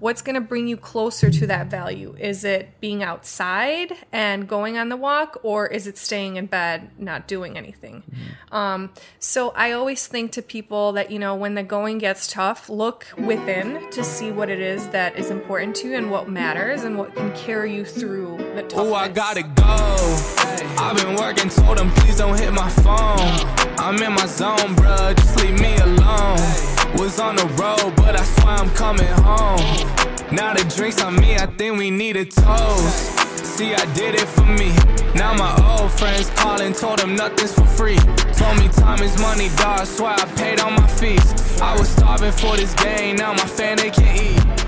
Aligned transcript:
what's 0.00 0.22
going 0.22 0.34
to 0.34 0.40
bring 0.40 0.66
you 0.66 0.76
closer 0.76 1.30
to 1.30 1.46
that 1.46 1.68
value? 1.68 2.14
Is 2.18 2.44
it 2.44 2.80
being 2.80 3.02
outside 3.02 3.92
and 4.12 4.48
going 4.48 4.76
on 4.76 4.88
the 4.88 4.96
walk, 4.96 5.38
or 5.42 5.66
is 5.66 5.86
it 5.86 5.96
staying 5.98 6.36
in 6.36 6.46
bed, 6.46 6.90
not 6.98 7.26
doing 7.26 7.56
anything? 7.56 8.02
Mm-hmm. 8.02 8.54
Um, 8.54 8.92
so 9.18 9.50
I 9.50 9.72
always 9.72 10.06
think 10.06 10.32
to 10.32 10.42
people 10.42 10.92
that, 10.92 11.10
you 11.10 11.18
know, 11.18 11.34
when 11.34 11.54
the 11.54 11.62
going 11.62 11.98
gets 11.98 12.30
tough, 12.30 12.68
look 12.68 13.06
within 13.16 13.90
to 13.90 14.04
see 14.04 14.30
what 14.30 14.50
it 14.50 14.60
is 14.60 14.88
that 14.88 15.18
is 15.18 15.30
important 15.30 15.76
to 15.76 15.88
you 15.88 15.96
and 15.96 16.10
what 16.10 16.28
matters 16.28 16.84
and 16.84 16.98
what 16.98 17.14
can 17.14 17.34
carry 17.34 17.74
you 17.74 17.84
through 17.84 18.36
the 18.54 18.62
toughness. 18.62 18.74
Oh, 18.74 18.94
I 18.94 19.08
gotta 19.08 19.42
go. 19.42 20.36
I've 20.78 20.96
been 20.96 21.16
working, 21.16 21.48
told 21.48 21.78
them 21.78 21.90
please 21.92 22.18
don't 22.18 22.38
hit 22.38 22.52
my 22.52 22.68
phone. 22.68 23.76
I'm 23.78 24.02
in 24.02 24.12
my 24.12 24.26
zone, 24.26 24.74
bruh, 24.76 25.16
just 25.16 25.36
leave 25.42 25.60
me 25.60 25.76
alone. 25.76 26.65
Was 26.98 27.20
on 27.20 27.36
the 27.36 27.44
road, 27.60 27.94
but 27.94 28.18
I 28.18 28.24
swear 28.24 28.54
I'm 28.54 28.70
coming 28.70 29.06
home. 29.22 30.34
Now 30.34 30.54
the 30.54 30.64
drinks 30.74 31.02
on 31.02 31.14
me, 31.16 31.36
I 31.36 31.44
think 31.44 31.78
we 31.78 31.90
need 31.90 32.16
a 32.16 32.24
toast. 32.24 33.44
See, 33.44 33.74
I 33.74 33.84
did 33.94 34.14
it 34.14 34.26
for 34.26 34.46
me. 34.46 34.74
Now 35.14 35.34
my 35.34 35.52
old 35.68 35.92
friends 35.92 36.30
calling, 36.30 36.72
told 36.72 37.00
them 37.00 37.14
nothing's 37.14 37.52
for 37.52 37.66
free. 37.66 37.98
Told 38.32 38.58
me 38.58 38.68
time 38.68 39.02
is 39.02 39.20
money, 39.20 39.50
dog. 39.56 39.86
Swear 39.86 40.14
I 40.14 40.24
paid 40.36 40.58
all 40.60 40.70
my 40.70 40.86
fees. 40.86 41.60
I 41.60 41.76
was 41.78 41.88
starving 41.88 42.32
for 42.32 42.56
this 42.56 42.74
game, 42.74 43.16
now 43.16 43.32
my 43.32 43.46
family 43.46 43.90
can 43.90 44.16
eat. 44.16 44.66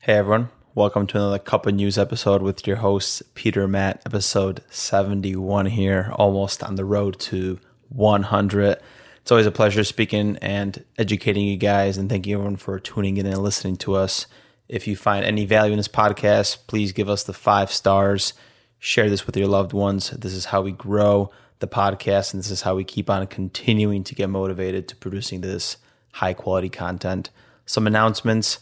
Hey 0.00 0.14
everyone, 0.14 0.48
Welcome 0.76 1.06
to 1.06 1.16
another 1.16 1.38
Cup 1.38 1.66
of 1.66 1.74
Nurses 1.74 1.96
episode 1.96 2.42
with 2.42 2.66
your 2.66 2.76
hosts, 2.76 3.22
Peter 3.34 3.66
Matt, 3.66 4.02
episode 4.04 4.62
71 4.68 5.66
here, 5.66 6.12
almost 6.16 6.62
on 6.62 6.74
the 6.74 6.84
road 6.84 7.18
to 7.20 7.58
100. 7.88 8.78
It's 9.20 9.30
always 9.32 9.46
a 9.46 9.50
pleasure 9.50 9.84
speaking 9.84 10.38
and 10.42 10.84
educating 10.98 11.46
you 11.46 11.56
guys, 11.56 11.98
and 11.98 12.08
thank 12.08 12.26
you 12.26 12.36
everyone 12.36 12.56
for 12.56 12.78
tuning 12.78 13.16
in 13.16 13.26
and 13.26 13.38
listening 13.38 13.76
to 13.78 13.94
us. 13.94 14.26
If 14.68 14.86
you 14.86 14.96
find 14.96 15.24
any 15.24 15.46
value 15.46 15.72
in 15.72 15.78
this 15.78 15.88
podcast, 15.88 16.66
please 16.66 16.92
give 16.92 17.08
us 17.08 17.22
the 17.24 17.32
five 17.32 17.70
stars. 17.72 18.34
Share 18.78 19.08
this 19.08 19.26
with 19.26 19.36
your 19.36 19.48
loved 19.48 19.72
ones. 19.72 20.10
This 20.10 20.32
is 20.32 20.46
how 20.46 20.62
we 20.62 20.72
grow 20.72 21.30
the 21.58 21.66
podcast, 21.66 22.32
and 22.32 22.42
this 22.42 22.50
is 22.50 22.62
how 22.62 22.76
we 22.76 22.84
keep 22.84 23.08
on 23.08 23.26
continuing 23.26 24.04
to 24.04 24.14
get 24.14 24.28
motivated 24.28 24.88
to 24.88 24.96
producing 24.96 25.40
this 25.40 25.76
high 26.12 26.34
quality 26.34 26.68
content. 26.68 27.30
Some 27.64 27.86
announcements 27.86 28.60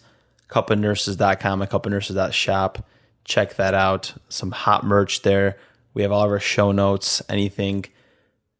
cupofnurses.com 0.49 1.63
and 1.63 1.71
cupofnurses.shop. 1.71 2.87
Check 3.25 3.55
that 3.57 3.75
out. 3.75 4.15
Some 4.29 4.53
hot 4.53 4.85
merch 4.85 5.23
there. 5.23 5.59
We 5.95 6.03
have 6.03 6.13
all 6.13 6.25
of 6.25 6.31
our 6.31 6.41
show 6.41 6.73
notes. 6.73 7.23
Anything 7.29 7.87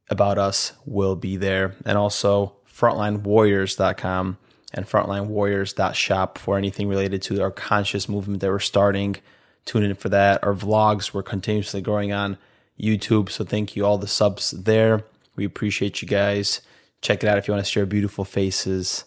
about 0.09 0.39
us 0.39 0.73
will 0.85 1.17
be 1.17 1.37
there. 1.37 1.75
And 1.85 1.97
also 1.97 2.57
frontlinewarriors.com 2.71 4.39
and 4.73 4.87
frontlinewarriors.shop 4.87 6.39
for 6.39 6.59
anything 6.59 6.89
related 6.89 7.23
to 7.23 7.41
our 7.41 7.51
conscious 7.51 8.09
movement 8.09 8.41
that 8.41 8.51
we're 8.51 8.59
starting. 8.59 9.17
Tune 9.65 9.85
in 9.85 9.95
for 9.95 10.09
that. 10.09 10.43
Our 10.45 10.55
vlogs, 10.55 11.15
we're 11.15 11.23
continuously 11.23 11.81
growing 11.81 12.13
on 12.13 12.37
YouTube. 12.79 13.31
So 13.31 13.45
thank 13.45 13.77
you 13.77 13.87
all 13.87 13.99
the 13.99 14.09
subs 14.09 14.51
there. 14.51 15.05
We 15.37 15.45
appreciate 15.45 16.03
you 16.03 16.09
guys. 16.09 16.61
Check 17.01 17.23
it 17.23 17.29
out 17.29 17.39
if 17.39 17.47
you 17.47 17.55
want 17.55 17.65
to 17.65 17.71
share 17.71 17.87
beautiful 17.87 18.25
faces. 18.25 19.05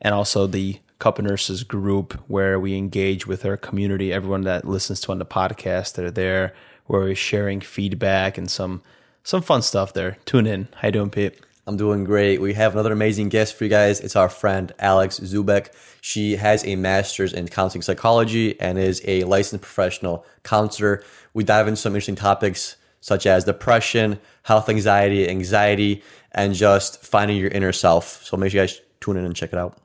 And 0.00 0.14
also 0.14 0.46
the 0.46 0.80
Cup 0.98 1.18
of 1.18 1.26
Nurses 1.26 1.62
group 1.62 2.14
where 2.26 2.58
we 2.58 2.76
engage 2.76 3.26
with 3.26 3.44
our 3.44 3.56
community, 3.56 4.12
everyone 4.12 4.42
that 4.42 4.66
listens 4.66 5.00
to 5.02 5.12
on 5.12 5.18
the 5.18 5.26
podcast. 5.26 5.94
that 5.94 6.04
are 6.04 6.10
there 6.10 6.54
where 6.86 7.02
we're 7.02 7.14
sharing 7.14 7.60
feedback 7.60 8.38
and 8.38 8.50
some 8.50 8.80
some 9.26 9.42
fun 9.42 9.60
stuff 9.60 9.92
there. 9.92 10.18
Tune 10.24 10.46
in. 10.46 10.68
How 10.76 10.86
you 10.86 10.92
doing, 10.92 11.10
Pete? 11.10 11.40
I'm 11.66 11.76
doing 11.76 12.04
great. 12.04 12.40
We 12.40 12.54
have 12.54 12.74
another 12.74 12.92
amazing 12.92 13.28
guest 13.28 13.56
for 13.56 13.64
you 13.64 13.70
guys. 13.70 13.98
It's 13.98 14.14
our 14.14 14.28
friend 14.28 14.72
Alex 14.78 15.18
Zubek. 15.18 15.74
She 16.00 16.36
has 16.36 16.64
a 16.64 16.76
master's 16.76 17.32
in 17.32 17.48
counseling 17.48 17.82
psychology 17.82 18.58
and 18.60 18.78
is 18.78 19.02
a 19.04 19.24
licensed 19.24 19.62
professional 19.62 20.24
counselor. 20.44 21.02
We 21.34 21.42
dive 21.42 21.66
into 21.66 21.76
some 21.76 21.90
interesting 21.90 22.14
topics 22.14 22.76
such 23.00 23.26
as 23.26 23.42
depression, 23.42 24.20
health 24.44 24.68
anxiety, 24.68 25.28
anxiety, 25.28 26.04
and 26.30 26.54
just 26.54 27.02
finding 27.02 27.36
your 27.36 27.50
inner 27.50 27.72
self. 27.72 28.24
So 28.24 28.36
make 28.36 28.52
sure 28.52 28.60
you 28.60 28.68
guys 28.68 28.80
tune 29.00 29.16
in 29.16 29.24
and 29.24 29.34
check 29.34 29.52
it 29.52 29.58
out. 29.58 29.76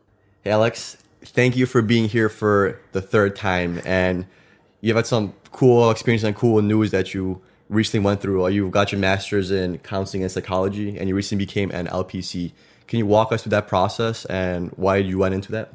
Hey, 0.44 0.52
Alex, 0.52 0.98
thank 1.24 1.58
you 1.58 1.66
for 1.66 1.82
being 1.82 2.08
here 2.08 2.30
for 2.30 2.80
the 2.92 3.02
third 3.02 3.36
time. 3.36 3.82
And 3.86 4.28
you've 4.82 4.98
had 4.98 5.08
some 5.08 5.34
cool 5.52 5.90
experience 5.90 6.22
and 6.22 6.36
cool 6.36 6.62
news 6.62 6.92
that 6.92 7.16
you 7.16 7.42
recently 7.72 8.06
went 8.06 8.22
through. 8.22 8.48
You 8.50 8.70
got 8.70 8.92
your 8.92 9.00
master's 9.00 9.50
in 9.50 9.80
counseling 9.80 10.22
and 10.22 10.32
psychology, 10.32 10.98
and 10.98 11.10
you 11.10 11.16
recently 11.16 11.46
became 11.46 11.72
an 11.72 11.88
LPC. 11.88 12.52
Can 12.88 13.00
you 13.00 13.06
walk 13.06 13.32
us 13.32 13.44
through 13.44 13.52
that 13.52 13.68
process 13.68 14.26
and 14.26 14.70
why 14.72 14.98
you 14.98 15.18
went 15.18 15.34
into 15.34 15.52
that? 15.54 15.74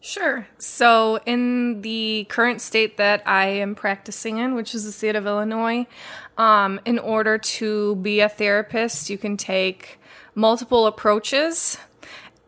Sure. 0.00 0.46
So, 0.58 1.18
in 1.24 1.80
the 1.80 2.26
current 2.28 2.60
state 2.60 2.98
that 2.98 3.22
I 3.26 3.46
am 3.46 3.74
practicing 3.74 4.36
in, 4.36 4.54
which 4.54 4.74
is 4.74 4.84
the 4.84 4.92
state 4.92 5.16
of 5.16 5.26
Illinois, 5.26 5.86
um, 6.36 6.78
in 6.84 6.98
order 6.98 7.38
to 7.38 7.96
be 7.96 8.20
a 8.20 8.28
therapist, 8.28 9.08
you 9.08 9.16
can 9.16 9.38
take 9.38 9.98
multiple 10.34 10.86
approaches 10.86 11.78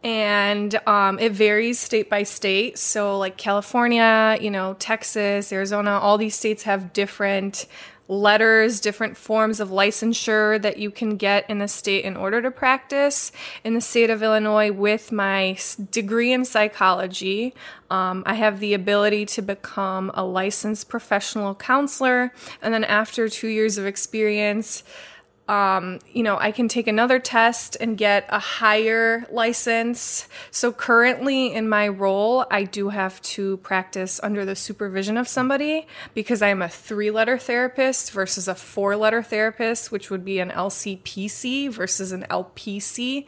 and 0.05 0.79
um, 0.87 1.19
it 1.19 1.33
varies 1.33 1.79
state 1.79 2.11
by 2.11 2.25
state. 2.25 2.77
So, 2.77 3.17
like 3.17 3.39
California, 3.39 4.37
you 4.39 4.51
know, 4.51 4.75
Texas, 4.79 5.51
Arizona, 5.51 5.93
all 5.93 6.19
these 6.19 6.37
states 6.37 6.65
have 6.65 6.93
different 6.93 7.67
letters, 8.09 8.81
different 8.81 9.17
forms 9.17 9.61
of 9.61 9.69
licensure 9.71 10.61
that 10.63 10.79
you 10.79 10.91
can 10.91 11.17
get 11.17 11.49
in 11.51 11.59
the 11.59 11.69
state 11.69 12.05
in 12.05 12.17
order 12.17 12.41
to 12.41 12.51
practice. 12.51 13.33
In 13.65 13.75
the 13.75 13.81
state 13.81 14.11
of 14.11 14.23
Illinois, 14.23 14.71
with 14.71 15.11
my 15.11 15.59
degree 15.91 16.33
in 16.33 16.45
psychology, 16.45 17.55
um, 17.91 18.23
I 18.27 18.35
have 18.35 18.61
the 18.61 18.75
ability 18.75 19.27
to 19.27 19.43
become 19.43 20.11
a 20.15 20.25
licensed 20.25 20.89
professional 20.89 21.55
counselor. 21.55 22.33
And 22.63 22.73
then, 22.73 22.85
after 22.85 23.29
two 23.29 23.49
years 23.49 23.79
of 23.79 23.87
experience, 23.87 24.83
um, 25.49 26.01
you 26.13 26.25
know, 26.25 26.37
I 26.39 26.51
can 26.51 26.67
take 26.67 26.89
another 26.89 27.21
test 27.21 27.77
and 27.81 27.97
get 27.97 28.27
a 28.29 28.39
higher 28.39 29.25
license. 29.31 30.27
So 30.51 30.73
currently 30.73 31.55
in 31.55 31.69
my 31.69 31.87
role, 31.87 32.47
I 32.51 32.65
do 32.65 32.89
have 32.89 33.23
to 33.23 33.59
practice 33.59 34.19
under 34.23 34.45
the 34.45 34.57
supervision 34.57 35.17
of 35.17 35.29
somebody 35.29 35.87
because 36.15 36.43
I'm 36.43 36.63
a 36.63 36.69
three 36.69 37.13
letter 37.13 37.39
therapist 37.39 38.11
versus 38.11 38.49
a 38.49 38.57
four 38.57 38.97
letter 38.97 39.23
therapist, 39.23 39.93
which 39.93 40.11
would 40.11 40.25
be 40.25 40.41
an 40.41 40.51
LCPC 40.51 41.71
versus 41.71 42.11
an 42.11 42.27
LPC. 42.29 43.27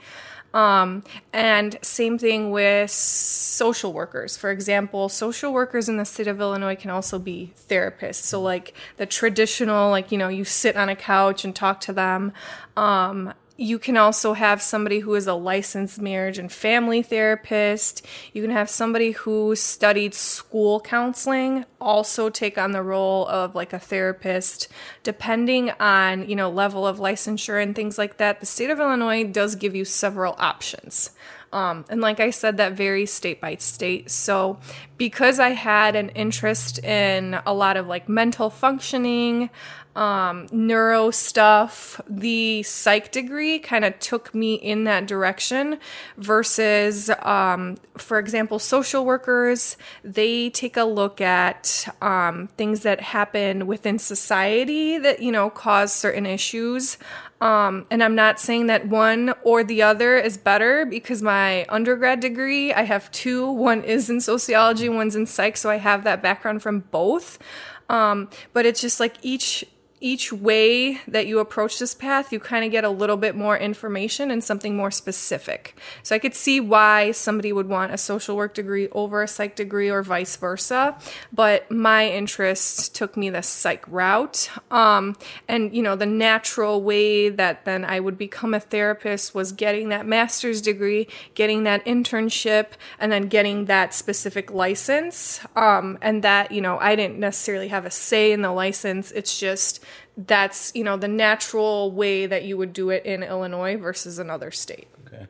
Um, 0.55 1.05
and 1.33 1.79
same 1.83 2.19
thing 2.19 2.51
with 2.51 2.91
social 2.91 3.93
workers. 3.93 4.37
For 4.37 4.51
example, 4.51 5.09
social 5.09 5.53
workers 5.53 5.89
in 5.89 5.99
the 5.99 6.05
state 6.05 6.27
of 6.27 6.41
Illinois 6.41 6.77
can 6.77 6.91
also 6.91 7.19
be 7.19 7.53
therapists. 7.69 8.23
So, 8.23 8.41
like 8.41 8.75
the 8.97 9.07
traditional, 9.07 9.91
like, 9.91 10.11
you 10.11 10.19
know, 10.19 10.29
you 10.29 10.45
sit 10.45 10.77
on 10.77 10.89
a 10.89 10.97
couch 10.97 11.45
and 11.45 11.55
talk 11.55 11.81
to 11.83 11.93
them. 11.93 12.33
Um, 12.77 13.35
you 13.61 13.77
can 13.77 13.97
also 13.97 14.35
have 14.35 14.63
somebody 14.63 15.01
who 15.01 15.13
is 15.17 15.27
a 15.27 15.35
licensed 15.35 16.01
marriage 16.01 16.39
and 16.39 16.51
family 16.51 17.03
therapist. 17.03 18.07
You 18.33 18.41
can 18.41 18.53
have 18.53 18.71
somebody 18.71 19.11
who 19.11 19.57
studied 19.57 20.15
school 20.15 20.79
counseling 20.81 21.65
also 21.81 22.31
take 22.31 22.57
on 22.57 22.71
the 22.71 22.85
role 22.85 23.27
of 23.27 23.57
like 23.57 23.73
a 23.73 23.79
therapist 23.81 24.69
depending 25.03 25.73
on, 25.81 26.29
you 26.29 26.37
know, 26.37 26.49
level 26.49 26.87
of 26.87 26.99
licensure 26.99 27.61
and 27.61 27.75
things 27.75 27.99
like 27.99 28.19
that. 28.19 28.39
The 28.39 28.47
state 28.47 28.71
of 28.71 28.79
Illinois 28.79 29.25
does 29.25 29.57
give 29.57 29.75
you 29.75 29.85
several 29.85 30.37
options. 30.39 31.11
Um, 31.53 31.85
and 31.89 32.01
like 32.01 32.21
I 32.21 32.31
said, 32.31 32.59
that 32.59 32.75
varies 32.75 33.13
state 33.13 33.41
by 33.41 33.57
state. 33.57 34.11
So, 34.11 34.61
because 34.99 35.41
I 35.41 35.51
had 35.51 35.97
an 35.97 36.11
interest 36.11 36.79
in 36.85 37.41
a 37.47 37.55
lot 37.55 37.77
of 37.77 37.87
like 37.87 38.09
mental 38.09 38.51
functioning, 38.51 39.51
um, 39.99 40.47
neuro 40.53 41.11
stuff, 41.11 42.01
the 42.09 42.63
psych 42.63 43.11
degree 43.11 43.59
kind 43.59 43.85
of 43.85 43.99
took 43.99 44.33
me 44.33 44.55
in 44.55 44.85
that 44.85 45.09
direction 45.09 45.81
versus, 46.17 47.11
um, 47.23 47.79
for 47.97 48.21
example, 48.21 48.61
social 48.61 49.05
workers, 49.05 49.77
they 50.05 50.51
take 50.51 50.77
a 50.77 50.85
look 50.85 51.21
at 51.21 51.89
um, 52.01 52.47
things 52.57 52.83
that 52.85 53.01
happen 53.01 53.67
within 53.67 53.99
society 53.99 54.99
that, 54.99 55.21
you 55.21 55.33
know, 55.33 55.51
cause 55.51 55.93
certain 55.93 56.27
issues. 56.27 56.97
Um, 57.41 57.85
and 57.91 58.01
I'm 58.01 58.15
not 58.15 58.39
saying 58.39 58.69
that 58.69 58.87
one 58.87 59.35
or 59.43 59.65
the 59.65 59.83
other 59.83 60.17
is 60.17 60.37
better 60.37 60.87
because 60.87 61.23
my 61.23 61.67
undergrad 61.69 62.21
degree, 62.21 62.73
I 62.73 62.83
have 62.83 63.11
two. 63.11 63.51
One 63.51 63.83
is 63.83 64.09
in 64.09 64.21
sociology, 64.21 64.89
one's 64.89 65.17
in 65.17 65.27
psych, 65.27 65.57
so 65.57 65.71
I 65.71 65.79
have 65.79 66.05
that 66.05 66.23
background 66.23 66.63
from 66.63 66.81
both. 66.93 67.41
Um, 67.89 68.29
but 68.53 68.65
it's 68.65 68.81
just 68.81 69.01
like 69.01 69.17
each 69.23 69.65
each 70.01 70.33
way 70.33 71.01
that 71.09 71.27
you 71.27 71.39
approach 71.39 71.79
this 71.79 71.95
path, 71.95 72.33
you 72.33 72.41
kind 72.41 72.65
of 72.65 72.71
get 72.71 72.85
a 72.85 72.91
little 72.91 73.17
bit 73.17 73.35
more 73.35 73.57
information 73.57 74.31
and 74.31 74.43
something 74.43 74.77
more 74.77 74.91
specific. 74.91 75.79
So 76.03 76.15
I 76.15 76.19
could 76.19 76.35
see 76.35 76.61
why 76.61 77.13
somebody 77.13 77.53
would 77.53 77.69
want 77.69 77.93
a 77.93 77.99
social 77.99 78.37
work 78.37 78.55
degree 78.55 78.89
over 78.91 79.23
a 79.23 79.29
psych 79.29 79.57
degree 79.57 79.91
or 79.91 80.03
vice 80.03 80.37
versa. 80.37 80.97
But 81.33 81.71
my 81.71 82.09
interest 82.09 82.95
took 82.95 83.17
me 83.17 83.31
the 83.31 83.43
psych 83.43 83.85
route. 83.89 84.51
Um, 84.71 85.17
and, 85.49 85.75
you 85.75 85.83
know, 85.83 85.97
the 85.97 86.07
natural 86.07 86.83
way 86.83 87.29
that 87.29 87.65
then 87.65 87.85
I 87.85 88.01
would 88.01 88.19
become 88.19 88.55
a 88.55 88.61
therapist 88.61 89.35
was 89.35 89.53
getting 89.53 89.89
that 89.89 90.07
master's 90.07 90.63
degree, 90.63 91.09
getting 91.35 91.65
that 91.65 91.85
internship, 91.85 92.69
and 92.99 93.11
then 93.11 93.29
getting 93.29 93.65
that 93.67 93.95
specific 93.95 94.51
license. 94.51 95.41
Um, 95.57 95.99
and 96.01 96.23
that, 96.23 96.53
you 96.53 96.61
know, 96.61 96.79
I 96.79 96.97
didn't 96.97 97.19
necessarily 97.19 97.69
have 97.69 97.85
a 97.85 97.91
say 97.91 98.33
in 98.33 98.43
the 98.43 98.53
license. 98.53 99.11
It's 99.13 99.39
just, 99.39 99.85
that's 100.17 100.73
you 100.75 100.85
know 100.85 100.97
the 100.97 101.09
natural 101.09 101.91
way 101.93 102.27
that 102.27 102.45
you 102.45 102.57
would 102.57 102.73
do 102.73 102.91
it 102.91 103.05
in 103.05 103.23
Illinois 103.23 103.77
versus 103.77 104.19
another 104.19 104.51
state. 104.51 104.89
Okay. 105.07 105.27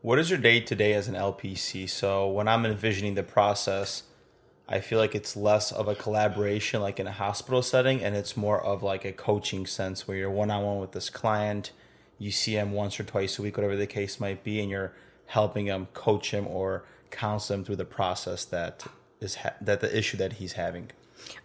What 0.00 0.18
is 0.18 0.30
your 0.30 0.38
day 0.38 0.60
to 0.60 0.74
day 0.74 0.94
as 0.94 1.08
an 1.08 1.14
LPC? 1.14 1.88
So 1.88 2.28
when 2.28 2.48
I'm 2.48 2.64
envisioning 2.64 3.14
the 3.14 3.22
process, 3.22 4.04
I 4.68 4.80
feel 4.80 4.98
like 4.98 5.14
it's 5.14 5.36
less 5.36 5.72
of 5.72 5.88
a 5.88 5.94
collaboration 5.94 6.80
like 6.82 7.00
in 7.00 7.06
a 7.06 7.12
hospital 7.12 7.62
setting 7.62 8.02
and 8.02 8.14
it's 8.14 8.36
more 8.36 8.62
of 8.62 8.82
like 8.82 9.04
a 9.04 9.12
coaching 9.12 9.66
sense 9.66 10.06
where 10.06 10.16
you're 10.16 10.30
one 10.30 10.50
on 10.50 10.62
one 10.62 10.78
with 10.78 10.92
this 10.92 11.10
client, 11.10 11.72
you 12.18 12.30
see 12.30 12.52
him 12.52 12.72
once 12.72 13.00
or 13.00 13.04
twice 13.04 13.38
a 13.38 13.42
week, 13.42 13.56
whatever 13.56 13.76
the 13.76 13.86
case 13.86 14.20
might 14.20 14.44
be, 14.44 14.60
and 14.60 14.70
you're 14.70 14.92
helping 15.26 15.66
him 15.66 15.86
coach 15.94 16.32
him 16.32 16.46
or 16.46 16.84
counsel 17.10 17.56
him 17.56 17.64
through 17.64 17.76
the 17.76 17.84
process 17.84 18.44
that 18.44 18.84
is 19.20 19.36
ha- 19.36 19.54
that 19.60 19.80
the 19.80 19.96
issue 19.96 20.16
that 20.16 20.34
he's 20.34 20.52
having. 20.52 20.90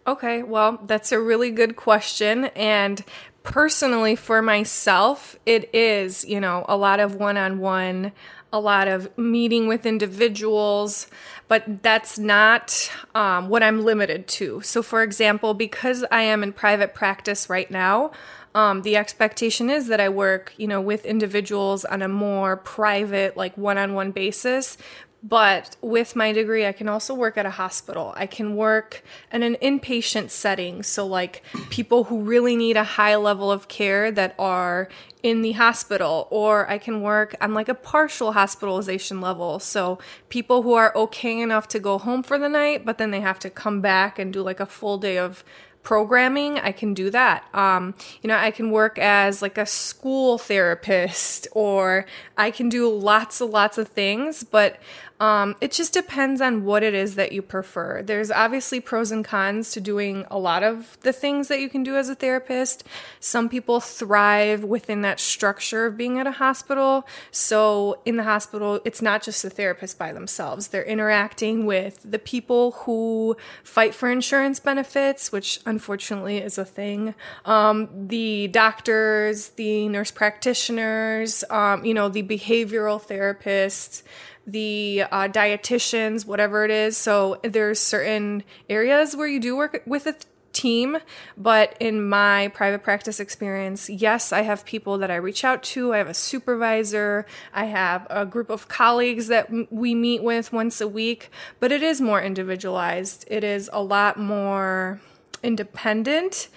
Okay, 0.05 0.43
well, 0.43 0.79
that's 0.85 1.11
a 1.11 1.19
really 1.19 1.51
good 1.51 1.75
question. 1.75 2.45
And 2.55 3.03
personally, 3.43 4.15
for 4.15 4.41
myself, 4.41 5.37
it 5.45 5.69
is, 5.73 6.25
you 6.25 6.39
know, 6.39 6.65
a 6.67 6.77
lot 6.77 6.99
of 6.99 7.15
one 7.15 7.37
on 7.37 7.59
one, 7.59 8.11
a 8.51 8.59
lot 8.59 8.87
of 8.87 9.15
meeting 9.17 9.67
with 9.67 9.85
individuals, 9.85 11.07
but 11.47 11.83
that's 11.83 12.19
not 12.19 12.91
um, 13.15 13.49
what 13.49 13.63
I'm 13.63 13.83
limited 13.83 14.27
to. 14.27 14.61
So, 14.61 14.83
for 14.83 15.03
example, 15.03 15.53
because 15.53 16.05
I 16.11 16.21
am 16.21 16.43
in 16.43 16.53
private 16.53 16.93
practice 16.93 17.49
right 17.49 17.69
now, 17.69 18.11
um, 18.55 18.83
the 18.83 18.95
expectation 18.95 19.69
is 19.69 19.87
that 19.87 19.99
I 19.99 20.09
work, 20.09 20.53
you 20.57 20.67
know, 20.67 20.79
with 20.79 21.05
individuals 21.05 21.85
on 21.85 22.01
a 22.01 22.07
more 22.07 22.57
private, 22.57 23.35
like 23.35 23.57
one-on-one 23.57 24.11
basis. 24.11 24.77
But 25.25 25.77
with 25.81 26.17
my 26.17 26.33
degree, 26.33 26.65
I 26.65 26.73
can 26.73 26.89
also 26.89 27.13
work 27.13 27.37
at 27.37 27.45
a 27.45 27.51
hospital. 27.51 28.13
I 28.17 28.25
can 28.25 28.57
work 28.57 29.03
in 29.31 29.41
an 29.41 29.55
inpatient 29.61 30.31
setting. 30.31 30.83
So, 30.83 31.07
like 31.07 31.43
people 31.69 32.05
who 32.05 32.21
really 32.21 32.57
need 32.57 32.75
a 32.75 32.83
high 32.83 33.15
level 33.15 33.49
of 33.49 33.69
care 33.69 34.11
that 34.11 34.35
are 34.37 34.89
in 35.23 35.41
the 35.41 35.53
hospital, 35.53 36.27
or 36.29 36.69
I 36.69 36.77
can 36.77 37.01
work 37.01 37.35
on 37.39 37.53
like 37.53 37.69
a 37.69 37.73
partial 37.73 38.33
hospitalization 38.33 39.21
level. 39.21 39.59
So, 39.59 39.97
people 40.27 40.61
who 40.63 40.73
are 40.73 40.93
okay 40.93 41.39
enough 41.39 41.69
to 41.69 41.79
go 41.79 41.97
home 41.97 42.21
for 42.21 42.37
the 42.37 42.49
night, 42.49 42.83
but 42.83 42.97
then 42.97 43.11
they 43.11 43.21
have 43.21 43.39
to 43.39 43.49
come 43.49 43.79
back 43.79 44.19
and 44.19 44.33
do 44.33 44.41
like 44.41 44.59
a 44.59 44.65
full 44.65 44.97
day 44.97 45.17
of 45.17 45.45
programming, 45.83 46.57
I 46.59 46.71
can 46.71 46.93
do 46.93 47.09
that. 47.11 47.43
Um, 47.53 47.93
you 48.21 48.27
know, 48.29 48.37
I 48.37 48.51
can 48.51 48.71
work 48.71 48.97
as 48.97 49.41
like 49.41 49.57
a 49.57 49.65
school 49.65 50.37
therapist 50.37 51.47
or 51.51 52.05
I 52.37 52.51
can 52.51 52.69
do 52.69 52.89
lots 52.89 53.41
and 53.41 53.51
lots 53.51 53.77
of 53.77 53.89
things, 53.89 54.43
but 54.43 54.79
um, 55.23 55.55
it 55.61 55.71
just 55.71 55.93
depends 55.93 56.41
on 56.41 56.65
what 56.65 56.83
it 56.83 56.93
is 56.93 57.15
that 57.15 57.31
you 57.31 57.41
prefer. 57.41 58.03
There's 58.03 58.29
obviously 58.29 58.81
pros 58.81 59.09
and 59.09 59.23
cons 59.23 59.71
to 59.71 59.79
doing 59.79 60.25
a 60.29 60.37
lot 60.37 60.63
of 60.63 60.97
the 60.99 61.13
things 61.13 61.47
that 61.47 61.61
you 61.61 61.69
can 61.69 61.81
do 61.81 61.95
as 61.95 62.09
a 62.09 62.15
therapist. 62.15 62.83
Some 63.21 63.47
people 63.47 63.79
thrive 63.79 64.65
within 64.65 65.01
that 65.03 65.21
structure 65.21 65.85
of 65.85 65.95
being 65.95 66.19
at 66.19 66.27
a 66.27 66.31
hospital. 66.31 67.07
So, 67.31 68.01
in 68.03 68.17
the 68.17 68.23
hospital, 68.23 68.81
it's 68.83 69.01
not 69.01 69.23
just 69.23 69.41
the 69.43 69.49
therapist 69.49 69.97
by 69.97 70.11
themselves, 70.11 70.67
they're 70.67 70.83
interacting 70.83 71.65
with 71.65 72.01
the 72.03 72.19
people 72.19 72.71
who 72.83 73.37
fight 73.63 73.95
for 73.95 74.11
insurance 74.11 74.59
benefits, 74.59 75.31
which 75.31 75.61
unfortunately 75.65 76.39
is 76.39 76.57
a 76.57 76.65
thing, 76.65 77.15
um, 77.45 77.87
the 78.09 78.49
doctors, 78.49 79.49
the 79.51 79.87
nurse 79.87 80.11
practitioners, 80.11 81.45
um, 81.49 81.85
you 81.85 81.93
know, 81.93 82.09
the 82.09 82.23
behavioral 82.23 83.01
therapists 83.01 84.03
the 84.45 85.03
uh, 85.11 85.27
dietitians, 85.27 86.25
whatever 86.25 86.65
it 86.65 86.71
is. 86.71 86.97
So 86.97 87.39
there's 87.43 87.79
certain 87.79 88.43
areas 88.69 89.15
where 89.15 89.27
you 89.27 89.39
do 89.39 89.55
work 89.55 89.81
with 89.85 90.05
a 90.07 90.15
team, 90.53 90.97
but 91.35 91.75
in 91.79 92.07
my 92.07 92.49
private 92.49 92.83
practice 92.83 93.19
experience, 93.19 93.89
yes, 93.89 94.31
I 94.31 94.41
have 94.41 94.65
people 94.65 94.97
that 94.99 95.09
I 95.09 95.15
reach 95.15 95.43
out 95.43 95.63
to. 95.63 95.93
I 95.93 95.97
have 95.97 96.09
a 96.09 96.13
supervisor. 96.13 97.25
I 97.53 97.65
have 97.65 98.05
a 98.09 98.25
group 98.25 98.49
of 98.49 98.67
colleagues 98.67 99.27
that 99.27 99.49
m- 99.49 99.67
we 99.71 99.95
meet 99.95 100.23
with 100.23 100.53
once 100.53 100.79
a 100.79 100.87
week, 100.87 101.31
but 101.59 101.71
it 101.71 101.81
is 101.81 101.99
more 101.99 102.21
individualized. 102.21 103.25
It 103.29 103.43
is 103.43 103.69
a 103.73 103.81
lot 103.81 104.19
more 104.19 105.01
independent, 105.41 106.49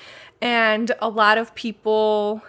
and 0.42 0.92
a 1.00 1.08
lot 1.08 1.38
of 1.38 1.54
people 1.54 2.42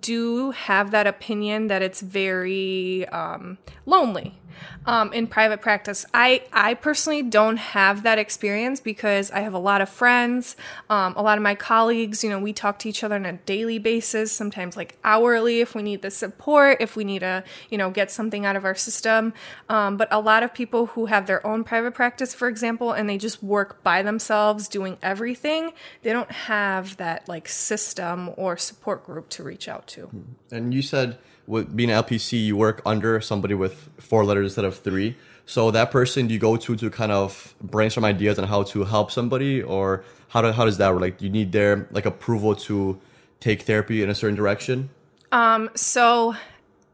do 0.00 0.52
have 0.52 0.90
that 0.90 1.06
opinion 1.06 1.68
that 1.68 1.82
it's 1.82 2.00
very 2.00 3.06
um, 3.08 3.58
lonely 3.86 4.38
um, 4.86 5.12
in 5.12 5.26
private 5.26 5.60
practice. 5.60 6.04
I, 6.12 6.42
I 6.52 6.74
personally 6.74 7.22
don't 7.22 7.56
have 7.56 8.02
that 8.02 8.18
experience 8.18 8.80
because 8.80 9.30
I 9.30 9.40
have 9.40 9.54
a 9.54 9.58
lot 9.58 9.80
of 9.80 9.88
friends, 9.88 10.56
um, 10.90 11.14
a 11.16 11.22
lot 11.22 11.38
of 11.38 11.42
my 11.42 11.54
colleagues, 11.54 12.24
you 12.24 12.30
know, 12.30 12.38
we 12.38 12.52
talk 12.52 12.78
to 12.80 12.88
each 12.88 13.04
other 13.04 13.14
on 13.14 13.26
a 13.26 13.34
daily 13.34 13.78
basis, 13.78 14.32
sometimes 14.32 14.76
like 14.76 14.98
hourly 15.04 15.60
if 15.60 15.74
we 15.74 15.82
need 15.82 16.02
the 16.02 16.10
support, 16.10 16.78
if 16.80 16.96
we 16.96 17.04
need 17.04 17.20
to, 17.20 17.44
you 17.70 17.78
know, 17.78 17.90
get 17.90 18.10
something 18.10 18.44
out 18.44 18.56
of 18.56 18.64
our 18.64 18.74
system. 18.74 19.32
Um, 19.68 19.96
but 19.96 20.08
a 20.10 20.20
lot 20.20 20.42
of 20.42 20.52
people 20.52 20.86
who 20.86 21.06
have 21.06 21.26
their 21.26 21.46
own 21.46 21.64
private 21.64 21.94
practice, 21.94 22.34
for 22.34 22.48
example, 22.48 22.92
and 22.92 23.08
they 23.08 23.18
just 23.18 23.42
work 23.42 23.82
by 23.82 24.02
themselves 24.02 24.68
doing 24.68 24.98
everything, 25.02 25.72
they 26.02 26.12
don't 26.12 26.30
have 26.32 26.96
that 26.96 27.28
like 27.28 27.48
system 27.48 28.30
or 28.36 28.56
support 28.56 29.04
group 29.04 29.28
to 29.30 29.42
reach 29.42 29.68
out 29.72 29.86
to. 29.88 30.10
And 30.50 30.72
you 30.72 30.82
said, 30.82 31.18
with 31.46 31.74
being 31.74 31.90
an 31.90 32.02
LPC, 32.02 32.44
you 32.44 32.56
work 32.56 32.82
under 32.86 33.20
somebody 33.20 33.54
with 33.54 33.88
four 33.98 34.24
letters 34.24 34.46
instead 34.50 34.64
of 34.64 34.78
three. 34.78 35.16
So 35.46 35.70
that 35.72 35.90
person 35.90 36.28
you 36.28 36.38
go 36.38 36.56
to 36.56 36.76
to 36.76 36.90
kind 36.90 37.10
of 37.10 37.54
brainstorm 37.60 38.04
ideas 38.04 38.38
on 38.38 38.46
how 38.46 38.62
to 38.64 38.84
help 38.84 39.10
somebody, 39.10 39.62
or 39.62 40.04
how 40.28 40.42
do, 40.42 40.52
how 40.52 40.64
does 40.64 40.78
that 40.78 40.92
work? 40.92 41.00
Like, 41.00 41.18
do 41.18 41.24
you 41.24 41.32
need 41.32 41.50
their 41.52 41.88
like 41.90 42.06
approval 42.06 42.54
to 42.68 43.00
take 43.40 43.62
therapy 43.62 44.02
in 44.02 44.08
a 44.08 44.14
certain 44.14 44.36
direction? 44.36 44.90
Um, 45.32 45.70
so 45.74 46.36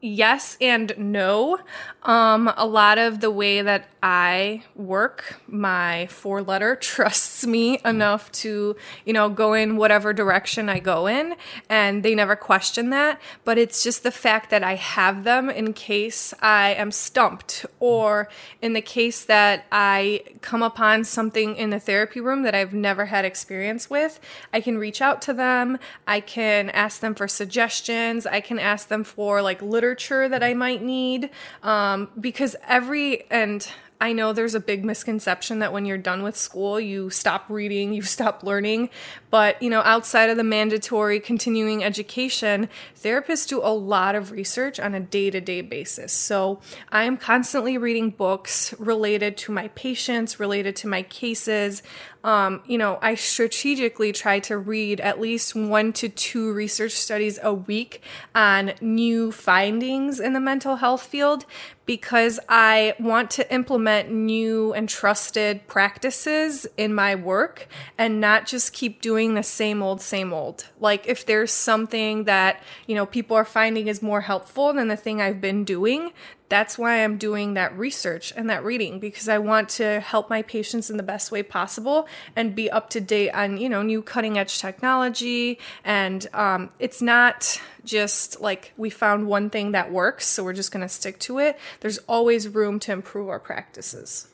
yes 0.00 0.56
and 0.60 0.94
no. 0.96 1.58
Um, 2.04 2.50
a 2.56 2.66
lot 2.66 2.98
of 2.98 3.20
the 3.20 3.31
way 3.31 3.62
that 3.62 3.88
I 4.02 4.62
work, 4.74 5.40
my 5.46 6.06
four 6.06 6.42
letter 6.42 6.76
trusts 6.80 7.46
me 7.46 7.80
enough 7.84 8.30
to, 8.32 8.76
you 9.04 9.12
know, 9.12 9.28
go 9.28 9.54
in 9.54 9.76
whatever 9.76 10.12
direction 10.12 10.68
I 10.68 10.78
go 10.78 11.06
in, 11.06 11.34
and 11.68 12.02
they 12.02 12.14
never 12.14 12.36
question 12.36 12.90
that. 12.90 13.20
But 13.44 13.58
it's 13.58 13.82
just 13.82 14.02
the 14.02 14.10
fact 14.10 14.50
that 14.50 14.62
I 14.62 14.74
have 14.76 15.24
them 15.24 15.50
in 15.50 15.72
case 15.72 16.32
I 16.40 16.74
am 16.74 16.90
stumped, 16.90 17.66
or 17.80 18.28
in 18.62 18.72
the 18.72 18.80
case 18.80 19.24
that 19.24 19.66
I 19.72 20.22
come 20.40 20.62
upon 20.62 21.04
something 21.04 21.56
in 21.56 21.70
the 21.70 21.81
therapy 21.81 22.20
room 22.20 22.43
that 22.43 22.55
I've 22.55 22.74
never 22.74 23.06
had 23.06 23.24
experience 23.24 23.90
with, 23.90 24.20
I 24.52 24.60
can 24.60 24.78
reach 24.78 25.02
out 25.02 25.22
to 25.22 25.32
them. 25.32 25.78
I 26.06 26.20
can 26.20 26.70
ask 26.70 27.00
them 27.00 27.14
for 27.14 27.28
suggestions. 27.28 28.26
I 28.26 28.40
can 28.40 28.58
ask 28.58 28.88
them 28.88 29.05
for 29.05 29.43
like 29.43 29.60
literature 29.62 30.28
that 30.28 30.43
I 30.43 30.55
might 30.55 30.82
need. 30.82 31.31
Um, 31.62 32.10
because 32.20 32.56
every, 32.67 33.31
and 33.31 33.69
I 34.00 34.12
know 34.12 34.32
there's 34.32 34.55
a 34.55 34.60
big 34.60 34.84
misconception 34.84 35.58
that 35.58 35.72
when 35.72 35.84
you're 35.84 35.98
done 35.98 36.22
with 36.22 36.36
school, 36.36 36.78
you 36.78 37.10
stop 37.10 37.44
reading, 37.48 37.93
you 37.98 38.02
stop 38.02 38.43
learning. 38.43 38.90
But, 39.31 39.60
you 39.62 39.70
know, 39.70 39.81
outside 39.81 40.31
of 40.31 40.36
the 40.36 40.44
mandatory 40.44 41.20
continuing 41.20 41.82
education, 41.82 42.69
therapists 43.00 43.48
do 43.48 43.60
a 43.62 43.74
lot 43.74 44.14
of 44.14 44.31
research 44.31 44.78
on 44.78 44.94
a 44.94 45.00
day 45.00 45.31
to 45.31 45.40
day 45.40 45.60
basis. 45.60 46.12
So 46.12 46.60
I 46.90 47.05
am 47.05 47.17
constantly 47.17 47.76
reading 47.76 48.10
books 48.10 48.72
related 48.78 49.36
to 49.38 49.52
my 49.52 49.69
patients, 49.69 50.38
related 50.38 50.76
to 50.76 50.88
my 50.88 51.02
cases. 51.02 51.82
Um, 52.25 52.63
you 52.67 52.79
know, 52.79 52.98
I 53.01 53.15
strategically 53.15 54.13
try 54.13 54.41
to 54.41 54.58
read 54.58 55.01
at 55.01 55.20
least 55.20 55.55
one 55.55 55.93
to 55.94 56.08
two 56.08 56.53
research 56.53 56.93
studies 56.93 57.39
a 57.43 57.55
week 57.55 58.03
on 58.34 58.72
new 58.81 59.31
findings 59.31 60.19
in 60.19 60.32
the 60.32 60.41
mental 60.41 60.77
health 60.77 61.03
field 61.03 61.44
because 61.87 62.39
I 62.51 62.94
want 63.01 63.31
to 63.31 63.51
implement 63.51 64.10
new 64.10 64.75
and 64.75 64.89
trusted 64.89 65.67
practices 65.69 66.67
in 66.77 66.93
my 66.93 67.15
work 67.15 67.67
and 67.96 68.20
not 68.20 68.46
just 68.46 68.75
keep 68.75 69.01
doing 69.01 69.32
the 69.32 69.43
same 69.43 69.82
old, 69.82 70.03
same 70.03 70.34
old. 70.34 70.67
Like 70.81 71.06
if 71.06 71.25
there's 71.25 71.51
something 71.51 72.25
that, 72.25 72.63
you 72.87 72.94
know, 72.94 73.06
people 73.06 73.39
are 73.39 73.44
finding 73.46 73.87
is 73.87 74.03
more 74.03 74.20
helpful 74.20 74.75
than 74.75 74.89
the 74.89 74.96
thing 74.96 75.22
I've 75.22 75.41
been 75.41 75.65
doing, 75.65 76.13
that's 76.48 76.78
why 76.78 77.05
I'm 77.05 77.19
doing 77.19 77.55
that 77.55 77.76
research 77.76 78.32
and 78.34 78.48
that 78.48 78.64
reading 78.64 78.98
because 78.98 79.28
I 79.28 79.38
want 79.38 79.69
to 79.70 80.00
help 80.00 80.31
my 80.31 80.43
patients 80.43 80.88
in 80.88 80.96
the 80.96 81.02
best 81.02 81.31
way 81.31 81.43
possible 81.43 82.08
and 82.34 82.55
be 82.55 82.70
up 82.70 82.90
to 82.90 83.00
date 83.00 83.31
on 83.31 83.58
you 83.58 83.69
know 83.69 83.82
new 83.82 84.02
cutting 84.02 84.38
edge 84.38 84.58
technology. 84.58 85.58
And 85.84 86.26
um, 86.32 86.70
it's 86.78 87.02
not 87.02 87.60
just 87.84 88.40
like 88.40 88.72
we 88.76 88.90
found 88.90 89.26
one 89.26 89.50
thing 89.50 89.72
that 89.72 89.93
works, 89.93 90.26
so 90.26 90.44
we're 90.44 90.52
just 90.52 90.72
going 90.72 90.82
to 90.82 90.88
stick 90.88 91.19
to 91.20 91.38
it. 91.38 91.58
There's 91.81 91.98
always 92.08 92.48
room 92.48 92.78
to 92.81 92.93
improve 92.93 93.28
our 93.28 93.40
practices. 93.40 94.28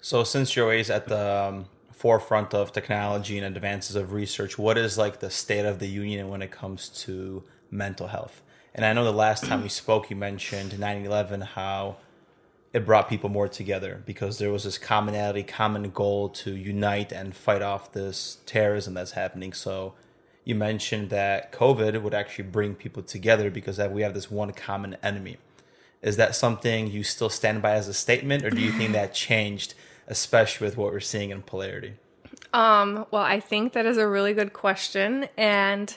So 0.00 0.24
since 0.24 0.56
you're 0.56 0.64
always 0.64 0.90
at 0.90 1.06
the 1.06 1.44
um, 1.48 1.66
forefront 1.92 2.54
of 2.54 2.72
technology 2.72 3.38
and 3.38 3.56
advances 3.56 3.94
of 3.94 4.12
research, 4.12 4.58
what 4.58 4.76
is 4.76 4.98
like 4.98 5.20
the 5.20 5.30
state 5.30 5.64
of 5.64 5.78
the 5.78 5.86
union 5.86 6.28
when 6.28 6.42
it 6.42 6.50
comes 6.50 6.88
to 6.88 7.44
mental 7.70 8.08
health? 8.08 8.42
And 8.74 8.84
I 8.84 8.92
know 8.92 9.04
the 9.04 9.12
last 9.12 9.44
time 9.44 9.62
we 9.62 9.68
spoke, 9.68 10.10
you 10.10 10.16
mentioned 10.16 10.78
9 10.78 11.04
11, 11.04 11.40
how 11.42 11.96
it 12.72 12.86
brought 12.86 13.08
people 13.08 13.28
more 13.28 13.48
together 13.48 14.02
because 14.06 14.38
there 14.38 14.50
was 14.50 14.64
this 14.64 14.78
commonality, 14.78 15.42
common 15.42 15.90
goal 15.90 16.30
to 16.30 16.56
unite 16.56 17.12
and 17.12 17.36
fight 17.36 17.60
off 17.60 17.92
this 17.92 18.38
terrorism 18.46 18.94
that's 18.94 19.12
happening. 19.12 19.52
So 19.52 19.92
you 20.44 20.54
mentioned 20.54 21.10
that 21.10 21.52
COVID 21.52 22.00
would 22.02 22.14
actually 22.14 22.44
bring 22.44 22.74
people 22.74 23.02
together 23.02 23.50
because 23.50 23.78
we 23.78 24.02
have 24.02 24.14
this 24.14 24.30
one 24.30 24.52
common 24.52 24.96
enemy. 25.02 25.36
Is 26.00 26.16
that 26.16 26.34
something 26.34 26.90
you 26.90 27.04
still 27.04 27.30
stand 27.30 27.62
by 27.62 27.72
as 27.72 27.86
a 27.86 27.94
statement, 27.94 28.44
or 28.44 28.50
do 28.50 28.60
you 28.60 28.72
think 28.72 28.92
that 28.92 29.14
changed, 29.14 29.74
especially 30.08 30.66
with 30.66 30.76
what 30.76 30.92
we're 30.92 31.00
seeing 31.00 31.30
in 31.30 31.42
polarity? 31.42 31.94
Um, 32.52 33.06
well, 33.10 33.22
I 33.22 33.38
think 33.38 33.72
that 33.74 33.86
is 33.86 33.98
a 33.98 34.08
really 34.08 34.34
good 34.34 34.52
question. 34.52 35.28
And 35.36 35.96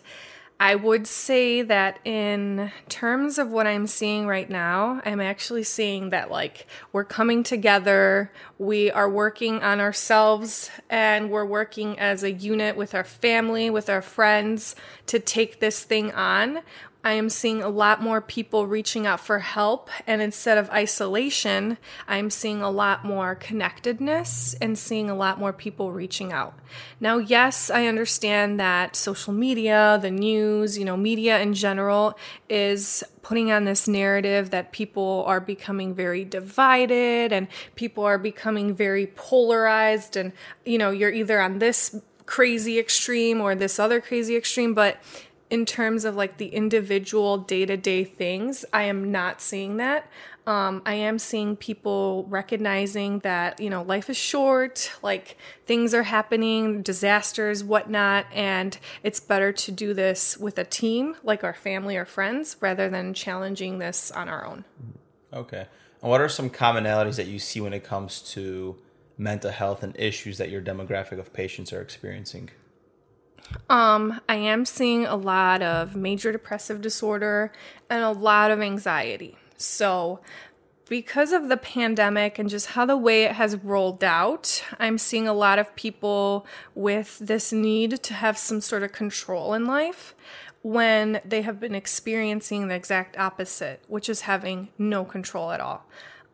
I 0.57 0.75
would 0.75 1.05
say 1.05 1.63
that 1.63 1.99
in 2.05 2.71
terms 2.87 3.37
of 3.37 3.51
what 3.51 3.67
I'm 3.67 3.87
seeing 3.87 4.25
right 4.25 4.49
now, 4.49 5.01
I'm 5.05 5.19
actually 5.19 5.63
seeing 5.63 6.11
that 6.11 6.31
like 6.31 6.65
we're 6.93 7.03
coming 7.03 7.43
together, 7.43 8.31
we 8.57 8.89
are 8.89 9.09
working 9.09 9.61
on 9.61 9.81
ourselves, 9.81 10.71
and 10.89 11.29
we're 11.29 11.45
working 11.45 11.99
as 11.99 12.23
a 12.23 12.31
unit 12.31 12.77
with 12.77 12.95
our 12.95 13.03
family, 13.03 13.69
with 13.69 13.89
our 13.89 14.01
friends 14.01 14.77
to 15.07 15.19
take 15.19 15.59
this 15.59 15.83
thing 15.83 16.13
on. 16.13 16.61
I 17.05 17.11
am 17.13 17.29
seeing 17.29 17.61
a 17.61 17.69
lot 17.69 18.01
more 18.01 18.19
people 18.19 18.65
reaching 18.65 19.05
out 19.05 19.19
for 19.19 19.37
help. 19.37 19.91
And 20.07 20.23
instead 20.23 20.57
of 20.57 20.71
isolation, 20.71 21.77
I'm 22.07 22.31
seeing 22.31 22.63
a 22.63 22.71
lot 22.71 23.05
more 23.05 23.35
connectedness 23.35 24.55
and 24.59 24.75
seeing 24.75 25.07
a 25.07 25.15
lot 25.15 25.37
more 25.37 25.53
people 25.53 25.91
reaching 25.91 26.33
out. 26.33 26.55
Now, 26.99 27.19
yes, 27.19 27.69
I 27.69 27.85
understand 27.85 28.59
that 28.59 28.95
social 28.95 29.33
media, 29.33 29.99
the 30.01 30.09
news, 30.09 30.79
you 30.79 30.83
know, 30.83 30.97
media 30.97 31.39
in 31.39 31.53
general 31.53 32.17
is 32.49 33.03
putting 33.21 33.51
on 33.51 33.65
this 33.65 33.87
narrative 33.87 34.49
that 34.49 34.71
people 34.71 35.23
are 35.27 35.39
becoming 35.39 35.93
very 35.93 36.25
divided 36.25 37.31
and 37.31 37.47
people 37.75 38.03
are 38.03 38.17
becoming 38.17 38.73
very 38.73 39.05
polarized. 39.05 40.17
And, 40.17 40.31
you 40.65 40.79
know, 40.79 40.89
you're 40.89 41.13
either 41.13 41.39
on 41.39 41.59
this 41.59 42.01
crazy 42.25 42.79
extreme 42.79 43.41
or 43.41 43.53
this 43.53 43.77
other 43.77 44.01
crazy 44.01 44.35
extreme. 44.35 44.73
But 44.73 44.97
in 45.49 45.65
terms 45.65 46.05
of 46.05 46.15
like 46.15 46.37
the 46.37 46.47
individual 46.47 47.37
day 47.37 47.65
to 47.65 47.77
day 47.77 48.03
things, 48.03 48.65
I 48.73 48.83
am 48.83 49.11
not 49.11 49.41
seeing 49.41 49.77
that. 49.77 50.09
Um, 50.47 50.83
I 50.85 50.93
am 50.93 51.17
seeing 51.17 51.55
people 51.55 52.25
recognizing 52.29 53.19
that, 53.19 53.59
you 53.59 53.69
know, 53.69 53.81
life 53.81 54.09
is 54.11 54.17
short, 54.17 54.91
like 55.01 55.37
things 55.65 55.93
are 55.93 56.03
happening, 56.03 56.83
disasters, 56.83 57.63
whatnot, 57.63 58.27
and 58.31 58.77
it's 59.01 59.19
better 59.19 59.51
to 59.51 59.71
do 59.71 59.95
this 59.95 60.37
with 60.37 60.59
a 60.59 60.63
team, 60.63 61.15
like 61.23 61.43
our 61.43 61.55
family 61.55 61.97
or 61.97 62.05
friends, 62.05 62.57
rather 62.59 62.89
than 62.89 63.15
challenging 63.15 63.79
this 63.79 64.11
on 64.11 64.29
our 64.29 64.45
own. 64.45 64.65
Okay. 65.33 65.65
And 66.01 66.11
what 66.11 66.21
are 66.21 66.29
some 66.29 66.51
commonalities 66.51 67.15
that 67.15 67.25
you 67.25 67.39
see 67.39 67.59
when 67.59 67.73
it 67.73 67.83
comes 67.83 68.21
to 68.33 68.77
mental 69.17 69.49
health 69.49 69.81
and 69.81 69.95
issues 69.97 70.37
that 70.37 70.51
your 70.51 70.61
demographic 70.61 71.17
of 71.17 71.33
patients 71.33 71.73
are 71.73 71.81
experiencing? 71.81 72.51
Um, 73.69 74.21
I 74.27 74.35
am 74.35 74.65
seeing 74.65 75.05
a 75.05 75.15
lot 75.15 75.61
of 75.61 75.95
major 75.95 76.31
depressive 76.31 76.81
disorder 76.81 77.51
and 77.89 78.03
a 78.03 78.11
lot 78.11 78.51
of 78.51 78.61
anxiety. 78.61 79.37
So, 79.57 80.19
because 80.87 81.31
of 81.31 81.49
the 81.49 81.57
pandemic 81.57 82.37
and 82.37 82.47
just 82.49 82.67
how 82.67 82.85
the 82.85 82.97
way 82.97 83.23
it 83.23 83.31
has 83.31 83.55
rolled 83.57 84.03
out, 84.03 84.63
I'm 84.79 84.97
seeing 84.97 85.27
a 85.27 85.33
lot 85.33 85.57
of 85.57 85.75
people 85.75 86.45
with 86.75 87.17
this 87.17 87.51
need 87.51 88.03
to 88.03 88.13
have 88.13 88.37
some 88.37 88.61
sort 88.61 88.83
of 88.83 88.91
control 88.91 89.53
in 89.53 89.65
life 89.65 90.13
when 90.61 91.21
they 91.25 91.41
have 91.41 91.59
been 91.59 91.75
experiencing 91.75 92.67
the 92.67 92.75
exact 92.75 93.17
opposite, 93.17 93.83
which 93.87 94.09
is 94.09 94.21
having 94.21 94.69
no 94.77 95.03
control 95.03 95.51
at 95.51 95.61
all. 95.61 95.85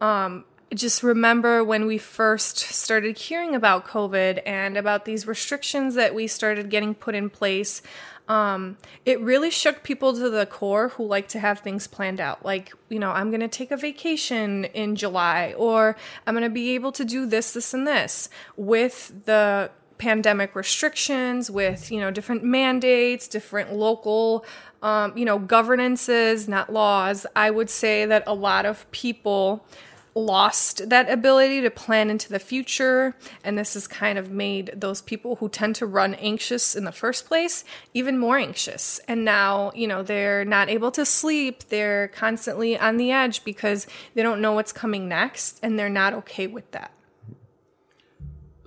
Um, 0.01 0.45
just 0.73 1.03
remember 1.03 1.63
when 1.63 1.85
we 1.85 1.97
first 1.97 2.57
started 2.57 3.17
hearing 3.17 3.55
about 3.55 3.85
COVID 3.85 4.41
and 4.45 4.77
about 4.77 5.05
these 5.05 5.27
restrictions 5.27 5.95
that 5.95 6.15
we 6.15 6.27
started 6.27 6.69
getting 6.69 6.95
put 6.95 7.13
in 7.13 7.29
place. 7.29 7.81
Um, 8.27 8.77
it 9.05 9.19
really 9.19 9.49
shook 9.49 9.83
people 9.83 10.13
to 10.13 10.29
the 10.29 10.45
core 10.45 10.89
who 10.89 11.05
like 11.05 11.27
to 11.29 11.39
have 11.39 11.59
things 11.59 11.87
planned 11.87 12.21
out. 12.21 12.45
Like, 12.45 12.71
you 12.87 12.99
know, 12.99 13.11
I'm 13.11 13.29
going 13.29 13.41
to 13.41 13.49
take 13.49 13.71
a 13.71 13.77
vacation 13.77 14.65
in 14.65 14.95
July, 14.95 15.53
or 15.57 15.97
I'm 16.25 16.33
going 16.33 16.43
to 16.43 16.49
be 16.49 16.73
able 16.75 16.93
to 16.93 17.03
do 17.03 17.25
this, 17.25 17.51
this, 17.51 17.73
and 17.73 17.85
this. 17.85 18.29
With 18.55 19.25
the 19.25 19.71
pandemic 19.97 20.55
restrictions, 20.55 21.51
with, 21.51 21.91
you 21.91 21.99
know, 21.99 22.09
different 22.09 22.43
mandates, 22.43 23.27
different 23.27 23.73
local, 23.73 24.45
um, 24.81 25.15
you 25.17 25.25
know, 25.25 25.37
governances, 25.37 26.47
not 26.47 26.71
laws, 26.71 27.25
I 27.35 27.51
would 27.51 27.69
say 27.69 28.05
that 28.05 28.23
a 28.25 28.33
lot 28.33 28.65
of 28.65 28.89
people 28.91 29.65
lost 30.13 30.89
that 30.89 31.09
ability 31.09 31.61
to 31.61 31.71
plan 31.71 32.09
into 32.09 32.29
the 32.29 32.39
future 32.39 33.15
and 33.43 33.57
this 33.57 33.73
has 33.75 33.87
kind 33.87 34.17
of 34.17 34.29
made 34.29 34.71
those 34.75 35.01
people 35.01 35.37
who 35.37 35.47
tend 35.47 35.75
to 35.75 35.85
run 35.85 36.13
anxious 36.15 36.75
in 36.75 36.83
the 36.83 36.91
first 36.91 37.25
place 37.25 37.63
even 37.93 38.17
more 38.17 38.37
anxious. 38.37 38.99
And 39.07 39.23
now 39.23 39.71
you 39.73 39.87
know 39.87 40.03
they're 40.03 40.45
not 40.45 40.69
able 40.69 40.91
to 40.91 41.05
sleep 41.05 41.63
they're 41.69 42.09
constantly 42.09 42.77
on 42.77 42.97
the 42.97 43.11
edge 43.11 43.43
because 43.43 43.87
they 44.13 44.23
don't 44.23 44.41
know 44.41 44.53
what's 44.53 44.71
coming 44.71 45.07
next 45.07 45.59
and 45.63 45.77
they're 45.77 45.89
not 45.89 46.13
okay 46.13 46.47
with 46.47 46.69
that 46.71 46.91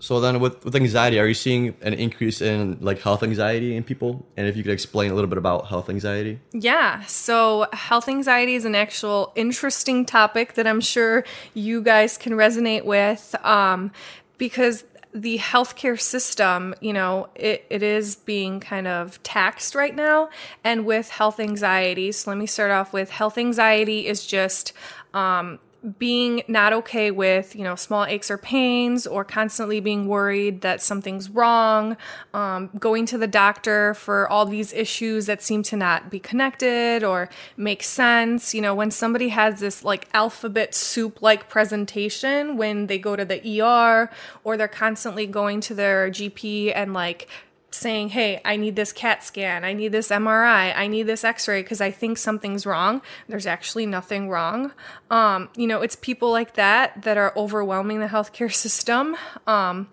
so 0.04 0.20
then 0.20 0.38
with, 0.38 0.62
with 0.66 0.76
anxiety, 0.76 1.18
are 1.18 1.26
you 1.26 1.32
seeing 1.32 1.74
an 1.80 1.94
increase 1.94 2.42
in 2.42 2.76
like 2.82 3.00
health 3.00 3.22
anxiety 3.22 3.74
in 3.74 3.82
people? 3.82 4.26
And 4.36 4.46
if 4.46 4.54
you 4.54 4.62
could 4.62 4.72
explain 4.72 5.10
a 5.10 5.14
little 5.14 5.30
bit 5.30 5.38
about 5.38 5.68
health 5.68 5.88
anxiety? 5.88 6.40
Yeah. 6.52 7.02
So 7.06 7.68
health 7.72 8.06
anxiety 8.06 8.54
is 8.54 8.66
an 8.66 8.74
actual 8.74 9.32
interesting 9.34 10.04
topic 10.04 10.54
that 10.54 10.66
I'm 10.66 10.82
sure 10.82 11.24
you 11.54 11.80
guys 11.80 12.18
can 12.18 12.34
resonate 12.34 12.84
with 12.84 13.34
um, 13.46 13.92
because 14.36 14.84
the 15.14 15.38
healthcare 15.38 15.98
system, 15.98 16.74
you 16.82 16.92
know, 16.92 17.28
it, 17.34 17.64
it 17.70 17.82
is 17.82 18.16
being 18.16 18.60
kind 18.60 18.86
of 18.86 19.22
taxed 19.22 19.74
right 19.74 19.96
now. 19.96 20.28
And 20.62 20.84
with 20.84 21.08
health 21.08 21.40
anxiety, 21.40 22.12
so 22.12 22.30
let 22.30 22.36
me 22.36 22.46
start 22.46 22.70
off 22.70 22.92
with 22.92 23.08
health 23.08 23.38
anxiety 23.38 24.06
is 24.06 24.26
just 24.26 24.74
um, 25.14 25.60
being 25.98 26.42
not 26.48 26.72
okay 26.72 27.10
with 27.10 27.54
you 27.54 27.62
know 27.62 27.74
small 27.74 28.04
aches 28.06 28.30
or 28.30 28.38
pains 28.38 29.06
or 29.06 29.24
constantly 29.24 29.80
being 29.80 30.06
worried 30.06 30.62
that 30.62 30.80
something's 30.80 31.28
wrong 31.28 31.96
um, 32.32 32.70
going 32.78 33.04
to 33.04 33.18
the 33.18 33.26
doctor 33.26 33.92
for 33.94 34.28
all 34.28 34.46
these 34.46 34.72
issues 34.72 35.26
that 35.26 35.42
seem 35.42 35.62
to 35.62 35.76
not 35.76 36.10
be 36.10 36.18
connected 36.18 37.04
or 37.04 37.28
make 37.56 37.82
sense. 37.82 38.54
You 38.54 38.62
know 38.62 38.74
when 38.74 38.90
somebody 38.90 39.28
has 39.28 39.60
this 39.60 39.84
like 39.84 40.08
alphabet 40.14 40.74
soup 40.74 41.20
like 41.20 41.48
presentation 41.48 42.56
when 42.56 42.86
they 42.86 42.98
go 42.98 43.16
to 43.16 43.24
the 43.24 43.60
er 43.60 44.10
or 44.42 44.56
they're 44.56 44.68
constantly 44.68 45.26
going 45.26 45.60
to 45.60 45.74
their 45.74 46.10
gp 46.10 46.72
and 46.74 46.92
like 46.94 47.28
saying, 47.74 48.10
hey, 48.10 48.40
I 48.44 48.56
need 48.56 48.76
this 48.76 48.92
CAT 48.92 49.22
scan, 49.24 49.64
I 49.64 49.72
need 49.72 49.92
this 49.92 50.08
MRI, 50.08 50.76
I 50.76 50.86
need 50.86 51.04
this 51.04 51.24
x 51.24 51.48
ray 51.48 51.62
because 51.62 51.80
I 51.80 51.90
think 51.90 52.18
something's 52.18 52.66
wrong. 52.66 53.02
There's 53.28 53.46
actually 53.46 53.86
nothing 53.86 54.28
wrong. 54.28 54.72
Um, 55.10 55.48
you 55.56 55.66
know, 55.66 55.82
it's 55.82 55.96
people 55.96 56.30
like 56.30 56.54
that 56.54 57.02
that 57.02 57.16
are 57.16 57.32
overwhelming 57.36 58.00
the 58.00 58.06
healthcare 58.06 58.52
system. 58.64 59.16
Um, 59.46 59.88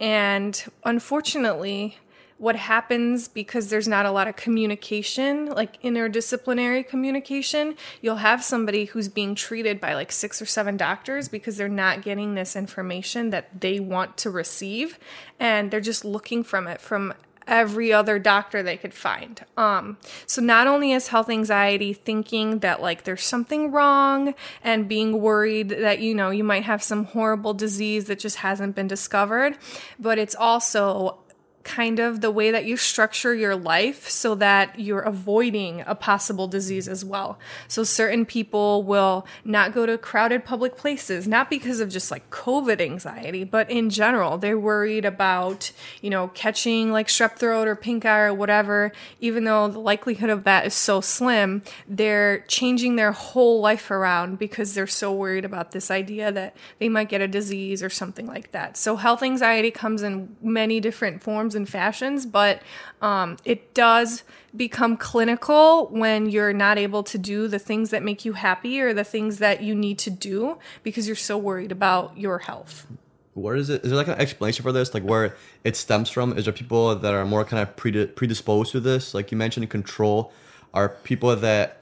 and 0.00 0.64
unfortunately, 0.84 1.98
what 2.42 2.56
happens 2.56 3.28
because 3.28 3.70
there's 3.70 3.86
not 3.86 4.04
a 4.04 4.10
lot 4.10 4.26
of 4.26 4.34
communication, 4.34 5.46
like 5.46 5.80
interdisciplinary 5.82 6.84
communication, 6.84 7.76
you'll 8.00 8.16
have 8.16 8.42
somebody 8.42 8.86
who's 8.86 9.08
being 9.08 9.36
treated 9.36 9.80
by 9.80 9.94
like 9.94 10.10
six 10.10 10.42
or 10.42 10.44
seven 10.44 10.76
doctors 10.76 11.28
because 11.28 11.56
they're 11.56 11.68
not 11.68 12.02
getting 12.02 12.34
this 12.34 12.56
information 12.56 13.30
that 13.30 13.60
they 13.60 13.78
want 13.78 14.16
to 14.16 14.28
receive 14.28 14.98
and 15.38 15.70
they're 15.70 15.80
just 15.80 16.04
looking 16.04 16.42
from 16.42 16.66
it 16.66 16.80
from 16.80 17.14
every 17.46 17.92
other 17.92 18.18
doctor 18.18 18.62
they 18.62 18.76
could 18.76 18.94
find. 18.94 19.44
Um, 19.56 19.96
so 20.26 20.42
not 20.42 20.66
only 20.66 20.92
is 20.92 21.08
health 21.08 21.30
anxiety 21.30 21.92
thinking 21.92 22.60
that 22.60 22.80
like 22.80 23.04
there's 23.04 23.24
something 23.24 23.70
wrong 23.70 24.34
and 24.62 24.88
being 24.88 25.20
worried 25.20 25.68
that 25.68 26.00
you 26.00 26.14
know 26.14 26.30
you 26.30 26.44
might 26.44 26.64
have 26.64 26.82
some 26.82 27.04
horrible 27.04 27.54
disease 27.54 28.06
that 28.06 28.18
just 28.18 28.38
hasn't 28.38 28.74
been 28.74 28.88
discovered, 28.88 29.56
but 29.98 30.18
it's 30.18 30.34
also 30.34 31.18
kind 31.64 31.98
of 31.98 32.20
the 32.20 32.30
way 32.30 32.50
that 32.50 32.64
you 32.64 32.76
structure 32.76 33.34
your 33.34 33.56
life 33.56 34.08
so 34.08 34.34
that 34.34 34.78
you're 34.78 35.00
avoiding 35.00 35.82
a 35.86 35.94
possible 35.94 36.48
disease 36.48 36.88
as 36.88 37.04
well. 37.04 37.38
So 37.68 37.84
certain 37.84 38.26
people 38.26 38.82
will 38.82 39.26
not 39.44 39.72
go 39.72 39.86
to 39.86 39.98
crowded 39.98 40.44
public 40.44 40.76
places, 40.76 41.28
not 41.28 41.48
because 41.50 41.80
of 41.80 41.88
just 41.88 42.10
like 42.10 42.28
COVID 42.30 42.80
anxiety, 42.80 43.44
but 43.44 43.70
in 43.70 43.90
general, 43.90 44.38
they're 44.38 44.58
worried 44.58 45.04
about, 45.04 45.72
you 46.00 46.10
know, 46.10 46.28
catching 46.28 46.90
like 46.90 47.08
strep 47.08 47.36
throat 47.36 47.68
or 47.68 47.76
pink 47.76 48.04
eye 48.04 48.20
or 48.20 48.34
whatever, 48.34 48.92
even 49.20 49.44
though 49.44 49.68
the 49.68 49.78
likelihood 49.78 50.30
of 50.30 50.44
that 50.44 50.66
is 50.66 50.74
so 50.74 51.00
slim, 51.00 51.62
they're 51.86 52.40
changing 52.48 52.96
their 52.96 53.12
whole 53.12 53.60
life 53.60 53.90
around 53.90 54.38
because 54.38 54.74
they're 54.74 54.86
so 54.86 55.12
worried 55.12 55.44
about 55.44 55.72
this 55.72 55.90
idea 55.90 56.32
that 56.32 56.56
they 56.78 56.88
might 56.88 57.08
get 57.08 57.20
a 57.20 57.28
disease 57.28 57.82
or 57.82 57.90
something 57.90 58.26
like 58.26 58.52
that. 58.52 58.76
So 58.76 58.96
health 58.96 59.22
anxiety 59.22 59.70
comes 59.70 60.02
in 60.02 60.36
many 60.42 60.80
different 60.80 61.22
forms 61.22 61.51
and 61.54 61.68
fashions, 61.68 62.26
but 62.26 62.62
um, 63.00 63.36
it 63.44 63.74
does 63.74 64.24
become 64.54 64.96
clinical 64.96 65.86
when 65.88 66.28
you're 66.28 66.52
not 66.52 66.78
able 66.78 67.02
to 67.02 67.18
do 67.18 67.48
the 67.48 67.58
things 67.58 67.90
that 67.90 68.02
make 68.02 68.24
you 68.24 68.34
happy 68.34 68.80
or 68.80 68.92
the 68.92 69.04
things 69.04 69.38
that 69.38 69.62
you 69.62 69.74
need 69.74 69.98
to 69.98 70.10
do 70.10 70.58
because 70.82 71.06
you're 71.06 71.16
so 71.16 71.38
worried 71.38 71.72
about 71.72 72.16
your 72.16 72.38
health. 72.38 72.86
Where 73.34 73.56
is 73.56 73.70
it? 73.70 73.82
Is 73.82 73.90
there 73.90 73.96
like 73.96 74.08
an 74.08 74.20
explanation 74.20 74.62
for 74.62 74.72
this? 74.72 74.92
Like 74.92 75.04
where 75.04 75.36
it 75.64 75.74
stems 75.74 76.10
from? 76.10 76.36
Is 76.36 76.44
there 76.44 76.52
people 76.52 76.94
that 76.94 77.14
are 77.14 77.24
more 77.24 77.44
kind 77.44 77.62
of 77.62 77.74
predisposed 77.76 78.72
to 78.72 78.80
this? 78.80 79.14
Like 79.14 79.32
you 79.32 79.38
mentioned, 79.38 79.70
control. 79.70 80.32
Are 80.74 80.90
people 80.90 81.34
that 81.34 81.78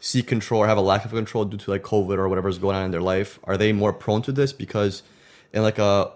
seek 0.00 0.26
control 0.26 0.62
or 0.62 0.66
have 0.66 0.78
a 0.78 0.82
lack 0.82 1.04
of 1.04 1.10
control 1.10 1.44
due 1.44 1.56
to 1.56 1.70
like 1.70 1.82
COVID 1.82 2.18
or 2.18 2.28
whatever 2.28 2.48
is 2.48 2.58
going 2.58 2.76
on 2.76 2.84
in 2.84 2.90
their 2.92 3.00
life? 3.02 3.40
Are 3.44 3.56
they 3.56 3.72
more 3.72 3.92
prone 3.92 4.22
to 4.22 4.32
this 4.32 4.52
because 4.52 5.02
in 5.52 5.62
like 5.62 5.78
a 5.78 6.12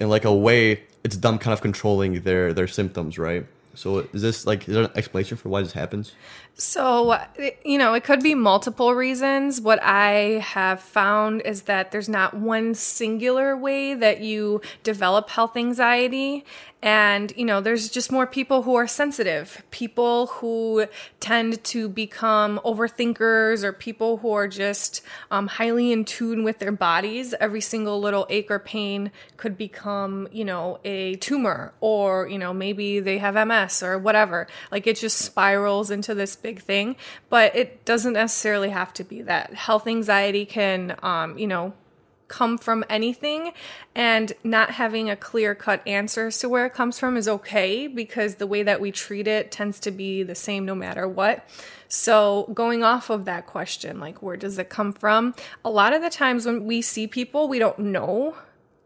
in 0.00 0.08
like 0.08 0.24
a 0.24 0.34
way 0.34 0.82
it's 1.04 1.16
them 1.18 1.38
kind 1.38 1.52
of 1.52 1.60
controlling 1.60 2.22
their 2.22 2.52
their 2.52 2.66
symptoms, 2.66 3.18
right? 3.18 3.46
So 3.74 3.98
is 4.12 4.22
this 4.22 4.46
like 4.46 4.68
is 4.68 4.74
there 4.74 4.84
an 4.84 4.90
explanation 4.94 5.36
for 5.36 5.48
why 5.48 5.62
this 5.62 5.72
happens? 5.72 6.12
So, 6.58 7.18
you 7.66 7.76
know, 7.76 7.92
it 7.92 8.02
could 8.02 8.22
be 8.22 8.34
multiple 8.34 8.94
reasons. 8.94 9.60
What 9.60 9.78
I 9.82 10.42
have 10.42 10.80
found 10.80 11.42
is 11.42 11.62
that 11.62 11.90
there's 11.92 12.08
not 12.08 12.32
one 12.32 12.74
singular 12.74 13.54
way 13.54 13.92
that 13.92 14.22
you 14.22 14.62
develop 14.82 15.28
health 15.28 15.54
anxiety. 15.54 16.46
And, 16.82 17.32
you 17.36 17.44
know, 17.44 17.60
there's 17.60 17.88
just 17.88 18.12
more 18.12 18.26
people 18.26 18.62
who 18.62 18.74
are 18.76 18.86
sensitive, 18.86 19.64
people 19.70 20.26
who 20.26 20.86
tend 21.20 21.64
to 21.64 21.88
become 21.88 22.60
overthinkers, 22.64 23.64
or 23.64 23.72
people 23.72 24.18
who 24.18 24.30
are 24.32 24.46
just 24.46 25.02
um, 25.30 25.48
highly 25.48 25.90
in 25.90 26.04
tune 26.04 26.44
with 26.44 26.58
their 26.58 26.70
bodies. 26.70 27.34
Every 27.40 27.60
single 27.60 28.00
little 28.00 28.26
ache 28.30 28.50
or 28.50 28.58
pain 28.58 29.10
could 29.36 29.58
become, 29.58 30.28
you 30.30 30.44
know, 30.44 30.78
a 30.84 31.16
tumor, 31.16 31.72
or, 31.80 32.28
you 32.28 32.38
know, 32.38 32.54
maybe 32.54 33.00
they 33.00 33.18
have 33.18 33.34
MS 33.34 33.82
or 33.82 33.98
whatever. 33.98 34.46
Like 34.70 34.86
it 34.86 34.96
just 34.96 35.18
spirals 35.18 35.90
into 35.90 36.14
this 36.14 36.36
big 36.46 36.62
thing, 36.62 36.94
but 37.28 37.56
it 37.56 37.84
doesn't 37.84 38.12
necessarily 38.12 38.70
have 38.70 38.92
to 38.92 39.02
be 39.02 39.20
that. 39.20 39.52
Health 39.54 39.88
anxiety 39.88 40.46
can, 40.46 40.96
um, 41.02 41.36
you 41.36 41.48
know, 41.48 41.72
come 42.28 42.56
from 42.56 42.84
anything 42.88 43.52
and 43.96 44.32
not 44.44 44.70
having 44.70 45.10
a 45.10 45.16
clear 45.16 45.56
cut 45.56 45.80
answer 45.88 46.28
as 46.28 46.38
to 46.38 46.48
where 46.48 46.64
it 46.64 46.72
comes 46.72 47.00
from 47.00 47.16
is 47.16 47.26
okay 47.26 47.88
because 47.88 48.36
the 48.36 48.46
way 48.46 48.62
that 48.62 48.80
we 48.80 48.92
treat 48.92 49.26
it 49.26 49.50
tends 49.50 49.80
to 49.80 49.90
be 49.90 50.22
the 50.22 50.36
same 50.36 50.64
no 50.64 50.74
matter 50.76 51.08
what. 51.08 51.48
So, 51.88 52.48
going 52.54 52.84
off 52.84 53.10
of 53.10 53.24
that 53.24 53.46
question, 53.46 53.98
like 53.98 54.22
where 54.22 54.36
does 54.36 54.56
it 54.56 54.68
come 54.68 54.92
from? 54.92 55.34
A 55.64 55.70
lot 55.70 55.92
of 55.92 56.00
the 56.00 56.10
times 56.10 56.46
when 56.46 56.64
we 56.64 56.80
see 56.80 57.08
people, 57.08 57.48
we 57.48 57.58
don't 57.58 57.78
know 57.80 58.36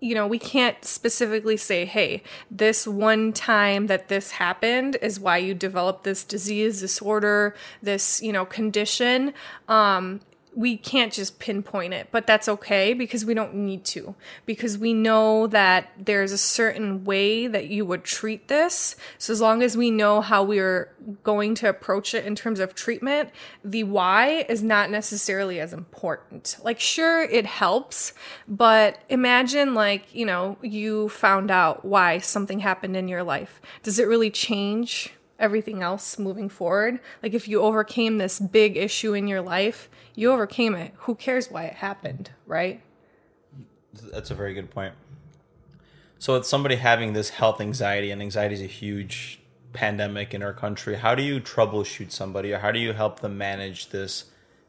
you 0.01 0.15
know, 0.15 0.27
we 0.27 0.39
can't 0.39 0.83
specifically 0.85 1.57
say, 1.57 1.85
hey, 1.85 2.23
this 2.51 2.87
one 2.87 3.33
time 3.33 3.87
that 3.87 4.09
this 4.09 4.33
happened 4.33 4.97
is 5.03 5.21
why 5.21 5.37
you 5.37 5.55
developed 5.55 6.05
this 6.05 6.25
disease, 6.25 6.81
disorder, 6.81 7.55
this, 7.83 8.23
you 8.23 8.33
know, 8.33 8.47
condition. 8.47 9.35
Um, 9.69 10.21
we 10.55 10.77
can't 10.77 11.13
just 11.13 11.39
pinpoint 11.39 11.95
it, 11.95 12.09
but 12.11 12.27
that's 12.27 12.49
okay 12.49 12.93
because 12.93 13.25
we 13.25 13.35
don't 13.35 13.55
need 13.55 13.85
to. 13.85 14.15
Because 14.47 14.77
we 14.77 14.93
know 14.93 15.47
that 15.47 15.93
there's 15.97 16.33
a 16.33 16.39
certain 16.39 17.05
way 17.05 17.47
that 17.47 17.69
you 17.69 17.85
would 17.85 18.03
treat 18.03 18.49
this. 18.49 18.97
So 19.17 19.33
as 19.33 19.41
long 19.41 19.63
as 19.63 19.77
we 19.77 19.91
know 19.91 20.21
how 20.21 20.43
we're 20.43 20.93
going 21.23 21.55
to 21.57 21.69
approach 21.69 22.15
it 22.15 22.27
in 22.27 22.35
terms 22.35 22.59
of 22.59 22.75
treatment, 22.75 23.31
the 23.65 23.85
why 23.85 24.45
is 24.49 24.63
not 24.63 24.91
necessarily 24.91 25.61
as 25.61 25.73
important. 25.73 26.57
Like, 26.63 26.81
sure, 26.81 27.23
it 27.23 27.47
helps, 27.47 28.13
but 28.49 28.99
imagine, 29.09 29.75
like, 29.75 30.13
you 30.15 30.27
know, 30.27 30.59
you 30.63 31.09
found 31.11 31.51
out 31.51 31.85
why 31.85 32.19
something 32.19 32.59
happened 32.59 32.97
in 32.97 33.09
your 33.09 33.23
life. 33.23 33.61
Does 33.83 33.99
it 33.99 34.09
really 34.09 34.31
change? 34.31 35.13
Everything 35.41 35.83
else 35.83 36.19
moving 36.19 36.49
forward. 36.49 37.01
Like 37.23 37.35
if 37.35 37.49
you 37.49 37.61
overcame 37.63 38.19
this 38.19 38.39
big 38.39 38.77
issue 38.77 39.15
in 39.15 39.27
your 39.27 39.41
life, 39.41 39.89
you 40.15 40.31
overcame 40.31 40.75
it. 40.75 40.93
Who 40.99 41.15
cares 41.17 41.51
why 41.51 41.65
it 41.65 41.75
happened, 41.75 42.31
right? 42.47 42.81
That's 44.13 44.31
a 44.31 44.35
very 44.35 44.55
good 44.55 44.71
point. 44.71 44.95
So, 46.19 46.35
with 46.35 46.47
somebody 46.47 46.77
having 46.77 47.15
this 47.15 47.31
health 47.31 47.61
anxiety, 47.61 48.11
and 48.11 48.21
anxiety 48.21 48.55
is 48.55 48.61
a 48.61 48.67
huge 48.67 49.41
pandemic 49.73 50.35
in 50.35 50.43
our 50.43 50.53
country, 50.53 50.97
how 50.97 51.15
do 51.15 51.23
you 51.23 51.41
troubleshoot 51.41 52.13
somebody, 52.13 52.53
or 52.53 52.59
how 52.59 52.71
do 52.71 52.79
you 52.79 52.93
help 52.93 53.21
them 53.21 53.39
manage 53.39 53.89
this 53.89 54.27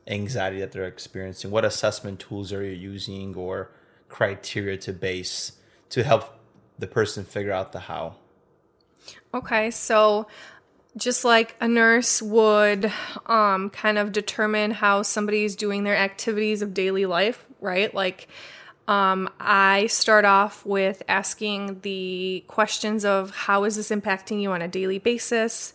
anxiety 0.08 0.62
that 0.62 0.72
they're 0.72 0.86
experiencing? 0.86 1.52
What 1.52 1.66
assessment 1.66 2.22
tools 2.22 2.54
are 2.54 2.64
you 2.64 2.72
using, 2.72 3.36
or 3.36 3.70
criteria 4.08 4.78
to 4.78 4.94
base 4.94 5.54
to 5.90 6.04
help 6.04 6.40
the 6.80 6.88
person 6.88 7.26
figure 7.26 7.52
out 7.52 7.74
the 7.74 7.82
how? 7.82 8.16
Okay, 9.34 9.72
so 9.72 10.28
just 10.98 11.24
like 11.24 11.56
a 11.62 11.68
nurse 11.68 12.22
would 12.22 12.92
um, 13.26 13.70
kind 13.70 13.98
of 13.98 14.12
determine 14.12 14.72
how 14.72 15.02
somebody's 15.02 15.56
doing 15.56 15.84
their 15.84 15.96
activities 15.96 16.62
of 16.62 16.74
daily 16.74 17.06
life, 17.06 17.46
right? 17.60 17.94
Like, 17.94 18.28
um, 18.88 19.30
I 19.40 19.88
start 19.88 20.26
off 20.26 20.66
with 20.66 21.02
asking 21.08 21.80
the 21.82 22.44
questions 22.48 23.06
of 23.06 23.32
how 23.32 23.64
is 23.64 23.78
this 23.78 23.90
impacting 23.90 24.42
you 24.42 24.52
on 24.52 24.62
a 24.62 24.68
daily 24.68 25.00
basis? 25.00 25.74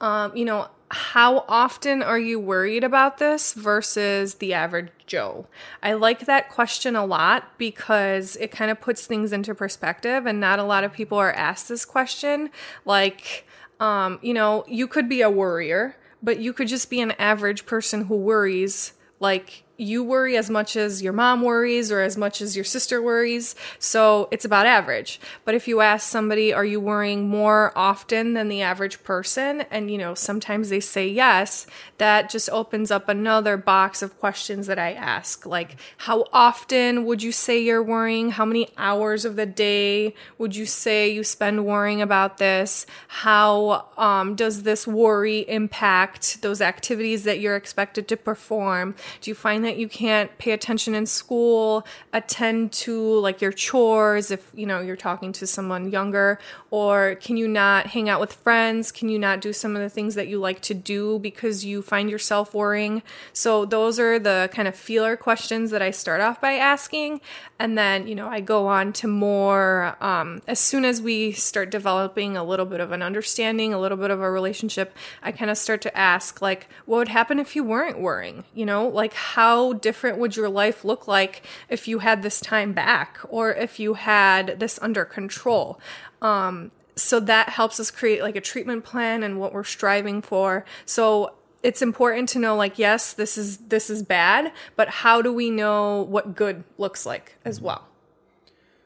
Um, 0.00 0.34
you 0.36 0.44
know, 0.44 0.68
how 0.90 1.44
often 1.48 2.02
are 2.02 2.18
you 2.18 2.38
worried 2.38 2.84
about 2.84 3.18
this 3.18 3.52
versus 3.52 4.36
the 4.36 4.54
average 4.54 4.90
Joe? 5.06 5.46
I 5.82 5.94
like 5.94 6.20
that 6.20 6.48
question 6.48 6.94
a 6.94 7.04
lot 7.04 7.58
because 7.58 8.36
it 8.36 8.50
kind 8.50 8.70
of 8.70 8.80
puts 8.80 9.06
things 9.06 9.32
into 9.32 9.54
perspective, 9.54 10.24
and 10.24 10.40
not 10.40 10.58
a 10.58 10.64
lot 10.64 10.84
of 10.84 10.92
people 10.92 11.18
are 11.18 11.32
asked 11.32 11.68
this 11.68 11.84
question. 11.84 12.50
Like, 12.84 13.46
um, 13.80 14.18
you 14.22 14.34
know, 14.34 14.64
you 14.68 14.86
could 14.86 15.08
be 15.08 15.22
a 15.22 15.30
worrier, 15.30 15.96
but 16.22 16.38
you 16.38 16.52
could 16.52 16.68
just 16.68 16.90
be 16.90 17.00
an 17.00 17.12
average 17.12 17.66
person 17.66 18.06
who 18.06 18.16
worries 18.16 18.92
like 19.20 19.63
you 19.76 20.04
worry 20.04 20.36
as 20.36 20.48
much 20.48 20.76
as 20.76 21.02
your 21.02 21.12
mom 21.12 21.42
worries 21.42 21.90
or 21.90 22.00
as 22.00 22.16
much 22.16 22.40
as 22.40 22.54
your 22.54 22.64
sister 22.64 23.02
worries. 23.02 23.56
So 23.78 24.28
it's 24.30 24.44
about 24.44 24.66
average. 24.66 25.20
But 25.44 25.54
if 25.54 25.66
you 25.66 25.80
ask 25.80 26.08
somebody, 26.08 26.52
are 26.52 26.64
you 26.64 26.78
worrying 26.78 27.28
more 27.28 27.72
often 27.74 28.34
than 28.34 28.48
the 28.48 28.62
average 28.62 29.02
person? 29.02 29.62
And, 29.70 29.90
you 29.90 29.98
know, 29.98 30.14
sometimes 30.14 30.68
they 30.68 30.80
say 30.80 31.08
yes, 31.08 31.66
that 31.98 32.30
just 32.30 32.48
opens 32.50 32.90
up 32.90 33.08
another 33.08 33.56
box 33.56 34.00
of 34.00 34.18
questions 34.20 34.68
that 34.68 34.78
I 34.78 34.92
ask. 34.92 35.44
Like, 35.44 35.76
how 35.98 36.26
often 36.32 37.04
would 37.04 37.22
you 37.22 37.32
say 37.32 37.60
you're 37.60 37.82
worrying? 37.82 38.30
How 38.30 38.44
many 38.44 38.68
hours 38.76 39.24
of 39.24 39.34
the 39.36 39.46
day 39.46 40.14
would 40.38 40.54
you 40.54 40.66
say 40.66 41.10
you 41.10 41.24
spend 41.24 41.66
worrying 41.66 42.00
about 42.00 42.38
this? 42.38 42.86
How 43.08 43.88
um, 43.96 44.36
does 44.36 44.62
this 44.62 44.86
worry 44.86 45.40
impact 45.48 46.42
those 46.42 46.60
activities 46.60 47.24
that 47.24 47.40
you're 47.40 47.56
expected 47.56 48.06
to 48.08 48.16
perform? 48.16 48.94
Do 49.20 49.30
you 49.30 49.34
find 49.34 49.63
that 49.64 49.76
you 49.76 49.88
can't 49.88 50.36
pay 50.38 50.52
attention 50.52 50.94
in 50.94 51.06
school, 51.06 51.86
attend 52.12 52.72
to 52.72 53.18
like 53.20 53.40
your 53.40 53.52
chores 53.52 54.30
if 54.30 54.50
you 54.54 54.66
know 54.66 54.80
you're 54.80 54.96
talking 54.96 55.32
to 55.32 55.46
someone 55.46 55.90
younger, 55.90 56.38
or 56.70 57.16
can 57.16 57.36
you 57.36 57.48
not 57.48 57.88
hang 57.88 58.08
out 58.08 58.20
with 58.20 58.32
friends? 58.32 58.92
Can 58.92 59.08
you 59.08 59.18
not 59.18 59.40
do 59.40 59.52
some 59.52 59.76
of 59.76 59.82
the 59.82 59.90
things 59.90 60.14
that 60.14 60.28
you 60.28 60.38
like 60.38 60.60
to 60.62 60.74
do 60.74 61.18
because 61.18 61.64
you 61.64 61.82
find 61.82 62.10
yourself 62.10 62.54
worrying? 62.54 63.02
So 63.32 63.64
those 63.64 63.98
are 63.98 64.18
the 64.18 64.50
kind 64.52 64.68
of 64.68 64.74
feeler 64.74 65.16
questions 65.16 65.70
that 65.70 65.82
I 65.82 65.90
start 65.90 66.20
off 66.20 66.40
by 66.40 66.54
asking, 66.54 67.20
and 67.58 67.76
then 67.76 68.06
you 68.06 68.14
know 68.14 68.28
I 68.28 68.40
go 68.40 68.66
on 68.66 68.92
to 68.94 69.08
more 69.08 69.96
um, 70.00 70.42
as 70.46 70.58
soon 70.58 70.84
as 70.84 71.00
we 71.00 71.32
start 71.32 71.70
developing 71.70 72.36
a 72.36 72.44
little 72.44 72.66
bit 72.66 72.80
of 72.80 72.92
an 72.92 73.02
understanding, 73.02 73.72
a 73.72 73.80
little 73.80 73.98
bit 73.98 74.10
of 74.10 74.20
a 74.20 74.30
relationship. 74.30 74.96
I 75.22 75.32
kind 75.32 75.50
of 75.50 75.56
start 75.56 75.80
to 75.82 75.96
ask 75.96 76.42
like, 76.42 76.68
what 76.86 76.98
would 76.98 77.08
happen 77.08 77.38
if 77.38 77.56
you 77.56 77.64
weren't 77.64 77.98
worrying? 78.00 78.44
You 78.54 78.66
know, 78.66 78.88
like 78.88 79.14
how 79.14 79.53
how 79.54 79.72
different 79.72 80.18
would 80.18 80.36
your 80.36 80.48
life 80.48 80.84
look 80.84 81.06
like 81.06 81.42
if 81.68 81.86
you 81.86 82.00
had 82.00 82.22
this 82.22 82.40
time 82.40 82.72
back 82.72 83.20
or 83.28 83.52
if 83.54 83.78
you 83.78 83.94
had 83.94 84.58
this 84.58 84.80
under 84.82 85.04
control? 85.04 85.80
Um, 86.20 86.72
so 86.96 87.20
that 87.20 87.50
helps 87.50 87.78
us 87.78 87.92
create 87.92 88.20
like 88.20 88.34
a 88.34 88.40
treatment 88.40 88.84
plan 88.84 89.22
and 89.22 89.38
what 89.38 89.52
we're 89.52 89.62
striving 89.62 90.22
for. 90.22 90.64
So 90.84 91.34
it's 91.62 91.82
important 91.82 92.28
to 92.30 92.40
know 92.40 92.56
like 92.56 92.78
yes, 92.80 93.12
this 93.12 93.38
is 93.38 93.58
this 93.58 93.88
is 93.90 94.02
bad, 94.02 94.52
but 94.74 94.88
how 94.88 95.22
do 95.22 95.32
we 95.32 95.50
know 95.50 96.02
what 96.02 96.34
good 96.34 96.64
looks 96.76 97.06
like 97.06 97.36
as 97.44 97.60
well? 97.60 97.86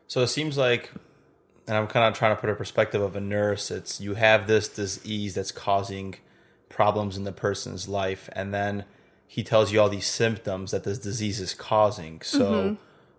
So 0.07 0.21
it 0.21 0.29
seems 0.29 0.59
like 0.59 0.91
and 1.67 1.77
I'm 1.77 1.87
kind 1.87 2.07
of 2.07 2.19
trying 2.19 2.35
to 2.35 2.41
put 2.41 2.51
a 2.51 2.55
perspective 2.55 3.01
of 3.01 3.17
a 3.17 3.21
nurse. 3.21 3.71
It's 3.71 4.03
you 4.03 4.15
have 4.15 4.47
this 4.47 4.69
disease 4.69 5.35
that's 5.35 5.53
causing 5.53 6.17
problems 6.69 7.17
in 7.17 7.25
the 7.25 7.33
person's 7.33 7.89
life, 7.89 8.29
and 8.33 8.53
then 8.53 8.85
he 9.29 9.45
tells 9.45 9.71
you 9.73 9.81
all 9.81 9.89
these 9.91 10.07
symptoms 10.07 10.73
that 10.73 10.83
this 10.85 10.99
disease 10.99 11.39
is 11.41 11.55
causing. 11.55 12.21
So, 12.23 12.45
Mm-hmm. 12.51 12.75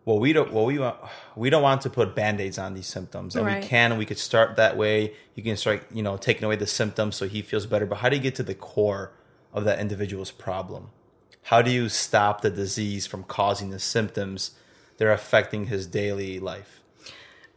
what 0.05 0.19
we 0.19 0.33
don't, 0.33 0.51
what 0.51 0.65
we 0.65 0.79
want, 0.79 0.97
we 1.35 1.49
don't 1.51 1.61
want 1.61 1.81
to 1.83 1.89
put 1.89 2.15
band-aids 2.15 2.57
on 2.57 2.73
these 2.73 2.87
symptoms, 2.87 3.35
and 3.35 3.45
Right. 3.45 3.61
we 3.61 3.67
can. 3.67 3.95
We 3.97 4.05
could 4.05 4.17
start 4.17 4.55
that 4.55 4.75
way. 4.75 5.13
You 5.35 5.43
can 5.43 5.55
start, 5.55 5.85
you 5.93 6.01
know, 6.01 6.17
taking 6.17 6.43
away 6.45 6.55
the 6.55 6.65
symptoms 6.67 7.15
so 7.15 7.27
he 7.27 7.41
feels 7.43 7.65
better. 7.67 7.85
But 7.85 7.99
how 7.99 8.09
do 8.09 8.15
you 8.15 8.21
get 8.21 8.35
to 8.35 8.43
the 8.43 8.55
core 8.55 9.11
of 9.53 9.63
that 9.65 9.79
individual's 9.79 10.31
problem? 10.31 10.89
How 11.43 11.61
do 11.61 11.69
you 11.71 11.89
stop 11.89 12.41
the 12.41 12.49
disease 12.49 13.05
from 13.07 13.23
causing 13.23 13.69
the 13.69 13.79
symptoms 13.79 14.51
that 14.97 15.05
are 15.07 15.11
affecting 15.11 15.67
his 15.67 15.85
daily 15.87 16.39
life? 16.39 16.81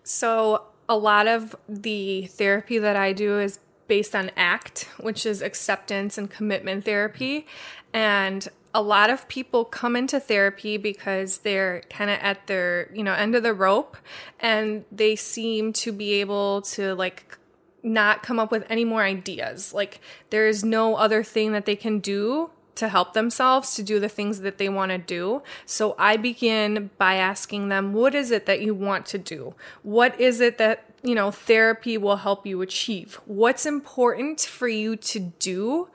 So, 0.04 0.64
a 0.88 0.96
lot 0.96 1.26
of 1.26 1.56
the 1.68 2.26
therapy 2.26 2.78
that 2.78 2.96
I 2.96 3.12
do 3.12 3.38
is 3.40 3.58
based 3.88 4.14
on 4.14 4.31
ACT, 4.37 4.88
which 5.01 5.27
is 5.27 5.42
acceptance 5.42 6.16
and 6.18 6.31
commitment 6.31 6.85
therapy. 6.85 7.47
And 7.92 8.49
a 8.75 8.83
lot 8.83 9.11
of 9.11 9.29
people 9.29 9.64
come 9.64 9.97
into 9.97 10.18
therapy 10.18 10.77
because 10.77 11.38
they're 11.38 11.83
kind 11.90 12.11
of 12.11 12.18
at 12.21 12.47
their, 12.47 12.90
you 12.95 13.03
know, 13.03 13.12
end 13.12 13.35
of 13.35 13.42
the 13.42 13.53
rope 13.53 13.97
and 14.40 14.85
they 14.90 15.14
seem 15.14 15.73
to 15.75 15.92
be 15.92 16.14
able 16.14 16.62
to 16.62 16.95
like 16.95 17.38
not 17.83 18.23
come 18.23 18.38
up 18.38 18.51
with 18.51 18.64
any 18.71 18.85
more 18.85 19.03
ideas. 19.03 19.75
Like 19.75 20.01
there 20.31 20.47
is 20.47 20.64
no 20.64 20.95
other 20.97 21.23
thing 21.23 21.53
that 21.53 21.66
they 21.66 21.77
can 21.77 21.99
do 21.99 22.51
to 22.75 22.88
help 22.88 23.12
themselves 23.12 23.75
to 23.75 23.83
do 23.83 24.01
the 24.01 24.09
things 24.09 24.40
that 24.40 24.57
they 24.59 24.68
want 24.68 24.90
to 24.90 24.99
do. 24.99 25.42
So 25.66 25.95
I 25.99 26.16
begin 26.16 26.90
by 26.97 27.16
asking 27.16 27.68
them, 27.68 27.92
what 27.92 28.14
is 28.14 28.31
it 28.31 28.47
that 28.47 28.62
you 28.62 28.75
want 28.75 29.05
to 29.07 29.18
do? 29.18 29.55
What 29.83 30.18
is 30.18 30.40
it 30.40 30.57
that, 30.59 30.85
you 31.02 31.14
know, 31.14 31.30
therapy 31.30 31.98
will 31.98 32.16
help 32.16 32.46
you 32.46 32.62
achieve? 32.62 33.20
What's 33.26 33.66
important 33.66 34.40
for 34.40 34.68
you 34.68 34.96
to 34.96 35.18
do? 35.18 35.88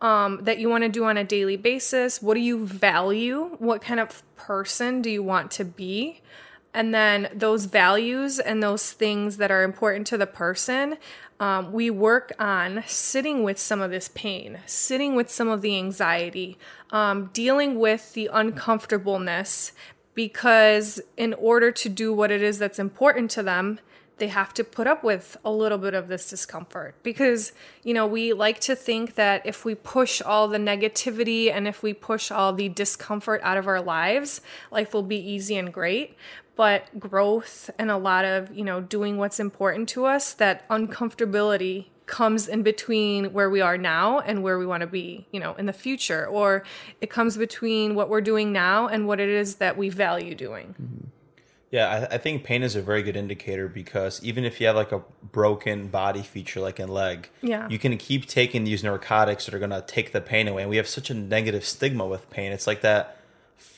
Um, 0.00 0.44
that 0.44 0.58
you 0.58 0.68
want 0.68 0.84
to 0.84 0.90
do 0.90 1.04
on 1.04 1.16
a 1.16 1.24
daily 1.24 1.56
basis? 1.56 2.20
What 2.20 2.34
do 2.34 2.40
you 2.40 2.66
value? 2.66 3.56
What 3.58 3.80
kind 3.80 4.00
of 4.00 4.22
person 4.36 5.00
do 5.00 5.08
you 5.08 5.22
want 5.22 5.50
to 5.52 5.64
be? 5.64 6.20
And 6.74 6.92
then 6.92 7.28
those 7.32 7.66
values 7.66 8.38
and 8.40 8.62
those 8.62 8.92
things 8.92 9.36
that 9.38 9.50
are 9.50 9.62
important 9.62 10.06
to 10.08 10.18
the 10.18 10.26
person, 10.26 10.98
um, 11.40 11.72
we 11.72 11.88
work 11.88 12.32
on 12.38 12.82
sitting 12.86 13.44
with 13.44 13.58
some 13.58 13.80
of 13.80 13.90
this 13.90 14.10
pain, 14.14 14.58
sitting 14.66 15.14
with 15.14 15.30
some 15.30 15.48
of 15.48 15.62
the 15.62 15.78
anxiety, 15.78 16.58
um, 16.90 17.30
dealing 17.32 17.78
with 17.78 18.12
the 18.12 18.28
uncomfortableness, 18.32 19.72
because 20.14 21.00
in 21.16 21.32
order 21.34 21.70
to 21.70 21.88
do 21.88 22.12
what 22.12 22.30
it 22.30 22.42
is 22.42 22.58
that's 22.58 22.78
important 22.78 23.30
to 23.32 23.42
them, 23.42 23.78
they 24.18 24.28
have 24.28 24.54
to 24.54 24.64
put 24.64 24.86
up 24.86 25.02
with 25.02 25.36
a 25.44 25.50
little 25.50 25.78
bit 25.78 25.94
of 25.94 26.08
this 26.08 26.28
discomfort 26.30 26.94
because 27.02 27.52
you 27.82 27.92
know 27.92 28.06
we 28.06 28.32
like 28.32 28.60
to 28.60 28.76
think 28.76 29.14
that 29.14 29.44
if 29.44 29.64
we 29.64 29.74
push 29.74 30.22
all 30.22 30.48
the 30.48 30.58
negativity 30.58 31.50
and 31.50 31.66
if 31.66 31.82
we 31.82 31.92
push 31.92 32.30
all 32.30 32.52
the 32.52 32.68
discomfort 32.68 33.40
out 33.42 33.56
of 33.56 33.66
our 33.66 33.80
lives 33.80 34.40
life 34.70 34.94
will 34.94 35.02
be 35.02 35.16
easy 35.16 35.56
and 35.56 35.72
great. 35.72 36.16
But 36.56 37.00
growth 37.00 37.68
and 37.80 37.90
a 37.90 37.96
lot 37.96 38.24
of 38.24 38.56
you 38.56 38.64
know 38.64 38.80
doing 38.80 39.18
what's 39.18 39.40
important 39.40 39.88
to 39.90 40.04
us 40.06 40.34
that 40.34 40.68
uncomfortability 40.68 41.86
comes 42.06 42.46
in 42.48 42.62
between 42.62 43.32
where 43.32 43.48
we 43.48 43.60
are 43.60 43.78
now 43.78 44.20
and 44.20 44.42
where 44.42 44.58
we 44.58 44.66
want 44.66 44.82
to 44.82 44.86
be 44.86 45.26
you 45.32 45.40
know 45.40 45.54
in 45.54 45.66
the 45.66 45.72
future 45.72 46.26
or 46.26 46.62
it 47.00 47.10
comes 47.10 47.36
between 47.36 47.94
what 47.94 48.08
we're 48.08 48.20
doing 48.20 48.52
now 48.52 48.86
and 48.86 49.08
what 49.08 49.18
it 49.18 49.28
is 49.28 49.56
that 49.56 49.76
we 49.76 49.88
value 49.88 50.34
doing 50.34 50.74
mm-hmm. 50.80 51.08
Yeah, 51.74 52.06
I, 52.08 52.14
I 52.14 52.18
think 52.18 52.44
pain 52.44 52.62
is 52.62 52.76
a 52.76 52.82
very 52.82 53.02
good 53.02 53.16
indicator 53.16 53.66
because 53.66 54.22
even 54.22 54.44
if 54.44 54.60
you 54.60 54.68
have 54.68 54.76
like 54.76 54.92
a 54.92 55.02
broken 55.32 55.88
body 55.88 56.22
feature, 56.22 56.60
like 56.60 56.78
in 56.78 56.88
leg, 56.88 57.28
Yeah. 57.42 57.68
you 57.68 57.80
can 57.80 57.96
keep 57.98 58.26
taking 58.26 58.62
these 58.62 58.84
narcotics 58.84 59.46
that 59.46 59.54
are 59.54 59.58
going 59.58 59.70
to 59.72 59.82
take 59.84 60.12
the 60.12 60.20
pain 60.20 60.46
away. 60.46 60.62
And 60.62 60.70
we 60.70 60.76
have 60.76 60.86
such 60.86 61.10
a 61.10 61.14
negative 61.14 61.64
stigma 61.64 62.06
with 62.06 62.30
pain. 62.30 62.52
It's 62.52 62.68
like 62.68 62.82
that 62.82 63.16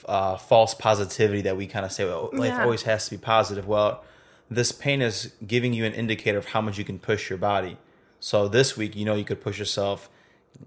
uh, 0.04 0.36
false 0.36 0.74
positivity 0.74 1.40
that 1.40 1.56
we 1.56 1.66
kind 1.66 1.86
of 1.86 1.90
say, 1.92 2.04
well, 2.04 2.28
life 2.34 2.52
Yeah. 2.52 2.64
always 2.64 2.82
has 2.82 3.06
to 3.06 3.12
be 3.12 3.16
positive. 3.16 3.66
Well, 3.66 4.04
this 4.50 4.72
pain 4.72 5.00
is 5.00 5.32
giving 5.46 5.72
you 5.72 5.86
an 5.86 5.94
indicator 5.94 6.36
of 6.36 6.48
how 6.48 6.60
much 6.60 6.76
you 6.76 6.84
can 6.84 6.98
push 6.98 7.30
your 7.30 7.38
body. 7.38 7.78
So 8.20 8.46
this 8.46 8.76
week, 8.76 8.94
you 8.94 9.06
know, 9.06 9.14
you 9.14 9.24
could 9.24 9.40
push 9.40 9.58
yourself, 9.58 10.10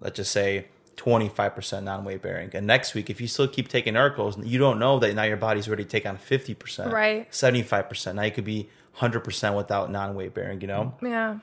let's 0.01 0.15
just 0.15 0.31
say, 0.31 0.65
25% 0.99 1.83
non-weight 1.83 2.21
bearing 2.21 2.49
and 2.53 2.67
next 2.67 2.93
week 2.93 3.09
if 3.09 3.21
you 3.21 3.27
still 3.27 3.47
keep 3.47 3.67
taking 3.69 3.93
Urkels 3.93 4.45
you 4.45 4.59
don't 4.59 4.77
know 4.79 4.99
that 4.99 5.15
now 5.15 5.23
your 5.23 5.37
body's 5.37 5.69
ready 5.69 5.83
to 5.83 5.89
take 5.89 6.05
on 6.05 6.17
50% 6.17 6.91
Right. 6.91 7.31
75% 7.31 8.15
now 8.15 8.23
you 8.23 8.31
could 8.31 8.43
be 8.43 8.69
100% 8.97 9.55
without 9.55 9.89
non-weight 9.89 10.33
bearing 10.33 10.59
you 10.61 10.67
know? 10.67 10.93
Yeah. 11.01 11.37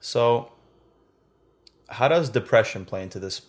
So 0.00 0.50
how 1.88 2.08
does 2.08 2.28
depression 2.30 2.84
play 2.84 3.02
into 3.02 3.18
this? 3.20 3.42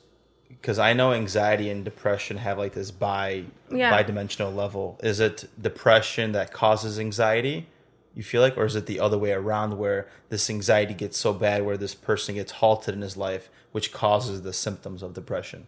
Because 0.48 0.80
i 0.80 0.94
know 0.94 1.14
anxiety 1.14 1.70
and 1.70 1.84
depression 1.84 2.38
have 2.38 2.58
like 2.58 2.74
this 2.74 2.92
bi 2.92 3.46
Yeah. 3.72 3.92
bi-dimensional 3.92 4.52
level. 4.52 5.00
Is 5.04 5.20
it 5.20 5.50
depression 5.62 6.32
that 6.34 6.52
causes 6.54 7.00
anxiety 7.00 7.68
you 8.20 8.24
feel 8.24 8.42
like 8.42 8.58
or 8.58 8.66
is 8.66 8.76
it 8.76 8.86
the 8.86 9.00
other 9.00 9.18
way 9.18 9.32
around 9.32 9.78
where 9.78 10.06
this 10.28 10.50
anxiety 10.50 10.94
gets 10.94 11.18
so 11.18 11.32
bad 11.32 11.66
where 11.66 11.78
this 11.78 11.96
person 11.96 12.36
gets 12.36 12.52
halted 12.52 12.94
in 12.94 13.02
his 13.02 13.16
life 13.16 13.50
which 13.72 13.94
causes 13.94 14.42
the 14.42 14.52
symptoms 14.52 15.02
of 15.02 15.14
depression 15.14 15.66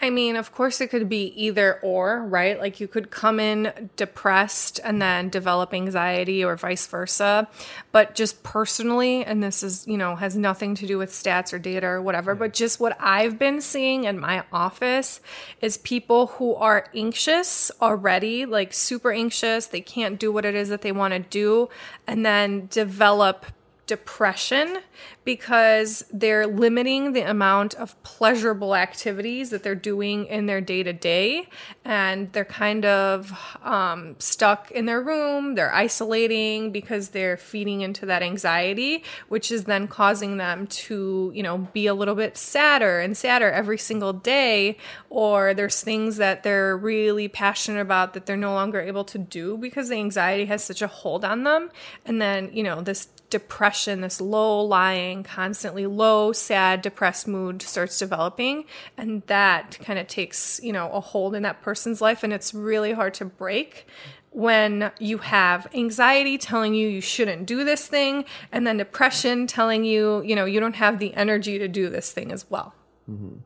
I 0.00 0.10
mean, 0.10 0.36
of 0.36 0.52
course, 0.52 0.80
it 0.80 0.88
could 0.88 1.08
be 1.08 1.32
either 1.34 1.80
or, 1.82 2.24
right? 2.24 2.58
Like 2.58 2.80
you 2.80 2.86
could 2.86 3.10
come 3.10 3.40
in 3.40 3.90
depressed 3.96 4.80
and 4.84 5.02
then 5.02 5.28
develop 5.28 5.74
anxiety 5.74 6.44
or 6.44 6.56
vice 6.56 6.86
versa. 6.86 7.48
But 7.90 8.14
just 8.14 8.42
personally, 8.42 9.24
and 9.24 9.42
this 9.42 9.62
is, 9.62 9.86
you 9.86 9.96
know, 9.96 10.16
has 10.16 10.36
nothing 10.36 10.74
to 10.76 10.86
do 10.86 10.98
with 10.98 11.10
stats 11.10 11.52
or 11.52 11.58
data 11.58 11.86
or 11.86 12.02
whatever, 12.02 12.34
but 12.34 12.52
just 12.52 12.78
what 12.78 12.96
I've 13.00 13.38
been 13.38 13.60
seeing 13.60 14.04
in 14.04 14.18
my 14.18 14.44
office 14.52 15.20
is 15.60 15.78
people 15.78 16.28
who 16.28 16.54
are 16.54 16.86
anxious 16.94 17.70
already, 17.80 18.46
like 18.46 18.72
super 18.72 19.12
anxious, 19.12 19.66
they 19.66 19.80
can't 19.80 20.18
do 20.18 20.30
what 20.30 20.44
it 20.44 20.54
is 20.54 20.68
that 20.68 20.82
they 20.82 20.92
want 20.92 21.14
to 21.14 21.20
do, 21.20 21.68
and 22.06 22.24
then 22.24 22.68
develop 22.70 23.46
depression 23.86 24.78
because 25.24 26.04
they're 26.12 26.46
limiting 26.46 27.12
the 27.12 27.20
amount 27.20 27.74
of 27.74 28.00
pleasurable 28.02 28.74
activities 28.74 29.50
that 29.50 29.62
they're 29.62 29.74
doing 29.74 30.26
in 30.26 30.46
their 30.46 30.60
day 30.60 30.82
to 30.82 30.92
day. 30.92 31.48
And 31.84 32.32
they're 32.32 32.44
kind 32.44 32.84
of 32.84 33.32
um, 33.62 34.16
stuck 34.18 34.70
in 34.70 34.86
their 34.86 35.02
room, 35.02 35.54
they're 35.54 35.74
isolating 35.74 36.72
because 36.72 37.10
they're 37.10 37.36
feeding 37.36 37.82
into 37.82 38.06
that 38.06 38.22
anxiety, 38.22 39.04
which 39.28 39.50
is 39.50 39.64
then 39.64 39.88
causing 39.88 40.36
them 40.36 40.66
to, 40.66 41.30
you 41.34 41.42
know, 41.42 41.58
be 41.72 41.86
a 41.86 41.94
little 41.94 42.14
bit 42.14 42.36
sadder 42.36 43.00
and 43.00 43.16
sadder 43.16 43.50
every 43.50 43.78
single 43.78 44.12
day. 44.12 44.76
Or 45.10 45.54
there's 45.54 45.80
things 45.82 46.16
that 46.16 46.42
they're 46.42 46.76
really 46.76 47.28
passionate 47.28 47.80
about 47.80 48.14
that 48.14 48.26
they're 48.26 48.36
no 48.36 48.54
longer 48.54 48.80
able 48.80 49.04
to 49.04 49.18
do 49.18 49.56
because 49.56 49.88
the 49.88 49.96
anxiety 49.96 50.46
has 50.46 50.64
such 50.64 50.82
a 50.82 50.86
hold 50.86 51.24
on 51.24 51.44
them. 51.44 51.70
And 52.04 52.20
then, 52.20 52.50
you 52.52 52.62
know, 52.62 52.80
this 52.80 53.08
depression, 53.30 54.00
this 54.00 54.20
low 54.20 54.60
lying, 54.62 54.87
constantly 55.24 55.86
low, 55.86 56.32
sad, 56.32 56.82
depressed 56.82 57.28
mood 57.28 57.62
starts 57.62 57.98
developing. 57.98 58.64
And 58.96 59.22
that 59.26 59.78
kind 59.82 59.98
of 59.98 60.06
takes, 60.06 60.60
you 60.62 60.72
know, 60.72 60.90
a 60.92 61.00
hold 61.00 61.34
in 61.34 61.42
that 61.42 61.62
person's 61.62 62.00
life. 62.00 62.22
And 62.22 62.32
it's 62.32 62.54
really 62.54 62.92
hard 62.92 63.14
to 63.14 63.24
break 63.24 63.86
when 64.30 64.92
you 64.98 65.18
have 65.18 65.66
anxiety 65.74 66.38
telling 66.38 66.74
you 66.74 66.86
you 66.86 67.00
shouldn't 67.00 67.46
do 67.46 67.64
this 67.64 67.88
thing, 67.88 68.24
and 68.52 68.66
then 68.66 68.76
depression 68.76 69.46
telling 69.46 69.84
you, 69.84 70.22
you 70.22 70.36
know, 70.36 70.44
you 70.44 70.60
don't 70.60 70.76
have 70.76 70.98
the 70.98 71.14
energy 71.14 71.58
to 71.58 71.66
do 71.66 71.88
this 71.88 72.12
thing 72.12 72.30
as 72.30 72.48
well. 72.50 72.74
Mm-hmm. 73.10 73.38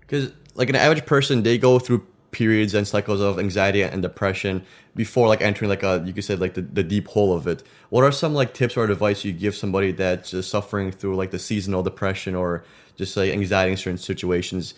Because 0.00 0.32
like 0.54 0.68
an 0.68 0.76
average 0.76 1.04
person, 1.06 1.42
they 1.42 1.58
go 1.58 1.78
through 1.78 2.06
periods 2.34 2.74
and 2.74 2.86
cycles 2.86 3.20
of 3.20 3.38
anxiety 3.38 3.82
and 3.82 4.02
depression 4.02 4.66
before 4.96 5.28
like 5.28 5.40
entering 5.40 5.68
like 5.68 5.84
a 5.84 6.02
you 6.04 6.12
could 6.12 6.24
say 6.24 6.34
like 6.34 6.54
the, 6.54 6.62
the 6.62 6.82
deep 6.82 7.06
hole 7.08 7.34
of 7.34 7.46
it. 7.46 7.62
What 7.90 8.02
are 8.02 8.12
some 8.12 8.34
like 8.34 8.52
tips 8.52 8.76
or 8.76 8.84
advice 8.84 9.24
you 9.24 9.32
give 9.32 9.54
somebody 9.54 9.92
that's 9.92 10.32
just 10.32 10.50
suffering 10.50 10.90
through 10.90 11.14
like 11.14 11.30
the 11.30 11.38
seasonal 11.38 11.84
depression 11.84 12.34
or 12.34 12.64
just 12.96 13.16
like 13.16 13.32
anxiety 13.32 13.70
in 13.70 13.76
certain 13.76 13.98
situations, 13.98 14.74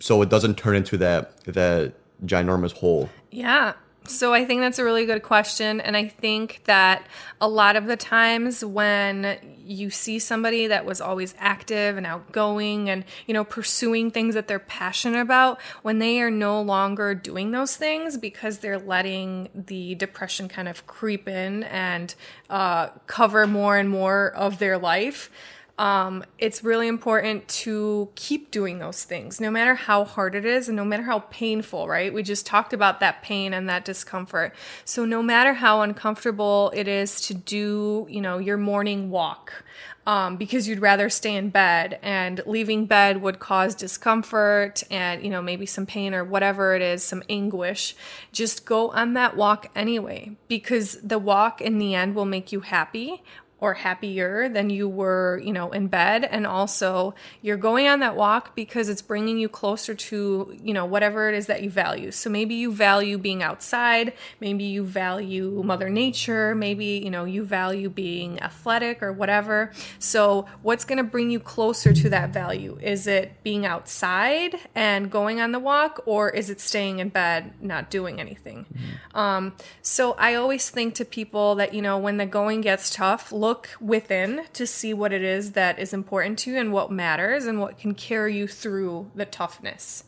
so 0.00 0.20
it 0.20 0.28
doesn't 0.28 0.58
turn 0.58 0.74
into 0.74 0.96
that 0.98 1.44
that 1.44 1.94
ginormous 2.26 2.72
hole? 2.72 3.08
Yeah. 3.30 3.74
So 4.06 4.34
I 4.34 4.44
think 4.44 4.60
that's 4.60 4.78
a 4.78 4.84
really 4.84 5.06
good 5.06 5.22
question. 5.22 5.80
And 5.80 5.96
I 5.96 6.08
think 6.08 6.60
that 6.64 7.06
a 7.40 7.48
lot 7.48 7.74
of 7.74 7.86
the 7.86 7.96
times 7.96 8.62
when 8.62 9.38
you 9.64 9.88
see 9.88 10.18
somebody 10.18 10.66
that 10.66 10.84
was 10.84 11.00
always 11.00 11.34
active 11.38 11.96
and 11.96 12.06
outgoing 12.06 12.90
and, 12.90 13.04
you 13.26 13.32
know, 13.32 13.44
pursuing 13.44 14.10
things 14.10 14.34
that 14.34 14.46
they're 14.46 14.58
passionate 14.58 15.20
about, 15.20 15.58
when 15.80 16.00
they 16.00 16.20
are 16.20 16.30
no 16.30 16.60
longer 16.60 17.14
doing 17.14 17.50
those 17.52 17.76
things 17.76 18.18
because 18.18 18.58
they're 18.58 18.78
letting 18.78 19.48
the 19.54 19.94
depression 19.94 20.48
kind 20.48 20.68
of 20.68 20.86
creep 20.86 21.26
in 21.26 21.62
and 21.64 22.14
uh, 22.50 22.88
cover 23.06 23.46
more 23.46 23.78
and 23.78 23.88
more 23.88 24.30
of 24.32 24.58
their 24.58 24.76
life, 24.76 25.30
um, 25.76 26.24
it's 26.38 26.62
really 26.62 26.86
important 26.86 27.48
to 27.48 28.08
keep 28.14 28.52
doing 28.52 28.78
those 28.78 29.02
things, 29.02 29.40
no 29.40 29.50
matter 29.50 29.74
how 29.74 30.04
hard 30.04 30.36
it 30.36 30.44
is 30.44 30.68
and 30.68 30.76
no 30.76 30.84
matter 30.84 31.02
how 31.02 31.20
painful, 31.30 31.88
right? 31.88 32.14
We 32.14 32.22
just 32.22 32.46
talked 32.46 32.72
about 32.72 33.00
that 33.00 33.22
pain 33.22 33.52
and 33.52 33.68
that 33.68 33.84
discomfort. 33.84 34.54
So, 34.84 35.04
no 35.04 35.20
matter 35.20 35.54
how 35.54 35.82
uncomfortable 35.82 36.70
it 36.76 36.86
is 36.86 37.20
to 37.22 37.34
do, 37.34 38.06
you 38.08 38.20
know, 38.20 38.38
your 38.38 38.56
morning 38.56 39.10
walk, 39.10 39.64
um, 40.06 40.36
because 40.36 40.68
you'd 40.68 40.80
rather 40.80 41.08
stay 41.08 41.34
in 41.34 41.50
bed 41.50 41.98
and 42.02 42.42
leaving 42.46 42.86
bed 42.86 43.22
would 43.22 43.38
cause 43.38 43.74
discomfort 43.74 44.82
and 44.90 45.22
you 45.24 45.30
know 45.30 45.40
maybe 45.40 45.66
some 45.66 45.86
pain 45.86 46.14
or 46.14 46.22
whatever 46.24 46.74
it 46.74 46.82
is 46.82 47.02
some 47.02 47.22
anguish 47.28 47.96
just 48.32 48.66
go 48.66 48.90
on 48.90 49.14
that 49.14 49.36
walk 49.36 49.70
anyway 49.74 50.36
because 50.48 50.98
the 51.02 51.18
walk 51.18 51.60
in 51.60 51.78
the 51.78 51.94
end 51.94 52.14
will 52.14 52.26
make 52.26 52.52
you 52.52 52.60
happy 52.60 53.22
or 53.60 53.74
happier 53.74 54.48
than 54.48 54.68
you 54.68 54.88
were, 54.88 55.40
you 55.42 55.52
know, 55.52 55.70
in 55.70 55.86
bed. 55.86 56.24
And 56.24 56.46
also, 56.46 57.14
you're 57.40 57.56
going 57.56 57.88
on 57.88 58.00
that 58.00 58.16
walk 58.16 58.54
because 58.54 58.88
it's 58.88 59.00
bringing 59.00 59.38
you 59.38 59.48
closer 59.48 59.94
to, 59.94 60.54
you 60.62 60.74
know, 60.74 60.84
whatever 60.84 61.28
it 61.28 61.34
is 61.34 61.46
that 61.46 61.62
you 61.62 61.70
value. 61.70 62.10
So 62.10 62.28
maybe 62.28 62.54
you 62.54 62.72
value 62.72 63.16
being 63.16 63.42
outside, 63.42 64.12
maybe 64.40 64.64
you 64.64 64.84
value 64.84 65.62
Mother 65.64 65.88
Nature, 65.88 66.54
maybe, 66.54 67.00
you 67.02 67.10
know, 67.10 67.24
you 67.24 67.44
value 67.44 67.88
being 67.88 68.40
athletic 68.42 69.02
or 69.02 69.12
whatever. 69.12 69.72
So, 69.98 70.46
what's 70.62 70.84
going 70.84 70.98
to 70.98 71.04
bring 71.04 71.30
you 71.30 71.40
closer 71.40 71.92
to 71.92 72.10
that 72.10 72.30
value? 72.30 72.78
Is 72.82 73.06
it 73.06 73.42
being 73.42 73.64
outside 73.64 74.56
and 74.74 75.10
going 75.10 75.40
on 75.40 75.52
the 75.52 75.58
walk, 75.58 76.02
or 76.06 76.30
is 76.30 76.50
it 76.50 76.60
staying 76.60 76.98
in 76.98 77.08
bed, 77.08 77.52
not 77.60 77.90
doing 77.90 78.20
anything? 78.20 78.66
Mm-hmm. 78.66 79.18
Um, 79.18 79.52
so, 79.80 80.12
I 80.18 80.34
always 80.34 80.70
think 80.70 80.94
to 80.96 81.04
people 81.04 81.54
that, 81.56 81.72
you 81.72 81.82
know, 81.82 81.98
when 81.98 82.16
the 82.16 82.26
going 82.26 82.60
gets 82.60 82.90
tough, 82.90 83.32
look 83.44 83.70
within 83.78 84.44
to 84.54 84.66
see 84.66 84.94
what 84.94 85.12
it 85.12 85.22
is 85.22 85.52
that 85.52 85.78
is 85.78 85.92
important 85.92 86.38
to 86.38 86.50
you 86.50 86.56
and 86.58 86.72
what 86.72 86.90
matters 86.90 87.44
and 87.44 87.60
what 87.60 87.76
can 87.78 87.94
carry 87.94 88.34
you 88.36 88.48
through 88.48 89.10
the 89.14 89.26
toughness. 89.26 90.04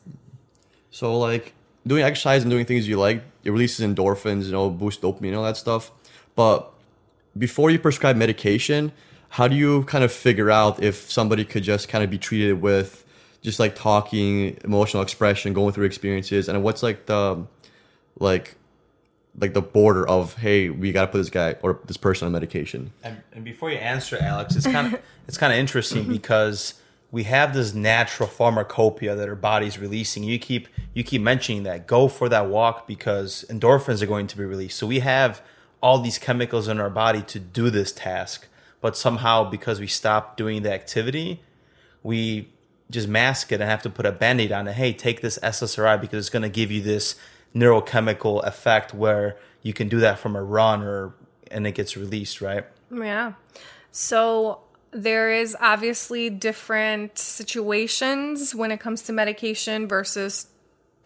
So, 0.91 1.19
like 1.19 1.53
doing 1.87 2.03
exercise 2.03 2.43
and 2.43 2.51
doing 2.51 2.65
things 2.65 2.89
you 2.89 2.99
like, 2.99 3.23
it 3.45 3.51
releases 3.51 3.87
endorphins, 3.87 4.47
you 4.47 4.53
know, 4.53 4.71
boost 4.71 5.03
dopamine, 5.03 5.29
and 5.29 5.37
all 5.37 5.45
that 5.45 5.59
stuff. 5.59 5.93
But 6.35 6.73
before 7.37 7.71
you 7.71 7.79
prescribe 7.79 8.17
medication, 8.17 8.93
how 9.29 9.49
do 9.49 9.55
you 9.55 9.85
kind 9.85 10.03
of 10.03 10.11
figure 10.11 10.51
out 10.51 10.83
if 10.83 11.11
somebody 11.11 11.45
could 11.45 11.63
just 11.63 11.89
kind 11.89 12.03
of 12.03 12.09
be 12.11 12.19
treated 12.19 12.63
with 12.63 13.05
just 13.43 13.61
like 13.61 13.77
talking, 13.77 14.57
emotional 14.65 15.03
expression, 15.03 15.53
going 15.53 15.73
through 15.75 15.85
experiences, 15.85 16.49
and 16.49 16.63
what's 16.63 16.83
like 16.83 17.05
the 17.07 17.47
like 18.19 18.57
like 19.39 19.55
the 19.55 19.63
border 19.63 20.07
of 20.09 20.35
hey 20.37 20.69
we 20.71 20.93
got 20.93 21.07
to 21.07 21.13
put 21.13 21.19
this 21.19 21.31
guy 21.31 21.57
or 21.63 21.81
this 21.87 21.97
person 21.97 22.27
on 22.27 22.33
medication. 22.33 22.93
And, 23.03 23.23
and 23.33 23.45
before 23.45 23.71
you 23.71 23.79
answer 23.79 24.17
alex 24.21 24.57
it's 24.57 24.67
kind 24.67 24.95
of 24.95 25.01
it's 25.29 25.39
kind 25.39 25.53
of 25.53 25.59
interesting 25.59 26.03
mm-hmm. 26.03 26.13
because 26.13 26.75
we 27.11 27.23
have 27.25 27.55
this 27.55 27.73
natural 27.73 28.29
pharmacopoeia 28.29 29.15
that 29.15 29.29
our 29.29 29.37
body's 29.37 29.79
releasing. 29.79 30.25
You 30.25 30.39
keep 30.39 30.69
you 30.93 31.05
keep 31.05 31.23
mentioning 31.23 31.63
that. 31.63 31.87
Go 31.87 32.09
for 32.09 32.29
that 32.29 32.49
walk 32.49 32.87
because 32.87 33.45
endorphins 33.49 34.03
are 34.03 34.07
going 34.07 34.27
to 34.27 34.37
be 34.37 34.45
released. 34.45 34.77
So 34.77 34.87
we 34.87 35.01
have 35.01 35.41
all 35.81 36.01
these 36.01 36.19
chemicals 36.19 36.69
in 36.69 36.81
our 36.81 36.91
body 36.91 37.23
to 37.23 37.39
do 37.39 37.71
this 37.71 37.93
task 37.93 38.49
but 38.81 38.97
somehow 38.97 39.49
because 39.49 39.81
we 39.81 39.87
stop 39.87 40.37
doing 40.37 40.63
the 40.63 40.73
activity 40.73 41.41
we 42.03 42.49
just 42.91 43.09
mask 43.09 43.51
it 43.51 43.61
and 43.61 43.69
have 43.69 43.83
to 43.83 43.91
put 43.91 44.07
a 44.07 44.13
band-aid 44.13 44.53
on 44.53 44.69
it. 44.69 44.75
Hey 44.75 44.93
take 44.93 45.21
this 45.21 45.39
ssri 45.41 46.01
because 46.01 46.19
it's 46.19 46.31
going 46.31 46.43
to 46.43 46.49
give 46.49 46.71
you 46.71 46.81
this 46.81 47.17
neurochemical 47.55 48.45
effect 48.45 48.95
where 48.95 49.37
you 49.63 49.73
can 49.73 49.89
do 49.89 50.01
that 50.01 50.19
from 50.19 50.37
a 50.37 50.43
run 50.43 50.83
or 50.83 51.15
and 51.51 51.67
it 51.67 51.73
gets 51.73 51.97
released, 51.97 52.41
right? 52.41 52.67
Yeah. 52.91 53.35
So 53.93 54.61
there 54.91 55.31
is 55.31 55.57
obviously 55.61 56.31
different 56.31 57.19
situations 57.19 58.55
when 58.55 58.71
it 58.71 58.81
comes 58.81 59.03
to 59.03 59.13
medication 59.13 59.87
versus 59.87 60.49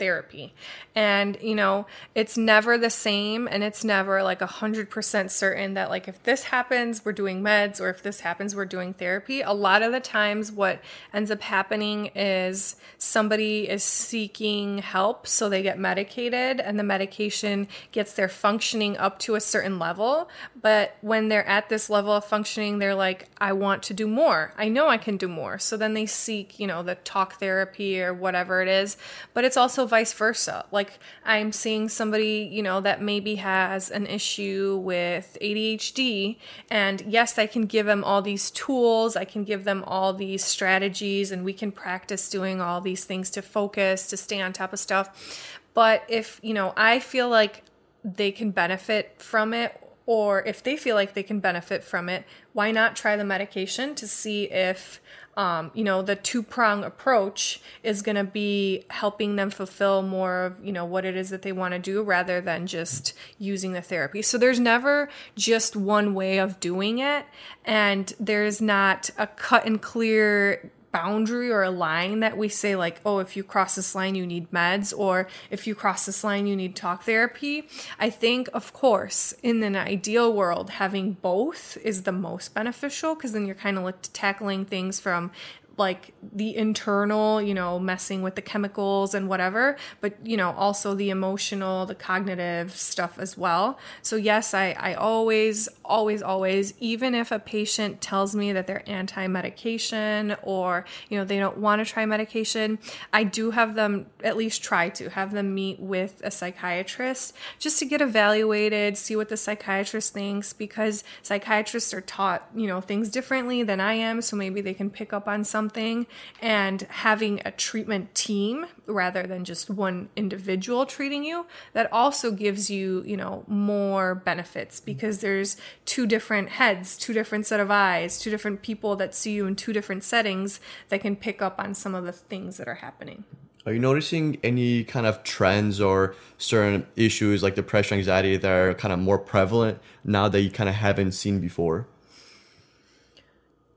therapy. 0.00 0.52
And, 0.96 1.38
you 1.40 1.54
know, 1.54 1.86
it's 2.16 2.36
never 2.36 2.76
the 2.76 2.90
same 2.90 3.46
and 3.46 3.62
it's 3.62 3.84
never 3.84 4.24
like 4.24 4.42
a 4.42 4.48
100% 4.48 5.30
certain 5.30 5.74
that, 5.74 5.88
like, 5.88 6.08
if 6.08 6.20
this 6.24 6.44
happens, 6.44 7.04
we're 7.04 7.12
doing 7.12 7.42
meds, 7.42 7.80
or 7.80 7.88
if 7.90 8.02
this 8.02 8.20
happens, 8.20 8.56
we're 8.56 8.64
doing 8.64 8.94
therapy. 8.94 9.42
A 9.42 9.52
lot 9.52 9.82
of 9.82 9.92
the 9.92 10.00
times, 10.00 10.50
what 10.50 10.80
ends 11.14 11.30
up 11.30 11.42
happening 11.42 12.06
is 12.16 12.74
somebody 12.98 13.68
is 13.68 13.84
seeking 13.84 14.78
help, 14.78 15.26
so 15.26 15.48
they 15.48 15.62
get 15.62 15.78
medicated, 15.78 16.58
and 16.58 16.78
the 16.78 16.82
medication 16.82 17.68
gets 17.92 18.14
their 18.14 18.28
functioning 18.28 18.96
up 18.96 19.18
to 19.20 19.36
a 19.36 19.40
certain 19.40 19.78
level. 19.78 20.28
But 20.60 20.96
when 21.02 21.28
they're 21.28 21.46
at 21.46 21.68
this 21.68 21.88
level 21.88 22.12
of 22.12 22.24
functioning, 22.24 22.78
they're 22.78 22.94
like, 22.94 23.28
I 23.38 23.52
want 23.52 23.82
to 23.84 23.94
do 23.94 24.08
more. 24.08 24.54
I 24.56 24.68
know 24.68 24.88
I 24.88 24.96
can 24.96 25.16
do 25.16 25.28
more. 25.28 25.58
So 25.58 25.76
then 25.76 25.94
they 25.94 26.06
seek, 26.06 26.58
you 26.58 26.66
know, 26.66 26.82
the 26.82 26.94
talk 26.96 27.38
therapy 27.38 28.02
or 28.02 28.14
whatever 28.14 28.62
it 28.62 28.68
is. 28.68 28.96
But 29.34 29.44
it's 29.44 29.56
also 29.56 29.86
vice 29.90 30.14
versa. 30.14 30.64
Like 30.70 30.98
I'm 31.24 31.52
seeing 31.52 31.88
somebody, 31.88 32.48
you 32.50 32.62
know, 32.62 32.80
that 32.80 33.02
maybe 33.02 33.34
has 33.36 33.90
an 33.90 34.06
issue 34.06 34.80
with 34.82 35.36
ADHD, 35.42 36.38
and 36.70 37.02
yes, 37.02 37.38
I 37.38 37.46
can 37.46 37.66
give 37.66 37.84
them 37.84 38.02
all 38.02 38.22
these 38.22 38.50
tools, 38.50 39.16
I 39.16 39.24
can 39.24 39.44
give 39.44 39.64
them 39.64 39.84
all 39.86 40.14
these 40.14 40.44
strategies, 40.44 41.30
and 41.30 41.44
we 41.44 41.52
can 41.52 41.72
practice 41.72 42.30
doing 42.30 42.60
all 42.60 42.80
these 42.80 43.04
things 43.04 43.28
to 43.30 43.42
focus, 43.42 44.06
to 44.06 44.16
stay 44.16 44.40
on 44.40 44.52
top 44.52 44.72
of 44.72 44.78
stuff. 44.78 45.58
But 45.74 46.04
if, 46.08 46.40
you 46.42 46.54
know, 46.54 46.72
I 46.76 46.98
feel 47.00 47.28
like 47.28 47.64
they 48.02 48.32
can 48.32 48.50
benefit 48.50 49.14
from 49.18 49.52
it 49.52 49.78
or 50.06 50.42
if 50.42 50.62
they 50.62 50.76
feel 50.76 50.96
like 50.96 51.14
they 51.14 51.22
can 51.22 51.38
benefit 51.38 51.84
from 51.84 52.08
it, 52.08 52.24
why 52.52 52.72
not 52.72 52.96
try 52.96 53.14
the 53.14 53.24
medication 53.24 53.94
to 53.94 54.08
see 54.08 54.50
if 54.50 55.00
um, 55.36 55.70
you 55.74 55.84
know 55.84 56.02
the 56.02 56.16
two 56.16 56.42
prong 56.42 56.84
approach 56.84 57.60
is 57.82 58.02
going 58.02 58.16
to 58.16 58.24
be 58.24 58.84
helping 58.90 59.36
them 59.36 59.50
fulfill 59.50 60.02
more 60.02 60.44
of 60.46 60.64
you 60.64 60.72
know 60.72 60.84
what 60.84 61.04
it 61.04 61.16
is 61.16 61.30
that 61.30 61.42
they 61.42 61.52
want 61.52 61.72
to 61.72 61.78
do 61.78 62.02
rather 62.02 62.40
than 62.40 62.66
just 62.66 63.14
using 63.38 63.72
the 63.72 63.82
therapy. 63.82 64.22
So 64.22 64.38
there's 64.38 64.60
never 64.60 65.08
just 65.36 65.76
one 65.76 66.14
way 66.14 66.38
of 66.38 66.60
doing 66.60 66.98
it 66.98 67.26
and 67.64 68.12
there's 68.18 68.60
not 68.60 69.10
a 69.16 69.26
cut 69.26 69.66
and 69.66 69.80
clear 69.80 70.70
boundary 70.92 71.50
or 71.50 71.62
a 71.62 71.70
line 71.70 72.20
that 72.20 72.36
we 72.36 72.48
say 72.48 72.74
like 72.76 73.00
oh 73.04 73.18
if 73.18 73.36
you 73.36 73.44
cross 73.44 73.76
this 73.76 73.94
line 73.94 74.14
you 74.14 74.26
need 74.26 74.50
meds 74.50 74.92
or 74.96 75.28
if 75.50 75.66
you 75.66 75.74
cross 75.74 76.06
this 76.06 76.24
line 76.24 76.46
you 76.46 76.56
need 76.56 76.74
talk 76.74 77.04
therapy. 77.04 77.68
I 77.98 78.10
think 78.10 78.48
of 78.52 78.72
course 78.72 79.34
in 79.42 79.62
an 79.62 79.76
ideal 79.76 80.32
world 80.32 80.70
having 80.70 81.12
both 81.12 81.76
is 81.84 82.02
the 82.02 82.12
most 82.12 82.54
beneficial 82.54 83.14
because 83.14 83.32
then 83.32 83.46
you're 83.46 83.54
kind 83.54 83.78
of 83.78 83.84
like 83.84 83.96
tackling 84.12 84.64
things 84.64 84.98
from 85.00 85.30
like 85.76 86.12
the 86.34 86.54
internal, 86.54 87.40
you 87.40 87.54
know, 87.54 87.78
messing 87.78 88.20
with 88.20 88.34
the 88.34 88.42
chemicals 88.42 89.14
and 89.14 89.28
whatever, 89.28 89.76
but 90.02 90.14
you 90.24 90.36
know, 90.36 90.50
also 90.52 90.94
the 90.94 91.08
emotional, 91.08 91.86
the 91.86 91.94
cognitive 91.94 92.76
stuff 92.76 93.18
as 93.18 93.38
well. 93.38 93.78
So 94.02 94.16
yes, 94.16 94.52
I, 94.52 94.72
I 94.78 94.94
always, 94.94 95.68
always, 95.84 96.22
always, 96.22 96.74
even 96.78 97.14
if 97.14 97.32
a 97.32 97.38
patient 97.38 98.02
tells 98.02 98.36
me 98.36 98.52
that 98.52 98.66
they're 98.66 98.82
anti-medication 98.86 100.36
or, 100.42 100.84
you 101.08 101.16
know, 101.16 101.24
they 101.24 101.38
don't 101.38 101.56
want 101.56 101.84
to 101.84 101.90
try 101.90 102.04
medication, 102.04 102.78
I 103.12 103.24
do 103.24 103.52
have 103.52 103.74
them 103.74 104.06
at 104.22 104.36
least 104.36 104.62
try 104.62 104.90
to 104.90 105.08
have 105.08 105.32
them 105.32 105.54
meet 105.54 105.80
with 105.80 106.20
a 106.22 106.30
psychiatrist 106.30 107.34
just 107.58 107.78
to 107.78 107.86
get 107.86 108.02
evaluated, 108.02 108.98
see 108.98 109.16
what 109.16 109.30
the 109.30 109.36
psychiatrist 109.36 110.12
thinks 110.12 110.52
because 110.52 111.04
psychiatrists 111.22 111.94
are 111.94 112.02
taught, 112.02 112.48
you 112.54 112.66
know, 112.66 112.82
things 112.82 113.08
differently 113.08 113.62
than 113.62 113.80
I 113.80 113.94
am. 113.94 114.20
So 114.20 114.36
maybe 114.36 114.60
they 114.60 114.74
can 114.74 114.90
pick 114.90 115.14
up 115.14 115.26
on 115.26 115.42
something 115.42 115.59
something 115.60 116.06
and 116.40 116.80
having 116.88 117.38
a 117.44 117.50
treatment 117.50 118.14
team 118.14 118.64
rather 118.86 119.24
than 119.26 119.44
just 119.44 119.68
one 119.68 120.08
individual 120.16 120.86
treating 120.86 121.22
you 121.22 121.44
that 121.74 121.86
also 121.92 122.30
gives 122.30 122.70
you 122.70 123.02
you 123.04 123.14
know 123.14 123.44
more 123.46 124.14
benefits 124.14 124.80
because 124.80 125.18
there's 125.20 125.58
two 125.84 126.06
different 126.06 126.48
heads 126.60 126.96
two 126.96 127.12
different 127.12 127.44
set 127.46 127.60
of 127.60 127.70
eyes 127.70 128.18
two 128.18 128.30
different 128.30 128.62
people 128.62 128.96
that 128.96 129.14
see 129.14 129.32
you 129.32 129.46
in 129.46 129.54
two 129.54 129.74
different 129.74 130.02
settings 130.02 130.60
that 130.88 131.02
can 131.02 131.14
pick 131.14 131.42
up 131.42 131.56
on 131.58 131.74
some 131.74 131.94
of 131.94 132.04
the 132.04 132.12
things 132.12 132.56
that 132.56 132.66
are 132.66 132.80
happening. 132.86 133.24
Are 133.66 133.74
you 133.74 133.78
noticing 133.78 134.38
any 134.42 134.84
kind 134.84 135.04
of 135.04 135.22
trends 135.22 135.82
or 135.82 136.14
certain 136.38 136.86
issues 136.96 137.42
like 137.42 137.54
depression 137.54 137.98
anxiety 137.98 138.38
that 138.38 138.50
are 138.50 138.72
kind 138.72 138.92
of 138.94 138.98
more 138.98 139.18
prevalent 139.18 139.78
now 140.02 140.26
that 140.28 140.40
you 140.40 140.50
kind 140.50 140.70
of 140.70 140.76
haven't 140.76 141.12
seen 141.12 141.40
before 141.40 141.86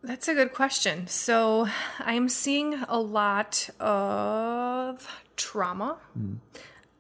that's 0.04 0.28
a 0.28 0.34
good 0.34 0.54
question. 0.54 1.08
So 1.08 1.68
I'm 2.00 2.28
seeing 2.28 2.76
a 2.88 3.00
lot 3.00 3.70
of 3.80 5.08
trauma. 5.36 5.98
Mm. 6.18 6.38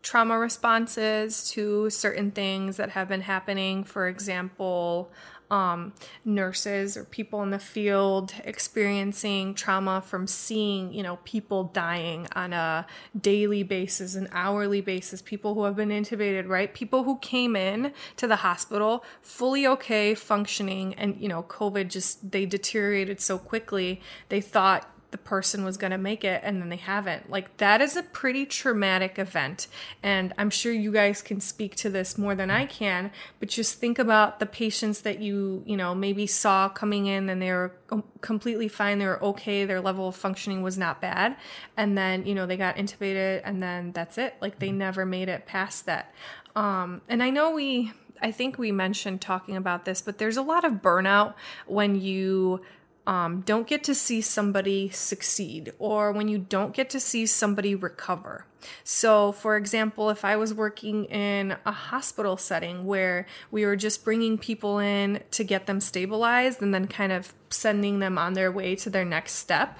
trauma 0.01 0.37
responses 0.37 1.49
to 1.51 1.89
certain 1.89 2.31
things 2.31 2.77
that 2.77 2.89
have 2.89 3.07
been 3.07 3.21
happening. 3.21 3.83
For 3.83 4.07
example, 4.07 5.11
um, 5.53 5.93
nurses 6.25 6.97
or 6.97 7.03
people 7.03 7.43
in 7.43 7.51
the 7.51 7.59
field 7.59 8.33
experiencing 8.43 9.53
trauma 9.53 10.01
from 10.01 10.25
seeing, 10.25 10.91
you 10.91 11.03
know, 11.03 11.19
people 11.25 11.65
dying 11.65 12.27
on 12.35 12.53
a 12.53 12.87
daily 13.21 13.61
basis, 13.61 14.15
an 14.15 14.27
hourly 14.31 14.81
basis, 14.81 15.21
people 15.21 15.53
who 15.53 15.65
have 15.65 15.75
been 15.75 15.89
intubated, 15.89 16.47
right? 16.49 16.73
People 16.73 17.03
who 17.03 17.19
came 17.19 17.55
in 17.55 17.93
to 18.17 18.25
the 18.25 18.37
hospital 18.37 19.03
fully 19.21 19.67
okay, 19.67 20.15
functioning, 20.15 20.95
and, 20.95 21.21
you 21.21 21.29
know, 21.29 21.43
COVID 21.43 21.87
just, 21.87 22.31
they 22.31 22.47
deteriorated 22.47 23.21
so 23.21 23.37
quickly, 23.37 24.01
they 24.29 24.41
thought 24.41 24.89
the 25.13 25.17
person 25.19 25.63
was 25.63 25.77
going 25.77 25.91
to 25.91 25.97
make 25.97 26.23
it 26.23 26.41
and 26.43 26.59
then 26.59 26.69
they 26.69 26.75
haven't. 26.75 27.29
Like 27.29 27.55
that 27.57 27.81
is 27.81 27.95
a 27.95 28.01
pretty 28.01 28.47
traumatic 28.47 29.19
event. 29.19 29.67
And 30.01 30.33
I'm 30.39 30.49
sure 30.49 30.73
you 30.73 30.91
guys 30.91 31.21
can 31.21 31.39
speak 31.39 31.75
to 31.77 31.89
this 31.89 32.17
more 32.17 32.33
than 32.33 32.49
I 32.49 32.65
can, 32.65 33.11
but 33.39 33.47
just 33.47 33.79
think 33.79 33.99
about 33.99 34.39
the 34.39 34.47
patients 34.47 35.01
that 35.01 35.19
you, 35.19 35.63
you 35.67 35.77
know, 35.77 35.93
maybe 35.93 36.25
saw 36.25 36.67
coming 36.67 37.05
in 37.05 37.29
and 37.29 37.39
they 37.39 37.51
were 37.51 37.73
completely 38.21 38.67
fine, 38.67 38.97
they 38.97 39.05
were 39.05 39.23
okay, 39.23 39.65
their 39.65 39.79
level 39.79 40.07
of 40.07 40.15
functioning 40.15 40.63
was 40.63 40.79
not 40.79 40.99
bad, 40.99 41.37
and 41.77 41.95
then, 41.95 42.25
you 42.25 42.33
know, 42.33 42.47
they 42.47 42.57
got 42.57 42.75
intubated 42.75 43.41
and 43.45 43.61
then 43.61 43.91
that's 43.91 44.17
it. 44.17 44.33
Like 44.41 44.57
they 44.57 44.71
never 44.71 45.05
made 45.05 45.29
it 45.29 45.45
past 45.45 45.85
that. 45.85 46.11
Um 46.55 47.01
and 47.07 47.21
I 47.21 47.29
know 47.29 47.51
we 47.51 47.93
I 48.19 48.31
think 48.31 48.57
we 48.57 48.71
mentioned 48.71 49.21
talking 49.21 49.55
about 49.55 49.85
this, 49.85 50.01
but 50.01 50.17
there's 50.17 50.37
a 50.37 50.41
lot 50.41 50.63
of 50.63 50.81
burnout 50.81 51.35
when 51.67 52.01
you 52.01 52.61
um, 53.05 53.41
don't 53.41 53.67
get 53.67 53.83
to 53.85 53.95
see 53.95 54.21
somebody 54.21 54.89
succeed 54.89 55.73
or 55.77 56.11
when 56.11 56.27
you 56.27 56.37
don't 56.37 56.73
get 56.73 56.89
to 56.91 56.99
see 56.99 57.25
somebody 57.25 57.75
recover. 57.75 58.45
So, 58.83 59.33
for 59.33 59.57
example, 59.57 60.09
if 60.09 60.23
I 60.23 60.37
was 60.37 60.53
working 60.53 61.05
in 61.05 61.57
a 61.65 61.71
hospital 61.71 62.37
setting 62.37 62.85
where 62.85 63.25
we 63.51 63.65
were 63.65 63.75
just 63.75 64.05
bringing 64.05 64.37
people 64.37 64.79
in 64.79 65.21
to 65.31 65.43
get 65.43 65.65
them 65.65 65.81
stabilized 65.81 66.61
and 66.61 66.73
then 66.73 66.87
kind 66.87 67.11
of 67.11 67.33
sending 67.49 67.99
them 67.99 68.17
on 68.17 68.33
their 68.33 68.51
way 68.51 68.75
to 68.77 68.89
their 68.89 69.03
next 69.03 69.33
step, 69.33 69.79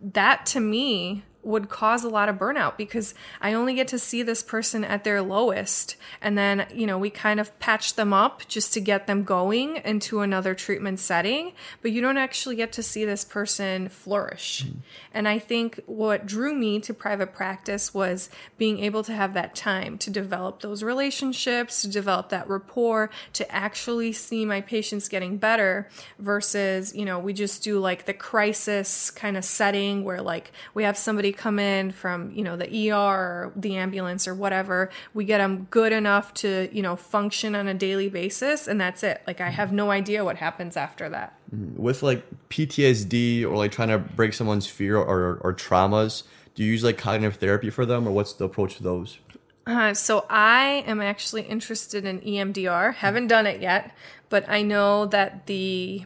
that 0.00 0.46
to 0.46 0.60
me 0.60 1.24
would 1.46 1.68
cause 1.68 2.02
a 2.02 2.08
lot 2.08 2.28
of 2.28 2.36
burnout 2.36 2.76
because 2.76 3.14
I 3.40 3.52
only 3.52 3.74
get 3.74 3.86
to 3.88 3.98
see 3.98 4.22
this 4.22 4.42
person 4.42 4.82
at 4.82 5.04
their 5.04 5.22
lowest. 5.22 5.96
And 6.20 6.36
then, 6.36 6.66
you 6.74 6.86
know, 6.86 6.98
we 6.98 7.08
kind 7.08 7.38
of 7.38 7.56
patch 7.60 7.94
them 7.94 8.12
up 8.12 8.46
just 8.48 8.74
to 8.74 8.80
get 8.80 9.06
them 9.06 9.22
going 9.22 9.76
into 9.76 10.20
another 10.20 10.54
treatment 10.54 10.98
setting, 10.98 11.52
but 11.82 11.92
you 11.92 12.00
don't 12.00 12.18
actually 12.18 12.56
get 12.56 12.72
to 12.72 12.82
see 12.82 13.04
this 13.04 13.24
person 13.24 13.88
flourish. 13.88 14.64
Mm. 14.64 14.76
And 15.14 15.28
I 15.28 15.38
think 15.38 15.80
what 15.86 16.26
drew 16.26 16.52
me 16.52 16.80
to 16.80 16.92
private 16.92 17.32
practice 17.32 17.94
was 17.94 18.28
being 18.58 18.80
able 18.80 19.04
to 19.04 19.12
have 19.12 19.32
that 19.34 19.54
time 19.54 19.98
to 19.98 20.10
develop 20.10 20.60
those 20.60 20.82
relationships, 20.82 21.82
to 21.82 21.88
develop 21.88 22.28
that 22.30 22.48
rapport, 22.48 23.08
to 23.34 23.54
actually 23.54 24.12
see 24.12 24.44
my 24.44 24.60
patients 24.60 25.08
getting 25.08 25.36
better 25.36 25.88
versus, 26.18 26.94
you 26.94 27.04
know, 27.04 27.20
we 27.20 27.32
just 27.32 27.62
do 27.62 27.78
like 27.78 28.06
the 28.06 28.12
crisis 28.12 29.10
kind 29.12 29.36
of 29.36 29.44
setting 29.44 30.02
where 30.02 30.20
like 30.20 30.50
we 30.74 30.82
have 30.82 30.98
somebody 30.98 31.35
come 31.36 31.58
in 31.58 31.90
from, 31.92 32.30
you 32.32 32.42
know, 32.42 32.56
the 32.56 32.90
ER 32.90 32.96
or 32.96 33.52
the 33.56 33.76
ambulance 33.76 34.26
or 34.26 34.34
whatever, 34.34 34.90
we 35.14 35.24
get 35.24 35.38
them 35.38 35.66
good 35.70 35.92
enough 35.92 36.34
to, 36.34 36.68
you 36.72 36.82
know, 36.82 36.96
function 36.96 37.54
on 37.54 37.68
a 37.68 37.74
daily 37.74 38.08
basis 38.08 38.66
and 38.66 38.80
that's 38.80 39.02
it. 39.02 39.22
Like 39.26 39.40
I 39.40 39.50
have 39.50 39.72
no 39.72 39.90
idea 39.90 40.24
what 40.24 40.36
happens 40.36 40.76
after 40.76 41.08
that. 41.10 41.38
Mm-hmm. 41.54 41.82
With 41.82 42.02
like 42.02 42.24
PTSD 42.50 43.44
or 43.44 43.56
like 43.56 43.72
trying 43.72 43.88
to 43.88 43.98
break 43.98 44.34
someone's 44.34 44.66
fear 44.66 44.96
or, 44.96 45.38
or 45.42 45.54
traumas, 45.54 46.24
do 46.54 46.64
you 46.64 46.72
use 46.72 46.82
like 46.82 46.98
cognitive 46.98 47.36
therapy 47.36 47.70
for 47.70 47.86
them 47.86 48.08
or 48.08 48.12
what's 48.12 48.32
the 48.32 48.44
approach 48.44 48.76
to 48.76 48.82
those? 48.82 49.18
Uh, 49.66 49.92
so 49.92 50.24
I 50.30 50.84
am 50.86 51.00
actually 51.00 51.42
interested 51.42 52.04
in 52.04 52.20
EMDR. 52.20 52.94
Haven't 52.94 53.26
done 53.26 53.46
it 53.46 53.60
yet, 53.60 53.92
but 54.28 54.48
I 54.48 54.62
know 54.62 55.06
that 55.06 55.46
the 55.46 56.04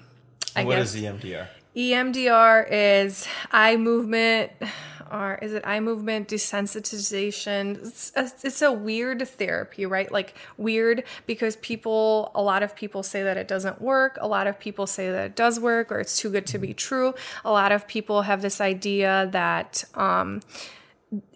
I 0.57 0.65
what 0.65 0.77
guess, 0.77 0.95
is 0.95 1.03
EMDR? 1.03 1.47
EMDR 1.77 2.67
is 2.71 3.29
eye 3.53 3.77
movement 3.77 4.51
or 5.11 5.39
is 5.43 5.53
it 5.53 5.67
eye 5.67 5.81
movement 5.81 6.29
desensitization? 6.29 7.87
It's 7.87 8.13
a, 8.15 8.31
it's 8.43 8.63
a 8.63 8.73
weird 8.73 9.27
therapy, 9.27 9.87
right? 9.87 10.11
Like 10.11 10.35
weird 10.57 11.05
because 11.27 11.57
people, 11.57 12.31
a 12.35 12.43
lot 12.43 12.63
of 12.63 12.75
people 12.77 13.03
say 13.03 13.23
that 13.23 13.37
it 13.37 13.49
doesn't 13.49 13.81
work. 13.81 14.19
A 14.21 14.29
lot 14.29 14.47
of 14.47 14.59
people 14.59 14.87
say 14.87 15.11
that 15.11 15.27
it 15.27 15.37
does 15.37 15.59
work 15.59 15.91
or 15.91 16.01
it's 16.01 16.19
too 16.19 16.31
good 16.31 16.47
to 16.49 16.59
be 16.59 16.75
true. 16.75 17.15
A 17.45 17.51
lot 17.51 17.73
of 17.73 17.87
people 17.87 18.23
have 18.23 18.43
this 18.43 18.61
idea 18.61 19.29
that, 19.33 19.85
um, 19.95 20.41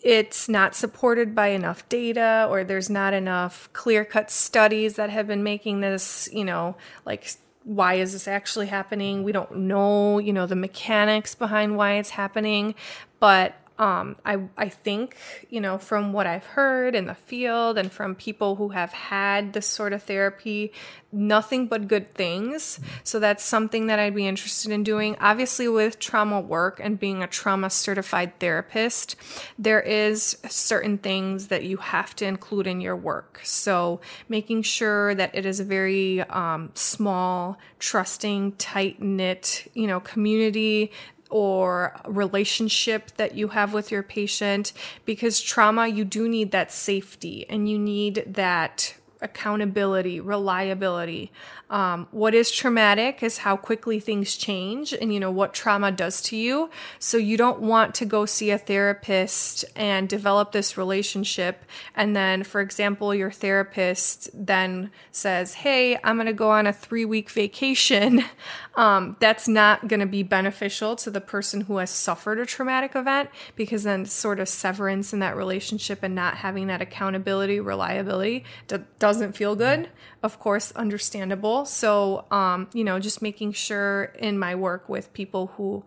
it's 0.04 0.48
not 0.48 0.76
supported 0.76 1.34
by 1.34 1.48
enough 1.48 1.88
data 1.88 2.46
or 2.48 2.62
there's 2.62 2.88
not 2.88 3.12
enough 3.12 3.68
clear 3.72 4.04
cut 4.04 4.30
studies 4.30 4.94
that 4.94 5.10
have 5.10 5.26
been 5.26 5.42
making 5.42 5.80
this, 5.80 6.28
you 6.32 6.44
know, 6.44 6.76
like 7.04 7.28
why 7.64 7.94
is 7.94 8.12
this 8.12 8.28
actually 8.28 8.66
happening? 8.66 9.24
We 9.24 9.32
don't 9.32 9.56
know, 9.56 10.18
you 10.18 10.32
know, 10.32 10.46
the 10.46 10.54
mechanics 10.54 11.34
behind 11.34 11.76
why 11.76 11.94
it's 11.94 12.10
happening, 12.10 12.74
but 13.18 13.56
um, 13.76 14.16
I, 14.24 14.38
I 14.56 14.68
think, 14.68 15.16
you 15.50 15.60
know, 15.60 15.78
from 15.78 16.12
what 16.12 16.28
I've 16.28 16.46
heard 16.46 16.94
in 16.94 17.06
the 17.06 17.14
field 17.14 17.76
and 17.76 17.90
from 17.90 18.14
people 18.14 18.54
who 18.54 18.68
have 18.68 18.92
had 18.92 19.52
this 19.52 19.66
sort 19.66 19.92
of 19.92 20.04
therapy, 20.04 20.72
nothing 21.10 21.66
but 21.66 21.88
good 21.88 22.14
things. 22.14 22.78
So 23.02 23.18
that's 23.18 23.42
something 23.42 23.88
that 23.88 23.98
I'd 23.98 24.14
be 24.14 24.28
interested 24.28 24.70
in 24.70 24.84
doing. 24.84 25.16
Obviously, 25.20 25.66
with 25.66 25.98
trauma 25.98 26.40
work 26.40 26.78
and 26.80 27.00
being 27.00 27.24
a 27.24 27.26
trauma 27.26 27.68
certified 27.68 28.38
therapist, 28.38 29.16
there 29.58 29.80
is 29.80 30.38
certain 30.48 30.98
things 30.98 31.48
that 31.48 31.64
you 31.64 31.78
have 31.78 32.14
to 32.16 32.26
include 32.26 32.68
in 32.68 32.80
your 32.80 32.96
work. 32.96 33.40
So 33.42 34.00
making 34.28 34.62
sure 34.62 35.16
that 35.16 35.34
it 35.34 35.44
is 35.44 35.58
a 35.58 35.64
very 35.64 36.20
um, 36.22 36.70
small, 36.74 37.58
trusting, 37.80 38.52
tight 38.52 39.02
knit, 39.02 39.68
you 39.74 39.88
know, 39.88 39.98
community 39.98 40.92
or 41.30 42.00
relationship 42.06 43.10
that 43.16 43.34
you 43.34 43.48
have 43.48 43.72
with 43.72 43.90
your 43.90 44.02
patient 44.02 44.72
because 45.04 45.40
trauma 45.40 45.87
you 45.87 46.04
do 46.04 46.28
need 46.28 46.50
that 46.50 46.70
safety 46.70 47.46
and 47.48 47.68
you 47.68 47.78
need 47.78 48.24
that 48.26 48.94
accountability, 49.24 50.20
reliability. 50.20 51.32
Um, 51.74 52.06
what 52.12 52.34
is 52.34 52.52
traumatic 52.52 53.20
is 53.20 53.38
how 53.38 53.56
quickly 53.56 53.98
things 53.98 54.37
change 54.37 54.92
and 54.92 55.12
you 55.12 55.18
know 55.18 55.32
what 55.32 55.52
trauma 55.52 55.90
does 55.90 56.22
to 56.22 56.37
you. 56.37 56.70
So 57.00 57.16
you 57.16 57.37
don't 57.37 57.62
want 57.62 57.96
to 57.96 58.04
go 58.04 58.26
see 58.26 58.50
a 58.50 58.58
therapist 58.58 59.64
and 59.74 60.08
develop 60.08 60.52
this 60.52 60.78
relationship. 60.78 61.64
And 61.96 62.14
then, 62.14 62.44
for 62.44 62.60
example, 62.60 63.12
your 63.12 63.32
therapist 63.32 64.30
then 64.32 64.92
says, 65.10 65.54
Hey, 65.54 65.98
I'm 66.04 66.14
going 66.14 66.26
to 66.26 66.32
go 66.32 66.52
on 66.52 66.68
a 66.68 66.72
three 66.72 67.04
week 67.04 67.28
vacation. 67.28 68.24
Um, 68.76 69.16
that's 69.20 69.46
not 69.46 69.87
going 69.87 70.00
to 70.00 70.06
be 70.06 70.24
beneficial 70.24 70.96
to 70.96 71.08
the 71.08 71.20
person 71.20 71.60
who 71.60 71.76
has 71.76 71.90
suffered 71.90 72.40
a 72.40 72.44
traumatic 72.44 72.96
event 72.96 73.30
because 73.54 73.84
then 73.84 74.04
sort 74.04 74.40
of 74.40 74.48
severance 74.48 75.12
in 75.12 75.20
that 75.20 75.37
relationship 75.37 76.02
and 76.02 76.12
not 76.12 76.38
having 76.38 76.66
that 76.66 76.82
accountability, 76.82 77.60
reliability 77.60 78.42
doesn't 78.98 79.37
feel 79.37 79.54
good 79.54 79.90
of 80.24 80.38
course, 80.38 80.72
understandable. 80.72 81.63
So, 81.64 82.24
um, 82.31 82.68
you 82.72 82.85
know, 82.85 82.98
just 82.98 83.22
making 83.22 83.53
sure 83.53 84.12
in 84.18 84.38
my 84.38 84.55
work 84.55 84.88
with 84.88 85.12
people 85.12 85.48
who 85.57 85.85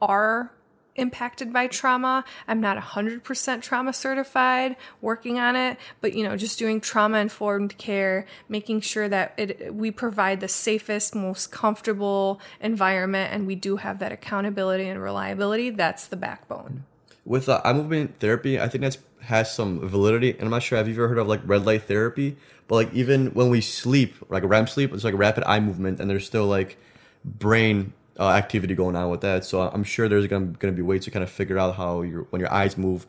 are 0.00 0.52
impacted 0.98 1.52
by 1.52 1.66
trauma. 1.66 2.24
I'm 2.46 2.60
not 2.60 2.76
100% 2.76 3.62
trauma 3.62 3.92
certified, 3.92 4.76
working 5.00 5.38
on 5.38 5.56
it, 5.56 5.78
but 6.00 6.14
you 6.14 6.24
know, 6.24 6.36
just 6.36 6.58
doing 6.58 6.80
trauma 6.80 7.18
informed 7.18 7.78
care, 7.78 8.26
making 8.48 8.80
sure 8.80 9.08
that 9.08 9.34
it, 9.36 9.74
we 9.74 9.90
provide 9.90 10.40
the 10.40 10.48
safest, 10.48 11.14
most 11.14 11.50
comfortable 11.50 12.40
environment 12.60 13.32
and 13.32 13.46
we 13.46 13.54
do 13.54 13.76
have 13.76 13.98
that 14.00 14.12
accountability 14.12 14.88
and 14.88 15.00
reliability. 15.00 15.70
That's 15.70 16.06
the 16.06 16.16
backbone. 16.16 16.84
With 17.24 17.48
uh, 17.48 17.60
eye 17.64 17.72
movement 17.72 18.18
therapy, 18.20 18.58
I 18.58 18.68
think 18.68 18.82
that's 18.82 18.98
has 19.28 19.52
some 19.52 19.86
validity. 19.86 20.30
And 20.32 20.42
I'm 20.42 20.50
not 20.50 20.62
sure, 20.62 20.78
have 20.78 20.88
you 20.88 20.94
ever 20.94 21.08
heard 21.08 21.18
of 21.18 21.28
like 21.28 21.40
red 21.44 21.64
light 21.64 21.82
therapy? 21.82 22.36
But 22.66 22.74
like 22.74 22.94
even 22.94 23.28
when 23.34 23.50
we 23.50 23.60
sleep, 23.60 24.14
like 24.28 24.42
REM 24.42 24.66
sleep, 24.66 24.92
it's 24.92 25.04
like 25.04 25.14
rapid 25.16 25.44
eye 25.44 25.60
movement, 25.60 26.00
and 26.00 26.10
there's 26.10 26.26
still 26.26 26.46
like 26.46 26.78
brain 27.24 27.92
uh, 28.18 28.30
activity 28.30 28.74
going 28.74 28.96
on 28.96 29.10
with 29.10 29.20
that. 29.20 29.44
So 29.44 29.60
I'm 29.60 29.84
sure 29.84 30.08
there's 30.08 30.26
gonna, 30.26 30.46
gonna 30.46 30.72
be 30.72 30.82
ways 30.82 31.04
to 31.04 31.10
kind 31.10 31.22
of 31.22 31.30
figure 31.30 31.58
out 31.58 31.76
how 31.76 32.02
your 32.02 32.22
when 32.30 32.40
your 32.40 32.52
eyes 32.52 32.76
move, 32.76 33.06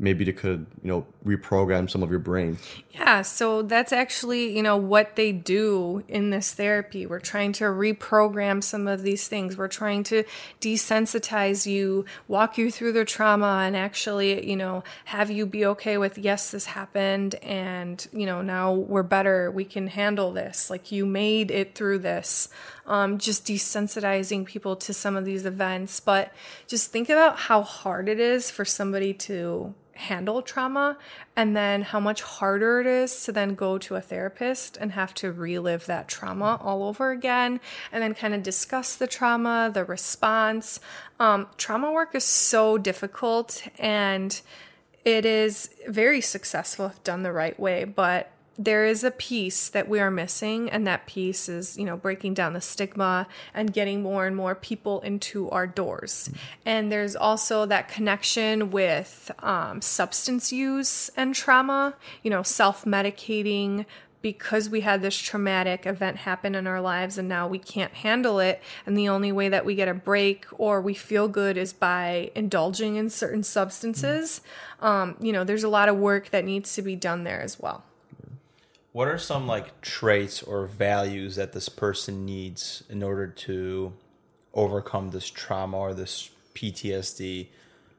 maybe 0.00 0.24
they 0.24 0.32
could 0.32 0.66
you 0.82 0.88
know 0.88 1.06
reprogram 1.24 1.88
some 1.88 2.02
of 2.02 2.10
your 2.10 2.18
brain. 2.18 2.58
Yeah 2.92 3.22
so 3.22 3.62
that's 3.62 3.92
actually 3.92 4.56
you 4.56 4.62
know 4.62 4.76
what 4.76 5.14
they 5.16 5.30
do 5.30 6.02
in 6.08 6.30
this 6.30 6.52
therapy. 6.52 7.06
We're 7.06 7.20
trying 7.20 7.52
to 7.54 7.64
reprogram 7.64 8.64
some 8.64 8.88
of 8.88 9.02
these 9.02 9.28
things. 9.28 9.56
We're 9.56 9.68
trying 9.68 10.02
to 10.04 10.24
desensitize 10.60 11.66
you 11.66 12.06
walk 12.26 12.56
you 12.56 12.70
through 12.70 12.92
the 12.92 13.04
trauma 13.04 13.62
and 13.66 13.76
actually 13.76 14.48
you 14.48 14.56
know 14.56 14.82
have 15.04 15.30
you 15.30 15.46
be 15.46 15.64
okay 15.66 15.98
with 15.98 16.16
yes 16.18 16.50
this 16.50 16.64
happened 16.66 17.34
and 17.36 18.06
you 18.12 18.26
know 18.26 18.40
now 18.42 18.72
we're 18.72 19.02
better. 19.02 19.50
We 19.50 19.64
can 19.64 19.86
handle 19.86 20.32
this. 20.32 20.70
Like 20.70 20.90
you 20.90 21.04
made 21.04 21.50
it 21.50 21.74
through 21.74 21.98
this 21.98 22.48
um, 22.90 23.18
just 23.18 23.46
desensitizing 23.46 24.44
people 24.44 24.74
to 24.76 24.92
some 24.92 25.16
of 25.16 25.24
these 25.24 25.46
events. 25.46 26.00
But 26.00 26.32
just 26.66 26.90
think 26.90 27.08
about 27.08 27.38
how 27.38 27.62
hard 27.62 28.08
it 28.08 28.18
is 28.20 28.50
for 28.50 28.64
somebody 28.64 29.14
to 29.14 29.74
handle 29.94 30.40
trauma 30.40 30.96
and 31.36 31.54
then 31.54 31.82
how 31.82 32.00
much 32.00 32.22
harder 32.22 32.80
it 32.80 32.86
is 32.86 33.22
to 33.24 33.32
then 33.32 33.54
go 33.54 33.76
to 33.76 33.94
a 33.94 34.00
therapist 34.00 34.78
and 34.78 34.92
have 34.92 35.12
to 35.12 35.30
relive 35.30 35.84
that 35.86 36.08
trauma 36.08 36.58
all 36.62 36.82
over 36.82 37.10
again 37.10 37.60
and 37.92 38.02
then 38.02 38.14
kind 38.14 38.34
of 38.34 38.42
discuss 38.42 38.96
the 38.96 39.06
trauma 39.06 39.70
the 39.72 39.84
response. 39.84 40.80
Um, 41.20 41.48
trauma 41.58 41.92
work 41.92 42.14
is 42.14 42.24
so 42.24 42.78
difficult 42.78 43.62
and 43.78 44.40
it 45.04 45.24
is 45.24 45.70
very 45.86 46.22
successful 46.22 46.86
if 46.86 47.04
done 47.04 47.22
the 47.22 47.32
right 47.32 47.58
way 47.60 47.84
but 47.84 48.32
there 48.58 48.84
is 48.84 49.04
a 49.04 49.10
piece 49.10 49.68
that 49.70 49.88
we 49.88 50.00
are 50.00 50.10
missing 50.10 50.68
and 50.70 50.86
that 50.86 51.06
piece 51.06 51.48
is 51.48 51.78
you 51.78 51.84
know 51.84 51.96
breaking 51.96 52.34
down 52.34 52.52
the 52.52 52.60
stigma 52.60 53.26
and 53.54 53.72
getting 53.72 54.02
more 54.02 54.26
and 54.26 54.36
more 54.36 54.54
people 54.54 55.00
into 55.00 55.48
our 55.50 55.66
doors. 55.66 56.30
And 56.66 56.90
there's 56.92 57.16
also 57.16 57.64
that 57.66 57.88
connection 57.88 58.70
with 58.70 59.30
um, 59.38 59.80
substance 59.80 60.52
use 60.52 61.10
and 61.16 61.34
trauma 61.34 61.94
you 62.22 62.30
know 62.30 62.42
self-medicating. 62.42 63.86
Because 64.22 64.68
we 64.68 64.82
had 64.82 65.00
this 65.00 65.16
traumatic 65.16 65.86
event 65.86 66.18
happen 66.18 66.54
in 66.54 66.66
our 66.66 66.82
lives 66.82 67.16
and 67.16 67.26
now 67.26 67.48
we 67.48 67.58
can't 67.58 67.94
handle 67.94 68.38
it 68.38 68.60
and 68.84 68.94
the 68.94 69.08
only 69.08 69.32
way 69.32 69.48
that 69.48 69.64
we 69.64 69.74
get 69.74 69.88
a 69.88 69.94
break 69.94 70.44
or 70.58 70.82
we 70.82 70.92
feel 70.92 71.26
good 71.26 71.56
is 71.56 71.72
by 71.72 72.30
indulging 72.34 72.96
in 72.96 73.08
certain 73.08 73.42
substances. 73.42 74.42
Um, 74.80 75.16
you 75.20 75.32
know 75.32 75.42
there's 75.42 75.64
a 75.64 75.70
lot 75.70 75.88
of 75.88 75.96
work 75.96 76.28
that 76.32 76.44
needs 76.44 76.74
to 76.74 76.82
be 76.82 76.96
done 76.96 77.24
there 77.24 77.40
as 77.40 77.58
well 77.58 77.82
What 78.92 79.06
are 79.08 79.18
some 79.18 79.46
like 79.46 79.80
traits 79.82 80.42
or 80.42 80.66
values 80.66 81.36
that 81.36 81.52
this 81.52 81.68
person 81.68 82.24
needs 82.26 82.82
in 82.88 83.02
order 83.02 83.26
to 83.28 83.92
overcome 84.52 85.10
this 85.10 85.28
trauma 85.30 85.76
or 85.76 85.94
this 85.94 86.30
PTSD? 86.54 87.48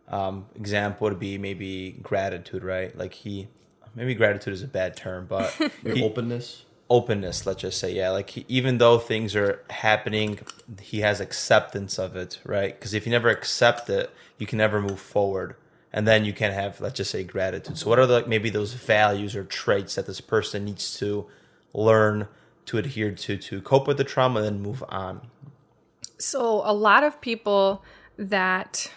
Um, 0.10 0.48
example 0.56 1.08
would 1.08 1.20
be 1.20 1.38
maybe 1.38 1.92
gratitude, 2.02 2.64
right? 2.64 2.96
Like 2.98 3.14
he, 3.14 3.48
maybe 3.96 4.14
gratitude 4.16 4.54
is 4.54 4.64
a 4.64 4.68
bad 4.68 4.98
term, 4.98 5.28
but 5.30 5.50
he- 5.84 6.04
openness. 6.04 6.66
openness 6.90 7.46
let's 7.46 7.62
just 7.62 7.80
say 7.80 7.94
yeah 7.94 8.10
like 8.10 8.32
he, 8.32 8.46
even 8.50 8.78
though 8.78 9.00
things 9.00 9.34
are 9.34 9.64
happening 9.70 10.38
he 10.82 11.00
has 11.00 11.22
acceptance 11.22 11.98
of 11.98 12.18
it 12.18 12.38
right 12.44 12.78
because 12.78 12.94
if 12.94 13.06
you 13.06 13.12
never 13.12 13.30
accept 13.30 13.90
it 13.90 14.12
you 14.38 14.46
can 14.46 14.58
never 14.58 14.82
move 14.82 15.00
forward 15.00 15.56
and 15.94 16.08
then 16.08 16.26
you 16.26 16.34
can 16.34 16.52
have 16.52 16.80
let's 16.82 16.98
just 16.98 17.12
say 17.12 17.24
gratitude 17.24 17.78
so 17.78 17.90
what 17.90 18.00
are 18.00 18.06
the, 18.08 18.14
like 18.14 18.28
maybe 18.28 18.50
those 18.50 18.74
values 18.74 19.36
or 19.36 19.44
traits 19.44 19.96
that 19.96 20.06
this 20.08 20.22
person 20.22 20.66
needs 20.66 20.98
to 20.98 21.26
learn 21.74 22.28
to 22.66 22.78
adhere 22.78 23.12
to 23.12 23.38
to 23.38 23.62
cope 23.62 23.88
with 23.88 23.98
the 23.98 24.04
trauma 24.04 24.40
and 24.40 24.46
then 24.48 24.62
move 24.62 24.84
on 24.90 25.22
So, 26.18 26.62
a 26.66 26.74
lot 26.74 27.04
of 27.04 27.20
people 27.20 27.84
that 28.18 28.92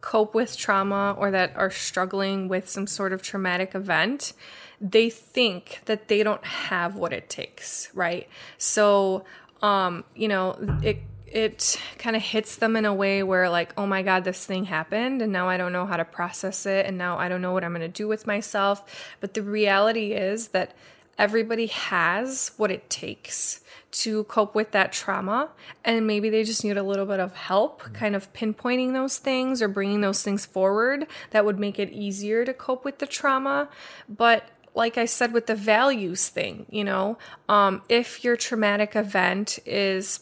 cope 0.00 0.34
with 0.34 0.56
trauma 0.56 1.14
or 1.18 1.30
that 1.30 1.54
are 1.56 1.70
struggling 1.70 2.48
with 2.48 2.68
some 2.68 2.86
sort 2.86 3.12
of 3.12 3.22
traumatic 3.22 3.74
event, 3.74 4.32
they 4.80 5.10
think 5.10 5.80
that 5.86 6.08
they 6.08 6.22
don't 6.22 6.44
have 6.44 6.94
what 6.96 7.12
it 7.12 7.28
takes, 7.28 7.90
right? 7.92 8.28
So, 8.56 9.24
um, 9.62 10.04
you 10.14 10.28
know, 10.28 10.56
it 10.82 10.98
it 11.26 11.80
kind 11.98 12.16
of 12.16 12.22
hits 12.22 12.56
them 12.56 12.76
in 12.76 12.84
a 12.84 12.94
way 12.94 13.22
where 13.22 13.50
like, 13.50 13.72
oh 13.76 13.86
my 13.86 14.02
god, 14.02 14.24
this 14.24 14.44
thing 14.46 14.66
happened 14.66 15.22
and 15.22 15.32
now 15.32 15.48
I 15.48 15.56
don't 15.56 15.72
know 15.72 15.86
how 15.86 15.96
to 15.96 16.04
process 16.04 16.66
it 16.66 16.86
and 16.86 16.96
now 16.96 17.18
I 17.18 17.28
don't 17.28 17.42
know 17.42 17.52
what 17.52 17.64
I'm 17.64 17.72
going 17.72 17.80
to 17.80 17.88
do 17.88 18.08
with 18.08 18.26
myself. 18.26 19.14
But 19.20 19.34
the 19.34 19.42
reality 19.42 20.12
is 20.12 20.48
that 20.48 20.74
everybody 21.18 21.66
has 21.66 22.52
what 22.56 22.70
it 22.70 22.88
takes 22.90 23.60
to 23.90 24.24
cope 24.24 24.54
with 24.54 24.72
that 24.72 24.92
trauma 24.92 25.48
and 25.84 26.06
maybe 26.06 26.28
they 26.28 26.44
just 26.44 26.62
need 26.62 26.76
a 26.76 26.82
little 26.82 27.06
bit 27.06 27.18
of 27.18 27.34
help 27.34 27.82
kind 27.94 28.14
of 28.14 28.30
pinpointing 28.34 28.92
those 28.92 29.16
things 29.16 29.62
or 29.62 29.68
bringing 29.68 30.02
those 30.02 30.22
things 30.22 30.44
forward 30.44 31.06
that 31.30 31.44
would 31.44 31.58
make 31.58 31.78
it 31.78 31.90
easier 31.90 32.44
to 32.44 32.52
cope 32.52 32.84
with 32.84 32.98
the 32.98 33.06
trauma 33.06 33.68
but 34.06 34.50
like 34.74 34.98
i 34.98 35.06
said 35.06 35.32
with 35.32 35.46
the 35.46 35.54
values 35.54 36.28
thing 36.28 36.66
you 36.68 36.84
know 36.84 37.16
um, 37.48 37.80
if 37.88 38.22
your 38.22 38.36
traumatic 38.36 38.94
event 38.94 39.58
is 39.64 40.20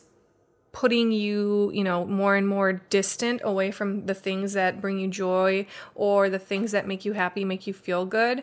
putting 0.74 1.12
you, 1.12 1.70
you 1.72 1.84
know, 1.84 2.04
more 2.04 2.34
and 2.34 2.46
more 2.46 2.72
distant 2.90 3.40
away 3.44 3.70
from 3.70 4.06
the 4.06 4.12
things 4.12 4.54
that 4.54 4.80
bring 4.80 4.98
you 4.98 5.06
joy 5.06 5.64
or 5.94 6.28
the 6.28 6.38
things 6.38 6.72
that 6.72 6.86
make 6.86 7.04
you 7.04 7.12
happy, 7.12 7.44
make 7.44 7.66
you 7.66 7.72
feel 7.72 8.04
good. 8.04 8.42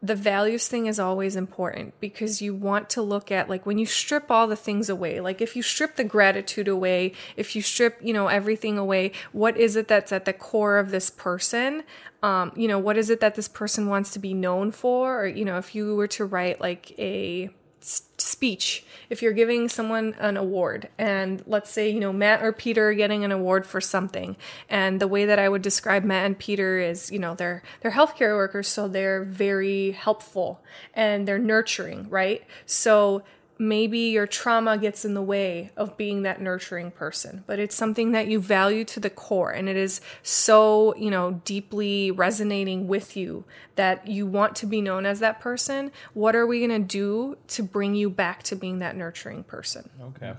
The 0.00 0.14
values 0.14 0.68
thing 0.68 0.86
is 0.86 1.00
always 1.00 1.34
important 1.34 1.98
because 2.00 2.40
you 2.40 2.54
want 2.54 2.88
to 2.90 3.02
look 3.02 3.32
at 3.32 3.48
like 3.48 3.66
when 3.66 3.78
you 3.78 3.86
strip 3.86 4.30
all 4.30 4.46
the 4.46 4.56
things 4.56 4.88
away, 4.88 5.20
like 5.20 5.40
if 5.40 5.56
you 5.56 5.62
strip 5.62 5.96
the 5.96 6.04
gratitude 6.04 6.68
away, 6.68 7.12
if 7.36 7.54
you 7.56 7.62
strip, 7.62 7.98
you 8.00 8.12
know, 8.12 8.28
everything 8.28 8.78
away, 8.78 9.10
what 9.32 9.56
is 9.56 9.74
it 9.74 9.88
that's 9.88 10.12
at 10.12 10.24
the 10.24 10.32
core 10.32 10.78
of 10.78 10.92
this 10.92 11.10
person? 11.10 11.82
Um, 12.22 12.52
you 12.54 12.68
know, 12.68 12.78
what 12.78 12.96
is 12.96 13.10
it 13.10 13.20
that 13.20 13.34
this 13.34 13.48
person 13.48 13.88
wants 13.88 14.12
to 14.12 14.20
be 14.20 14.34
known 14.34 14.70
for? 14.70 15.22
Or, 15.22 15.26
you 15.26 15.44
know, 15.44 15.58
if 15.58 15.74
you 15.74 15.96
were 15.96 16.08
to 16.08 16.24
write 16.24 16.60
like 16.60 16.96
a 16.98 17.50
speech 17.82 18.84
if 19.10 19.20
you're 19.20 19.32
giving 19.32 19.68
someone 19.68 20.14
an 20.18 20.36
award 20.36 20.88
and 20.98 21.42
let's 21.46 21.70
say 21.70 21.90
you 21.90 22.00
know 22.00 22.12
matt 22.12 22.42
or 22.42 22.52
peter 22.52 22.90
are 22.90 22.94
getting 22.94 23.24
an 23.24 23.32
award 23.32 23.66
for 23.66 23.80
something 23.80 24.36
and 24.68 25.00
the 25.00 25.08
way 25.08 25.26
that 25.26 25.38
i 25.38 25.48
would 25.48 25.62
describe 25.62 26.04
matt 26.04 26.24
and 26.24 26.38
peter 26.38 26.78
is 26.78 27.10
you 27.10 27.18
know 27.18 27.34
they're 27.34 27.62
they're 27.80 27.90
healthcare 27.90 28.36
workers 28.36 28.68
so 28.68 28.86
they're 28.86 29.24
very 29.24 29.90
helpful 29.90 30.62
and 30.94 31.26
they're 31.26 31.38
nurturing 31.38 32.08
right? 32.12 32.44
So 32.66 33.22
maybe 33.62 33.98
your 33.98 34.26
trauma 34.26 34.76
gets 34.76 35.04
in 35.04 35.14
the 35.14 35.22
way 35.22 35.70
of 35.76 35.96
being 35.96 36.22
that 36.22 36.40
nurturing 36.40 36.90
person 36.90 37.44
but 37.46 37.58
it's 37.58 37.74
something 37.74 38.12
that 38.12 38.26
you 38.26 38.40
value 38.40 38.84
to 38.84 38.98
the 38.98 39.10
core 39.10 39.50
and 39.50 39.68
it 39.68 39.76
is 39.76 40.00
so 40.22 40.94
you 40.96 41.10
know 41.10 41.40
deeply 41.44 42.10
resonating 42.10 42.88
with 42.88 43.16
you 43.16 43.44
that 43.76 44.06
you 44.06 44.26
want 44.26 44.56
to 44.56 44.66
be 44.66 44.80
known 44.80 45.06
as 45.06 45.20
that 45.20 45.40
person 45.40 45.90
what 46.14 46.34
are 46.34 46.46
we 46.46 46.66
going 46.66 46.82
to 46.82 46.86
do 46.86 47.36
to 47.46 47.62
bring 47.62 47.94
you 47.94 48.10
back 48.10 48.42
to 48.42 48.56
being 48.56 48.80
that 48.80 48.96
nurturing 48.96 49.42
person 49.44 49.88
Okay. 50.02 50.34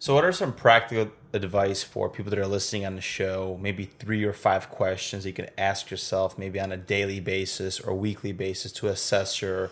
So, 0.00 0.14
what 0.14 0.24
are 0.24 0.32
some 0.32 0.54
practical 0.54 1.12
advice 1.34 1.82
for 1.82 2.08
people 2.08 2.30
that 2.30 2.38
are 2.38 2.46
listening 2.46 2.86
on 2.86 2.94
the 2.94 3.02
show? 3.02 3.58
Maybe 3.60 3.84
three 3.84 4.24
or 4.24 4.32
five 4.32 4.70
questions 4.70 5.26
you 5.26 5.34
can 5.34 5.50
ask 5.58 5.90
yourself, 5.90 6.38
maybe 6.38 6.58
on 6.58 6.72
a 6.72 6.78
daily 6.78 7.20
basis 7.20 7.78
or 7.78 7.92
weekly 7.92 8.32
basis, 8.32 8.72
to 8.72 8.88
assess 8.88 9.42
your 9.42 9.70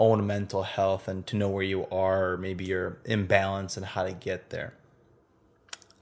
own 0.00 0.26
mental 0.26 0.64
health 0.64 1.06
and 1.06 1.24
to 1.26 1.36
know 1.36 1.48
where 1.48 1.62
you 1.62 1.86
are, 1.92 2.32
or 2.32 2.36
maybe 2.36 2.64
your 2.64 2.98
imbalance 3.04 3.76
and 3.76 3.86
how 3.86 4.02
to 4.02 4.12
get 4.12 4.50
there. 4.50 4.72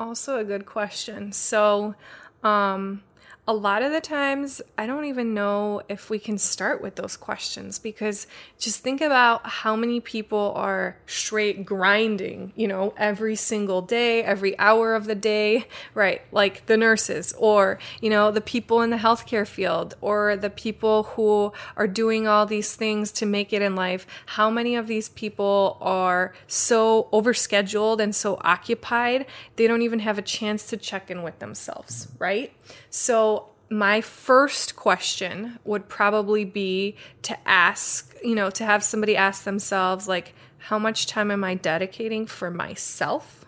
Also, 0.01 0.39
a 0.39 0.45
good 0.45 0.65
question. 0.65 1.33
So, 1.33 1.97
um, 2.45 3.03
a 3.49 3.55
lot 3.55 3.83
of 3.83 3.93
the 3.93 4.01
times, 4.03 4.61
I 4.77 4.87
don't 4.87 5.07
even 5.07 5.33
know 5.33 5.81
if 5.89 6.11
we 6.11 6.19
can 6.19 6.37
start 6.37 6.83
with 6.83 6.97
those 6.97 7.17
questions 7.17 7.79
because 7.79 8.27
just 8.59 8.81
think 8.81 9.01
about 9.01 9.47
how 9.47 9.75
many 9.75 10.01
people 10.01 10.53
are 10.55 10.99
straight 11.07 11.65
grinding, 11.65 12.53
you 12.57 12.69
know, 12.69 12.93
every 12.99 13.37
single 13.37 13.81
day, 13.81 14.23
every 14.23 14.57
hour 14.59 14.95
of 14.95 15.07
the 15.07 15.15
day, 15.15 15.67
right? 15.95 16.21
Like 16.31 16.67
the 16.67 16.77
nurses 16.77 17.33
or, 17.39 17.79
you 18.03 18.11
know, 18.11 18.31
the 18.31 18.43
people 18.43 18.83
in 18.83 18.91
the 18.91 18.99
healthcare 18.99 19.47
field 19.47 19.95
or 20.03 20.37
the 20.37 20.51
people 20.51 21.05
who 21.05 21.51
are 21.75 21.87
doing 21.87 22.29
all 22.29 22.45
these 22.45 22.77
things 22.77 23.11
to 23.13 23.25
make 23.25 23.55
it 23.55 23.63
in 23.63 23.75
life. 23.75 24.07
How 24.27 24.51
many 24.51 24.77
of 24.77 24.89
these 24.89 25.09
people 25.09 25.79
are 25.81 26.35
so 26.47 27.09
overscheduled 27.15 27.99
and 27.99 28.15
so 28.15 28.37
occupied, 28.43 29.25
they 29.57 29.67
don't 29.67 29.81
even 29.81 30.01
have 30.01 30.19
a 30.19 30.23
chance 30.23 30.67
to 30.67 30.77
check 30.77 31.11
in 31.11 31.23
with 31.23 31.39
themselves, 31.39 32.09
right? 32.19 32.53
So, 32.91 33.51
my 33.71 34.01
first 34.01 34.77
question 34.77 35.59
would 35.65 35.89
probably 35.89 36.45
be 36.45 36.97
to 37.23 37.37
ask, 37.47 38.15
you 38.25 38.35
know, 38.35 38.49
to 38.51 38.65
have 38.65 38.83
somebody 38.83 39.15
ask 39.15 39.45
themselves, 39.45 40.09
like, 40.09 40.35
how 40.57 40.79
much 40.79 41.07
time 41.07 41.31
am 41.31 41.45
I 41.45 41.55
dedicating 41.55 42.27
for 42.27 42.51
myself? 42.51 43.45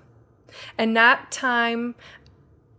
And 0.77 0.93
not 0.93 1.33
time 1.33 1.95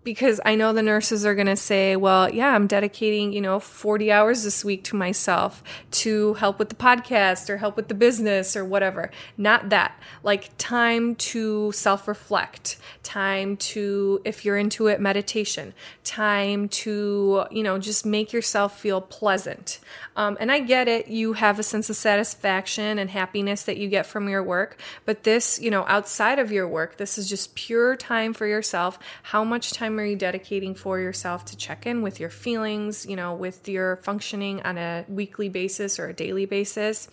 because 0.03 0.41
I 0.43 0.55
know 0.55 0.73
the 0.73 0.81
nurses 0.81 1.25
are 1.25 1.35
going 1.35 1.47
to 1.47 1.55
say, 1.55 1.95
well, 1.95 2.33
yeah, 2.33 2.55
I'm 2.55 2.65
dedicating, 2.65 3.33
you 3.33 3.41
know, 3.41 3.59
40 3.59 4.11
hours 4.11 4.43
this 4.43 4.65
week 4.65 4.83
to 4.85 4.95
myself 4.95 5.63
to 5.91 6.33
help 6.35 6.57
with 6.57 6.69
the 6.69 6.75
podcast 6.75 7.49
or 7.49 7.57
help 7.57 7.75
with 7.75 7.87
the 7.87 7.93
business 7.93 8.55
or 8.55 8.65
whatever. 8.65 9.11
Not 9.37 9.69
that. 9.69 9.99
Like 10.23 10.49
time 10.57 11.15
to 11.15 11.71
self 11.71 12.07
reflect, 12.07 12.77
time 13.03 13.57
to, 13.57 14.21
if 14.25 14.43
you're 14.43 14.57
into 14.57 14.87
it, 14.87 14.99
meditation, 14.99 15.73
time 16.03 16.67
to, 16.69 17.45
you 17.51 17.61
know, 17.61 17.77
just 17.77 18.03
make 18.05 18.33
yourself 18.33 18.79
feel 18.79 19.01
pleasant. 19.01 19.79
Um, 20.15 20.35
and 20.39 20.51
I 20.51 20.59
get 20.59 20.87
it. 20.87 21.07
You 21.09 21.33
have 21.33 21.59
a 21.59 21.63
sense 21.63 21.89
of 21.89 21.95
satisfaction 21.95 22.97
and 22.97 23.09
happiness 23.09 23.63
that 23.63 23.77
you 23.77 23.87
get 23.87 24.05
from 24.05 24.27
your 24.27 24.41
work. 24.41 24.79
But 25.05 25.23
this, 25.23 25.59
you 25.61 25.69
know, 25.69 25.85
outside 25.87 26.39
of 26.39 26.51
your 26.51 26.67
work, 26.67 26.97
this 26.97 27.17
is 27.17 27.29
just 27.29 27.55
pure 27.55 27.95
time 27.95 28.33
for 28.33 28.47
yourself. 28.47 28.97
How 29.23 29.43
much 29.43 29.71
time 29.71 29.90
are 29.99 30.05
you 30.05 30.15
dedicating 30.15 30.75
for 30.75 30.99
yourself 30.99 31.45
to 31.45 31.57
check 31.57 31.85
in 31.85 32.01
with 32.01 32.19
your 32.19 32.29
feelings, 32.29 33.05
you 33.05 33.15
know, 33.15 33.33
with 33.33 33.67
your 33.67 33.97
functioning 33.97 34.61
on 34.61 34.77
a 34.77 35.05
weekly 35.07 35.49
basis 35.49 35.99
or 35.99 36.09
a 36.09 36.13
daily 36.13 36.45
basis? 36.45 37.07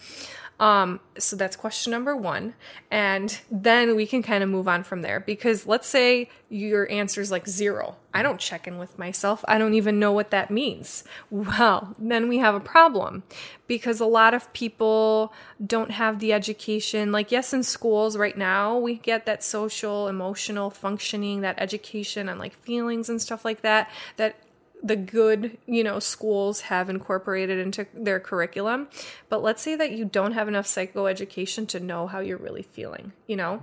Um, 0.61 0.99
so 1.17 1.37
that's 1.37 1.55
question 1.55 1.93
number 1.93 2.17
one. 2.17 2.55
And 2.91 3.39
then 3.51 3.95
we 3.95 4.07
can 4.07 4.23
kind 4.23 4.43
of 4.43 4.51
move 4.51 4.67
on 4.67 4.83
from 4.83 5.03
there 5.03 5.21
because 5.21 5.67
let's 5.67 5.87
say 5.87 6.29
your 6.49 6.91
answer 6.91 7.21
is 7.21 7.31
like 7.31 7.47
zero. 7.47 7.97
I 8.13 8.23
don't 8.23 8.41
check 8.41 8.67
in 8.67 8.79
with 8.79 8.99
myself. 8.99 9.45
I 9.47 9.59
don't 9.59 9.75
even 9.75 10.01
know 10.01 10.11
what 10.11 10.31
that 10.31 10.51
means. 10.51 11.05
Well, 11.31 11.95
then 11.99 12.29
we 12.29 12.39
have 12.39 12.57
a 12.57 12.61
problem 12.61 13.23
because 13.69 14.01
a 14.01 14.07
lot 14.07 14.35
of 14.35 14.53
people 14.53 15.33
don't 15.65 15.93
have 15.93 16.19
the 16.19 16.33
education. 16.33 17.13
Like, 17.13 17.31
yes, 17.31 17.53
in 17.53 17.63
schools 17.63 18.17
right 18.17 18.37
now, 18.37 18.77
we 18.77 18.97
get 18.97 19.27
that 19.27 19.45
social, 19.45 20.09
emotional 20.09 20.71
functioning, 20.71 21.43
that 21.43 21.57
education 21.59 22.29
on 22.29 22.39
like 22.39 22.55
feelings 22.63 23.09
and 23.09 23.23
stuff 23.23 23.45
like 23.45 23.61
that, 23.63 23.91
that 24.17 24.37
the 24.83 24.97
good, 24.97 25.59
you 25.67 25.83
know, 25.83 25.99
schools 25.99 26.63
have 26.63 26.89
incorporated 26.89 27.59
into 27.59 27.87
their 27.93 28.21
curriculum. 28.21 28.89
But 29.29 29.43
let's 29.43 29.63
say 29.63 29.75
that 29.77 29.93
you 29.93 30.05
don't 30.05 30.33
have 30.33 30.49
enough 30.49 30.67
psychoeducation 30.67 31.67
to 31.69 31.81
know 31.81 32.07
how 32.07 32.21
you're 32.21 32.39
really 32.39 32.63
feeling, 32.63 33.13
you 33.27 33.37
know? 33.37 33.63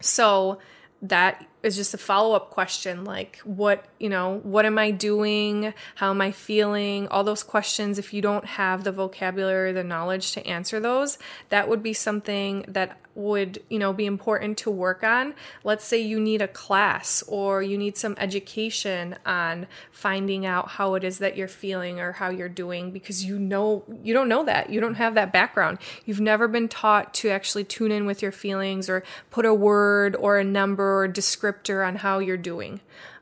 So 0.00 0.58
that 1.02 1.46
is 1.62 1.76
just 1.76 1.94
a 1.94 1.98
follow-up 1.98 2.50
question 2.50 3.04
like 3.04 3.38
what 3.44 3.84
you 3.98 4.08
know 4.08 4.40
what 4.42 4.64
am 4.64 4.78
i 4.78 4.90
doing? 4.90 5.72
How 5.96 6.10
am 6.10 6.20
i 6.20 6.30
feeling? 6.30 7.08
All 7.08 7.24
those 7.24 7.42
questions 7.42 7.98
if 7.98 8.12
you 8.12 8.22
don't 8.22 8.44
have 8.44 8.84
the 8.84 8.92
vocabulary 8.92 9.72
the 9.72 9.84
knowledge 9.84 10.32
to 10.32 10.46
answer 10.46 10.80
those 10.80 11.18
that 11.48 11.68
would 11.68 11.82
be 11.82 11.92
something 11.92 12.64
that 12.68 12.98
would 13.14 13.62
you 13.68 13.78
know 13.78 13.92
be 13.92 14.06
important 14.06 14.58
to 14.58 14.70
work 14.70 15.02
on. 15.02 15.34
Let's 15.64 15.84
say 15.84 16.00
you 16.00 16.20
need 16.20 16.42
a 16.42 16.48
class 16.48 17.22
or 17.26 17.62
you 17.62 17.76
need 17.76 17.96
some 17.96 18.14
education 18.18 19.16
on 19.26 19.66
finding 19.90 20.46
out 20.46 20.68
how 20.68 20.94
it 20.94 21.04
is 21.04 21.18
that 21.18 21.36
you're 21.36 21.48
feeling 21.48 22.00
or 22.00 22.12
how 22.12 22.30
you're 22.30 22.48
doing 22.48 22.90
because 22.90 23.24
you 23.24 23.38
know 23.38 23.84
you 24.02 24.14
don't 24.14 24.28
know 24.28 24.44
that. 24.44 24.70
You 24.70 24.80
don't 24.80 24.94
have 24.94 25.14
that 25.14 25.32
background. 25.32 25.78
You've 26.04 26.20
never 26.20 26.48
been 26.48 26.68
taught 26.68 27.12
to 27.14 27.30
actually 27.30 27.64
tune 27.64 27.92
in 27.92 28.06
with 28.06 28.22
your 28.22 28.32
feelings 28.32 28.88
or 28.88 29.02
put 29.30 29.44
a 29.44 29.54
word 29.54 30.16
or 30.16 30.38
a 30.38 30.44
number 30.44 31.02
or 31.02 31.08
descriptor 31.52 31.86
on 31.86 31.96
how 31.96 32.18
you're 32.18 32.36
doing 32.36 32.80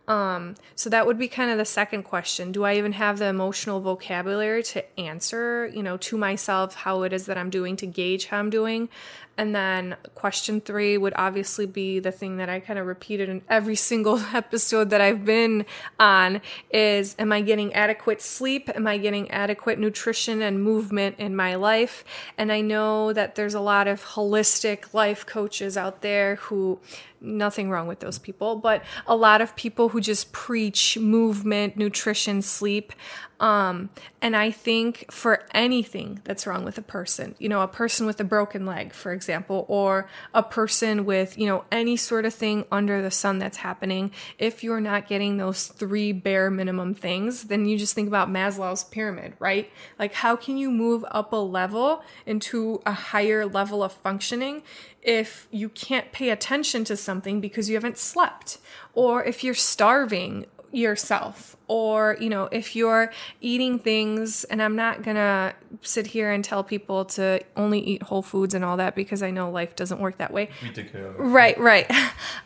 um, 0.08 0.54
so 0.74 0.88
that 0.88 1.06
would 1.06 1.18
be 1.18 1.28
kind 1.28 1.50
of 1.50 1.58
the 1.58 1.66
second 1.66 2.04
question. 2.04 2.50
Do 2.50 2.64
I 2.64 2.76
even 2.76 2.92
have 2.92 3.18
the 3.18 3.26
emotional 3.26 3.78
vocabulary 3.80 4.62
to 4.62 4.98
answer, 4.98 5.66
you 5.66 5.82
know, 5.82 5.98
to 5.98 6.16
myself 6.16 6.74
how 6.74 7.02
it 7.02 7.12
is 7.12 7.26
that 7.26 7.36
I'm 7.36 7.50
doing 7.50 7.76
to 7.76 7.86
gauge 7.86 8.26
how 8.26 8.38
I'm 8.38 8.48
doing? 8.48 8.88
And 9.38 9.54
then 9.54 9.96
question 10.16 10.60
three 10.60 10.98
would 10.98 11.12
obviously 11.14 11.64
be 11.64 12.00
the 12.00 12.10
thing 12.10 12.38
that 12.38 12.48
I 12.48 12.58
kind 12.58 12.76
of 12.76 12.86
repeated 12.86 13.28
in 13.28 13.42
every 13.48 13.76
single 13.90 14.18
episode 14.34 14.90
that 14.90 15.00
I've 15.00 15.24
been 15.24 15.64
on 15.98 16.42
is 16.70 17.14
am 17.18 17.32
I 17.32 17.40
getting 17.40 17.72
adequate 17.72 18.20
sleep? 18.20 18.68
Am 18.74 18.86
I 18.88 18.98
getting 18.98 19.30
adequate 19.30 19.78
nutrition 19.78 20.42
and 20.42 20.62
movement 20.62 21.16
in 21.18 21.36
my 21.36 21.54
life? 21.54 22.04
And 22.36 22.50
I 22.50 22.60
know 22.60 23.12
that 23.12 23.36
there's 23.36 23.54
a 23.54 23.60
lot 23.60 23.86
of 23.86 24.04
holistic 24.04 24.92
life 24.92 25.24
coaches 25.24 25.76
out 25.76 26.02
there 26.02 26.36
who 26.36 26.80
nothing 27.20 27.70
wrong 27.70 27.86
with 27.86 28.00
those 28.00 28.18
people, 28.18 28.56
but 28.56 28.82
a 29.06 29.16
lot 29.16 29.40
of 29.40 29.54
people 29.56 29.90
who 29.90 30.00
just 30.00 30.32
preach 30.32 30.98
movement, 30.98 31.76
nutrition, 31.76 32.42
sleep. 32.42 32.92
Um, 33.40 33.90
and 34.20 34.34
I 34.34 34.50
think 34.50 35.10
for 35.12 35.44
anything 35.54 36.20
that's 36.24 36.46
wrong 36.46 36.64
with 36.64 36.76
a 36.76 36.82
person, 36.82 37.36
you 37.38 37.48
know, 37.48 37.60
a 37.60 37.68
person 37.68 38.04
with 38.04 38.18
a 38.20 38.24
broken 38.24 38.66
leg, 38.66 38.92
for 38.92 39.12
example, 39.12 39.64
or 39.68 40.08
a 40.34 40.42
person 40.42 41.04
with, 41.04 41.38
you 41.38 41.46
know, 41.46 41.64
any 41.70 41.96
sort 41.96 42.24
of 42.24 42.34
thing 42.34 42.64
under 42.72 43.00
the 43.00 43.12
sun 43.12 43.38
that's 43.38 43.58
happening, 43.58 44.10
if 44.38 44.64
you're 44.64 44.80
not 44.80 45.06
getting 45.06 45.36
those 45.36 45.68
three 45.68 46.10
bare 46.12 46.50
minimum 46.50 46.94
things, 46.94 47.44
then 47.44 47.66
you 47.66 47.78
just 47.78 47.94
think 47.94 48.08
about 48.08 48.28
Maslow's 48.28 48.82
pyramid, 48.84 49.34
right? 49.38 49.70
Like, 49.98 50.14
how 50.14 50.34
can 50.34 50.56
you 50.56 50.70
move 50.70 51.04
up 51.10 51.32
a 51.32 51.36
level 51.36 52.02
into 52.26 52.82
a 52.84 52.92
higher 52.92 53.46
level 53.46 53.84
of 53.84 53.92
functioning 53.92 54.62
if 55.00 55.46
you 55.52 55.68
can't 55.68 56.10
pay 56.10 56.30
attention 56.30 56.82
to 56.84 56.96
something 56.96 57.40
because 57.40 57.68
you 57.68 57.76
haven't 57.76 57.98
slept, 57.98 58.58
or 58.94 59.22
if 59.22 59.44
you're 59.44 59.54
starving 59.54 60.44
yourself 60.72 61.56
or 61.68 62.16
you 62.20 62.28
know 62.28 62.48
if 62.50 62.74
you're 62.74 63.10
eating 63.40 63.78
things 63.78 64.44
and 64.44 64.62
i'm 64.62 64.74
not 64.74 65.02
gonna 65.02 65.54
sit 65.82 66.06
here 66.06 66.30
and 66.30 66.44
tell 66.44 66.64
people 66.64 67.04
to 67.04 67.40
only 67.56 67.78
eat 67.78 68.02
whole 68.02 68.22
foods 68.22 68.54
and 68.54 68.64
all 68.64 68.76
that 68.78 68.94
because 68.94 69.22
i 69.22 69.30
know 69.30 69.50
life 69.50 69.76
doesn't 69.76 70.00
work 70.00 70.18
that 70.18 70.32
way. 70.32 70.48
Right 71.18 71.58
right. 71.58 71.90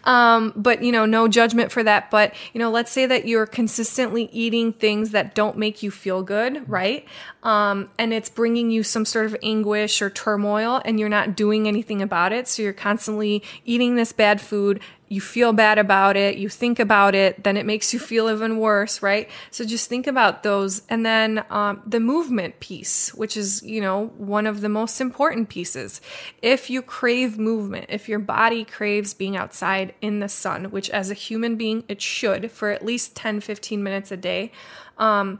Um, 0.05 0.53
but 0.57 0.83
you 0.83 0.91
know 0.91 1.07
no 1.07 1.29
judgment 1.29 1.71
for 1.71 1.83
that. 1.85 2.11
But 2.11 2.35
you 2.53 2.59
know 2.59 2.73
let's 2.73 2.91
say 2.91 3.07
that 3.07 3.27
you're 3.27 3.47
consistently 3.47 4.29
eating 4.33 4.73
things 4.73 5.11
that 5.11 5.35
don't 5.37 5.57
make 5.57 5.83
you 5.83 5.93
feel 5.93 6.23
good 6.23 6.69
right? 6.69 7.07
Um, 7.43 7.91
and 7.99 8.13
it's 8.13 8.29
bringing 8.29 8.71
you 8.71 8.83
some 8.83 9.05
sort 9.05 9.27
of 9.27 9.37
anguish 9.43 10.01
or 10.03 10.11
turmoil 10.11 10.81
and 10.85 10.99
you're 10.99 11.09
not 11.09 11.37
doing 11.37 11.67
anything 11.69 12.01
about 12.03 12.33
it. 12.33 12.49
So 12.49 12.63
you're 12.63 12.73
constantly 12.73 13.43
eating 13.65 13.97
this 13.97 14.13
bad 14.13 14.41
food. 14.41 14.81
You 15.09 15.21
feel 15.21 15.53
bad 15.53 15.79
about 15.79 16.17
it, 16.17 16.39
you 16.39 16.49
think 16.49 16.79
about 16.79 17.15
it, 17.15 17.45
then 17.45 17.59
it 17.59 17.67
makes 17.67 17.93
you 17.93 17.99
feel 18.01 18.31
even 18.31 18.57
worse, 18.57 19.03
right? 19.03 19.12
So 19.51 19.65
just 19.65 19.89
think 19.89 20.07
about 20.07 20.43
those. 20.43 20.83
And 20.89 21.05
then 21.05 21.45
um, 21.51 21.83
the 21.87 22.01
movement 22.01 22.61
piece, 22.61 23.15
which 23.15 23.37
is, 23.37 23.63
you 23.63 23.81
know, 23.81 24.07
one 24.17 24.47
of 24.47 24.61
the 24.61 24.69
most 24.69 25.01
important 25.01 25.49
pieces. 25.49 26.01
If 26.41 26.71
you 26.71 26.83
crave 26.83 27.39
movement, 27.39 27.87
if 27.89 28.09
your 28.09 28.19
body 28.19 28.65
craves 28.65 29.15
being 29.15 29.37
outside 29.37 29.95
in 30.01 30.21
the 30.21 30.29
sun, 30.29 30.67
which 30.67 30.91
as 30.91 31.11
a 31.11 31.15
human 31.15 31.57
being, 31.57 31.85
it 31.89 32.01
should 32.01 32.51
for 32.51 32.71
at 32.71 32.85
least 32.85 33.15
10, 33.17 33.41
15 33.41 33.83
minutes 33.83 34.11
a 34.13 34.17
day, 34.17 34.53
um, 34.99 35.39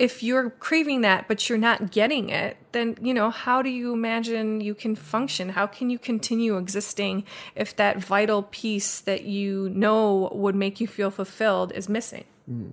if 0.00 0.22
you're 0.22 0.48
craving 0.48 1.02
that 1.02 1.28
but 1.28 1.48
you're 1.48 1.58
not 1.58 1.90
getting 1.90 2.30
it 2.30 2.56
then 2.72 2.96
you 3.02 3.12
know 3.12 3.28
how 3.28 3.60
do 3.60 3.68
you 3.68 3.92
imagine 3.92 4.60
you 4.60 4.74
can 4.74 4.96
function 4.96 5.50
how 5.50 5.66
can 5.66 5.90
you 5.90 5.98
continue 5.98 6.56
existing 6.56 7.22
if 7.54 7.76
that 7.76 7.98
vital 7.98 8.42
piece 8.44 9.00
that 9.00 9.24
you 9.24 9.68
know 9.74 10.30
would 10.32 10.54
make 10.54 10.80
you 10.80 10.86
feel 10.86 11.10
fulfilled 11.10 11.70
is 11.72 11.86
missing 11.86 12.24
mm. 12.50 12.70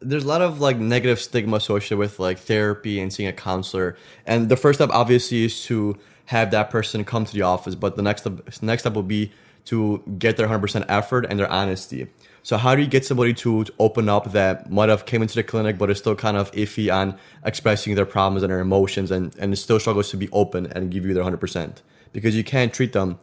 There's 0.00 0.24
a 0.24 0.28
lot 0.28 0.42
of 0.42 0.60
like 0.60 0.78
negative 0.78 1.20
stigma 1.20 1.56
associated 1.56 1.98
with 1.98 2.18
like 2.18 2.38
therapy 2.38 3.00
and 3.00 3.12
seeing 3.12 3.28
a 3.28 3.32
counselor. 3.32 3.96
And 4.26 4.48
the 4.48 4.56
first 4.56 4.78
step 4.78 4.90
obviously 4.92 5.44
is 5.44 5.64
to 5.64 5.98
have 6.26 6.50
that 6.50 6.70
person 6.70 7.04
come 7.04 7.24
to 7.24 7.32
the 7.32 7.42
office. 7.42 7.74
But 7.74 7.96
the 7.96 8.02
next 8.02 8.22
step, 8.22 8.62
next 8.62 8.82
step 8.82 8.94
will 8.94 9.02
be 9.02 9.32
to 9.66 10.02
get 10.18 10.36
their 10.36 10.46
100% 10.46 10.84
effort 10.88 11.26
and 11.28 11.38
their 11.38 11.50
honesty. 11.50 12.08
So 12.42 12.56
how 12.56 12.76
do 12.76 12.82
you 12.82 12.86
get 12.86 13.04
somebody 13.04 13.34
to, 13.34 13.64
to 13.64 13.72
open 13.80 14.08
up 14.08 14.30
that 14.32 14.70
might 14.70 14.88
have 14.88 15.04
came 15.04 15.20
into 15.20 15.34
the 15.34 15.42
clinic 15.42 15.78
but 15.78 15.90
is 15.90 15.98
still 15.98 16.14
kind 16.14 16.36
of 16.36 16.52
iffy 16.52 16.92
on 16.94 17.18
expressing 17.44 17.96
their 17.96 18.06
problems 18.06 18.44
and 18.44 18.52
their 18.52 18.60
emotions 18.60 19.10
and, 19.10 19.34
and 19.36 19.58
still 19.58 19.80
struggles 19.80 20.10
to 20.10 20.16
be 20.16 20.28
open 20.30 20.66
and 20.66 20.92
give 20.92 21.04
you 21.04 21.12
their 21.12 21.24
100%? 21.24 21.82
Because 22.12 22.36
you 22.36 22.44
can't 22.44 22.72
treat 22.72 22.92
them 22.92 23.18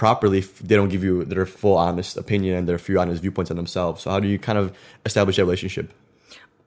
properly 0.00 0.40
they 0.40 0.76
don't 0.76 0.88
give 0.88 1.04
you 1.04 1.26
their 1.26 1.44
full 1.44 1.76
honest 1.76 2.16
opinion 2.16 2.56
and 2.56 2.66
their 2.66 2.78
few 2.78 2.98
honest 2.98 3.20
viewpoints 3.20 3.50
on 3.50 3.58
themselves. 3.58 4.00
So 4.00 4.10
how 4.10 4.18
do 4.18 4.28
you 4.28 4.38
kind 4.38 4.58
of 4.58 4.74
establish 5.04 5.36
that 5.36 5.44
relationship? 5.44 5.92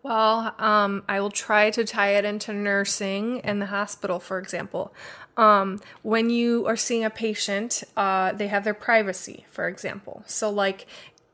Well, 0.04 0.54
um, 0.60 1.02
I 1.10 1.20
will 1.20 1.32
try 1.32 1.72
to 1.72 1.84
tie 1.84 2.10
it 2.10 2.26
into 2.26 2.54
nursing 2.54 3.40
in 3.40 3.58
the 3.58 3.66
hospital, 3.66 4.20
for 4.20 4.38
example. 4.38 4.94
Um, 5.36 5.82
when 6.04 6.30
you 6.30 6.68
are 6.68 6.76
seeing 6.76 7.04
a 7.04 7.10
patient, 7.10 7.84
uh, 7.98 8.34
they 8.34 8.50
have 8.50 8.66
their 8.66 8.76
privacy, 8.76 9.48
for 9.50 9.68
example. 9.68 10.22
So, 10.28 10.52
like, 10.52 10.86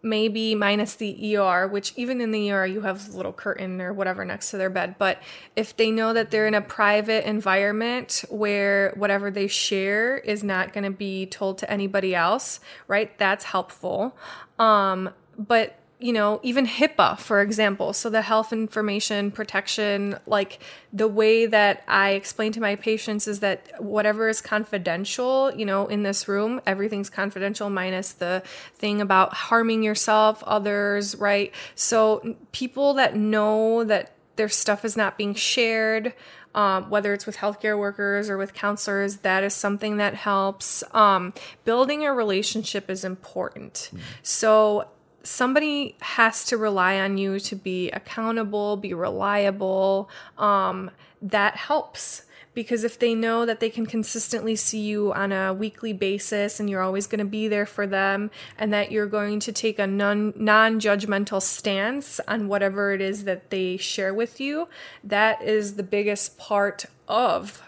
maybe 0.02 0.56
minus 0.56 0.96
the 0.96 1.38
ER, 1.38 1.68
which 1.68 1.94
even 1.96 2.22
in 2.22 2.32
the 2.32 2.52
ER 2.52 2.66
you 2.66 2.82
have 2.82 3.10
a 3.10 3.18
little 3.18 3.34
curtain 3.34 3.82
or 3.82 3.94
whatever 3.94 4.24
next 4.24 4.52
to 4.52 4.58
their 4.58 4.70
bed. 4.70 4.96
But 4.98 5.22
if 5.56 5.76
they 5.76 5.92
know 5.92 6.14
that 6.14 6.32
they're 6.32 6.48
in 6.48 6.54
a 6.54 6.62
private 6.62 7.28
environment 7.28 8.24
where 8.30 8.94
whatever 8.96 9.30
they 9.30 9.48
share 9.48 10.18
is 10.18 10.44
not 10.44 10.74
going 10.74 10.86
to 10.86 10.92
be 10.92 11.26
told 11.26 11.58
to 11.60 11.72
anybody 11.72 12.16
else, 12.16 12.60
right? 12.88 13.18
That's 13.18 13.46
helpful. 13.46 14.16
Um, 14.58 15.10
but 15.38 15.79
you 16.02 16.14
know, 16.14 16.40
even 16.44 16.66
HIPAA, 16.66 17.20
for 17.20 17.42
example. 17.42 17.92
So 17.92 18.10
the 18.10 18.22
health 18.22 18.54
information 18.54 19.32
protection, 19.32 20.18
like 20.26 20.60
the 20.94 21.10
way 21.10 21.46
that 21.46 21.84
I 21.90 22.12
explain 22.12 22.54
to 22.54 22.62
my 22.62 22.78
patients 22.78 23.28
is 23.28 23.42
that 23.42 23.70
whatever 23.80 24.30
is 24.30 24.40
confidential, 24.40 25.54
you 25.54 25.66
know, 25.66 25.88
in 25.88 26.04
this 26.04 26.26
room, 26.30 26.62
everything's 26.66 27.10
confidential 27.10 27.70
minus 27.70 28.14
the 28.14 28.44
thing 28.76 29.02
about 29.02 29.34
harming 29.34 29.84
yourself, 29.84 30.42
others, 30.48 31.18
right? 31.18 31.54
So 31.76 32.38
people 32.54 32.94
that 32.94 33.18
know 33.18 33.84
that 33.84 34.14
their 34.38 34.50
stuff 34.50 34.86
is 34.86 34.96
not 34.96 35.18
being 35.18 35.34
shared, 35.34 36.14
um, 36.56 36.90
whether 36.90 37.14
it's 37.14 37.26
with 37.26 37.36
healthcare 37.36 37.78
workers 37.78 38.30
or 38.30 38.38
with 38.38 38.54
counselors, 38.54 39.18
that 39.18 39.44
is 39.44 39.54
something 39.54 39.98
that 39.98 40.16
helps. 40.16 40.82
Um, 40.94 41.34
building 41.66 42.06
a 42.06 42.14
relationship 42.14 42.90
is 42.90 43.04
important. 43.04 43.92
Mm. 43.94 44.00
So 44.24 44.88
somebody 45.24 45.96
has 46.02 46.46
to 46.46 46.58
rely 46.58 47.00
on 47.00 47.18
you 47.18 47.40
to 47.40 47.56
be 47.56 47.90
accountable, 47.92 48.78
be 48.78 48.94
reliable. 48.94 50.10
Um, 50.38 50.92
that 51.22 51.56
helps 51.56 52.24
because 52.54 52.84
if 52.84 53.00
they 53.00 53.14
know 53.14 53.46
that 53.46 53.60
they 53.60 53.70
can 53.70 53.86
consistently 53.86 54.56
see 54.56 54.82
you 54.82 55.14
on 55.14 55.32
a 55.32 55.54
weekly 55.54 55.94
basis 55.94 56.60
and 56.60 56.70
you're 56.70 56.82
always 56.82 57.08
going 57.08 57.20
to 57.20 57.26
be 57.26 57.48
there 57.48 57.66
for 57.66 57.86
them 57.86 58.32
and 58.58 58.74
that 58.74 58.92
you're 58.92 59.08
going 59.08 59.40
to 59.40 59.52
take 59.52 59.80
a 59.80 59.88
non 59.88 60.34
non-judgmental 60.36 61.42
stance 61.42 62.20
on 62.28 62.48
whatever 62.48 62.92
it 62.92 63.02
is 63.02 63.24
that 63.24 63.50
they 63.50 63.78
share 63.78 64.14
with 64.14 64.40
you 64.42 64.68
that 65.04 65.42
is 65.42 65.76
the 65.76 65.84
biggest 65.84 66.38
part 66.38 66.86
of 67.08 67.62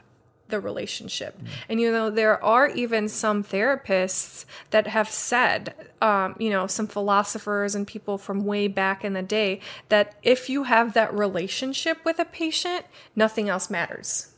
the 0.51 0.59
relationship. 0.59 1.39
And 1.67 1.81
you 1.81 1.91
know, 1.91 2.09
there 2.09 2.43
are 2.43 2.69
even 2.69 3.09
some 3.09 3.43
therapists 3.43 4.45
that 4.69 4.87
have 4.87 5.09
said, 5.09 5.73
um, 6.01 6.35
you 6.37 6.49
know, 6.49 6.67
some 6.67 6.87
philosophers 6.87 7.75
and 7.75 7.87
people 7.87 8.17
from 8.17 8.45
way 8.45 8.67
back 8.67 9.03
in 9.03 9.13
the 9.13 9.21
day, 9.21 9.59
that 9.89 10.15
if 10.23 10.49
you 10.49 10.63
have 10.63 10.93
that 10.93 11.13
relationship 11.13 11.97
with 12.05 12.19
a 12.19 12.25
patient, 12.25 12.85
nothing 13.15 13.49
else 13.49 13.69
matters. 13.69 14.30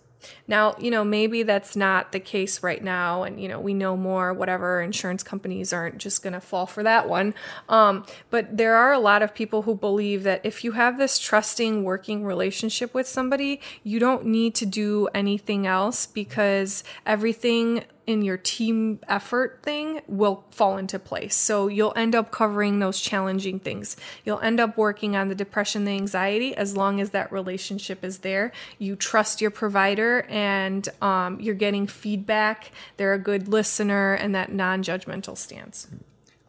Now, 0.48 0.76
you 0.80 0.92
know, 0.92 1.04
maybe 1.04 1.44
that's 1.44 1.76
not 1.76 2.12
the 2.12 2.20
case 2.20 2.64
right 2.64 2.84
now, 2.84 3.24
and 3.24 3.42
you 3.42 3.48
know, 3.48 3.60
we 3.60 3.74
know 3.74 3.96
more. 3.98 4.34
Whatever 4.34 4.82
insurance 4.82 5.24
companies 5.24 5.74
aren't 5.74 5.98
just 5.98 6.24
going 6.24 6.34
to 6.34 6.42
fall 6.42 6.66
for 6.66 6.84
that 6.84 7.10
one. 7.10 7.34
Um, 7.70 8.06
but 8.30 8.58
there 8.58 8.76
are 8.76 8.94
a 8.94 9.00
lot 9.00 9.22
of 9.22 9.34
people 9.34 9.64
who 9.64 9.76
believe 9.76 10.24
that 10.24 10.42
if 10.44 10.64
you 10.64 10.74
have 10.74 10.98
this 10.98 11.20
trusting 11.20 11.84
working 11.84 12.24
relationship 12.24 12.94
with 12.94 13.08
somebody, 13.08 13.62
you 13.84 14.00
don't 14.00 14.26
need 14.26 14.56
to 14.56 14.66
do 14.66 15.08
anything 15.14 15.68
else 15.68 16.06
because 16.06 16.84
everything 17.06 17.84
in 18.06 18.22
your 18.22 18.38
team 18.38 19.00
effort 19.08 19.60
thing 19.64 20.02
will 20.08 20.44
fall 20.52 20.78
into 20.78 21.00
place. 21.00 21.36
So 21.36 21.68
you'll 21.68 21.94
end 21.96 22.16
up 22.16 22.32
covering 22.32 22.80
those 22.80 23.00
challenging 23.00 23.60
things. 23.60 23.96
You'll 24.26 24.40
end 24.40 24.60
up 24.60 24.78
working 24.78 25.16
on 25.16 25.30
the 25.30 25.36
depression, 25.36 25.86
the 25.86 25.92
anxiety, 25.92 26.56
as 26.56 26.76
long 26.76 27.00
as 27.00 27.12
that 27.12 27.32
relationship 27.32 28.04
is 28.04 28.20
there. 28.20 28.52
You 28.78 28.96
trust 28.96 29.42
your 29.42 29.52
provider 29.52 30.26
and 30.30 30.88
um, 31.02 31.40
you're 31.40 31.56
getting 31.56 31.88
feedback. 31.88 32.72
They're 32.98 33.14
a 33.14 33.20
good 33.20 33.48
listener 33.48 34.14
and 34.14 34.36
that 34.36 34.52
non 34.52 34.84
judgmental 34.84 35.38
stance. 35.38 35.88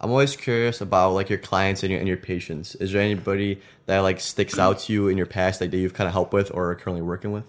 I'm 0.01 0.11
always 0.11 0.37
curious 0.37 0.81
about 0.81 1.13
like 1.13 1.31
your 1.31 1.39
clients 1.39 1.83
and 1.83 1.91
your, 1.91 1.99
and 1.99 2.09
your 2.09 2.17
patients. 2.17 2.75
Is 2.75 2.93
there 2.93 3.01
anybody 3.01 3.61
that 3.87 4.01
like 4.01 4.21
sticks 4.21 4.59
out 4.59 4.81
to 4.81 4.93
you 4.93 5.09
in 5.09 5.17
your 5.17 5.27
past 5.27 5.61
like, 5.61 5.71
that 5.71 5.79
you've 5.79 5.95
kind 5.95 6.07
of 6.07 6.13
helped 6.13 6.33
with 6.33 6.51
or 6.53 6.71
are 6.71 6.75
currently 6.75 7.01
working 7.01 7.33
with? 7.33 7.45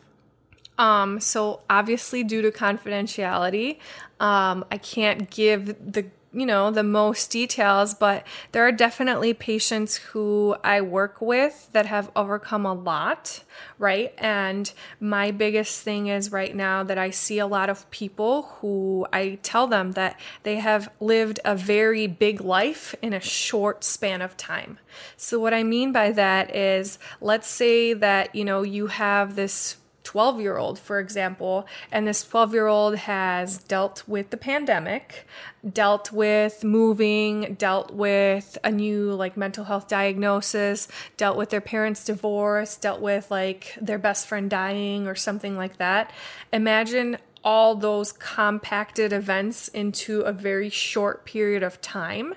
Um, 0.78 1.20
so 1.20 1.62
obviously, 1.70 2.24
due 2.24 2.42
to 2.42 2.52
confidentiality, 2.52 3.78
um, 4.20 4.66
I 4.72 4.78
can't 4.78 5.30
give 5.30 5.68
the 5.92 6.06
you 6.36 6.46
know 6.46 6.70
the 6.70 6.84
most 6.84 7.32
details 7.32 7.94
but 7.94 8.28
there 8.52 8.68
are 8.68 8.72
definitely 8.72 9.34
patients 9.34 9.96
who 9.96 10.54
i 10.66 10.82
work 10.82 11.22
with 11.22 11.70
that 11.72 11.86
have 11.86 12.12
overcome 12.16 12.66
a 12.66 12.74
lot 12.74 13.42
right? 13.78 14.14
And 14.18 14.72
my 15.00 15.32
biggest 15.32 15.82
thing 15.82 16.08
is 16.08 16.32
right 16.32 16.56
now 16.56 16.84
that 16.84 16.98
i 16.98 17.10
see 17.10 17.40
a 17.40 17.48
lot 17.48 17.70
of 17.70 17.90
people 17.90 18.44
who 18.60 19.08
i 19.14 19.38
tell 19.44 19.68
them 19.68 19.94
that 19.94 20.20
they 20.44 20.58
have 20.58 20.90
lived 21.00 21.40
a 21.46 21.56
very 21.56 22.08
big 22.08 22.42
life 22.42 22.96
in 23.02 23.14
a 23.14 23.20
short 23.20 23.84
span 23.84 24.22
of 24.22 24.36
time. 24.38 24.78
So 25.18 25.40
what 25.40 25.54
i 25.54 25.64
mean 25.64 25.92
by 25.92 26.12
that 26.12 26.56
is 26.56 27.00
let's 27.22 27.48
say 27.48 27.94
that 27.94 28.36
you 28.36 28.44
know 28.44 28.62
you 28.62 28.88
have 28.88 29.36
this 29.36 29.78
12 30.06 30.40
year 30.40 30.58
old, 30.58 30.80
for 30.80 31.00
example, 31.00 31.68
and 31.92 32.08
this 32.08 32.24
12 32.24 32.54
year 32.54 32.68
old 32.68 32.96
has 32.96 33.58
dealt 33.58 34.04
with 34.08 34.30
the 34.30 34.38
pandemic, 34.38 35.28
dealt 35.74 36.12
with 36.12 36.64
moving, 36.64 37.56
dealt 37.56 37.92
with 37.92 38.58
a 38.64 38.72
new 38.72 39.12
like 39.14 39.36
mental 39.36 39.66
health 39.66 39.88
diagnosis, 39.88 40.88
dealt 41.18 41.36
with 41.36 41.50
their 41.50 41.60
parents' 41.60 42.06
divorce, 42.06 42.78
dealt 42.78 43.02
with 43.02 43.30
like 43.30 43.78
their 43.82 43.98
best 43.98 44.28
friend 44.28 44.50
dying 44.50 45.08
or 45.08 45.16
something 45.16 45.58
like 45.58 45.78
that. 45.78 46.12
Imagine 46.54 47.18
all 47.44 47.76
those 47.76 48.12
compacted 48.12 49.12
events 49.12 49.68
into 49.68 50.22
a 50.22 50.32
very 50.32 50.70
short 50.70 51.26
period 51.26 51.64
of 51.64 51.82
time. 51.82 52.36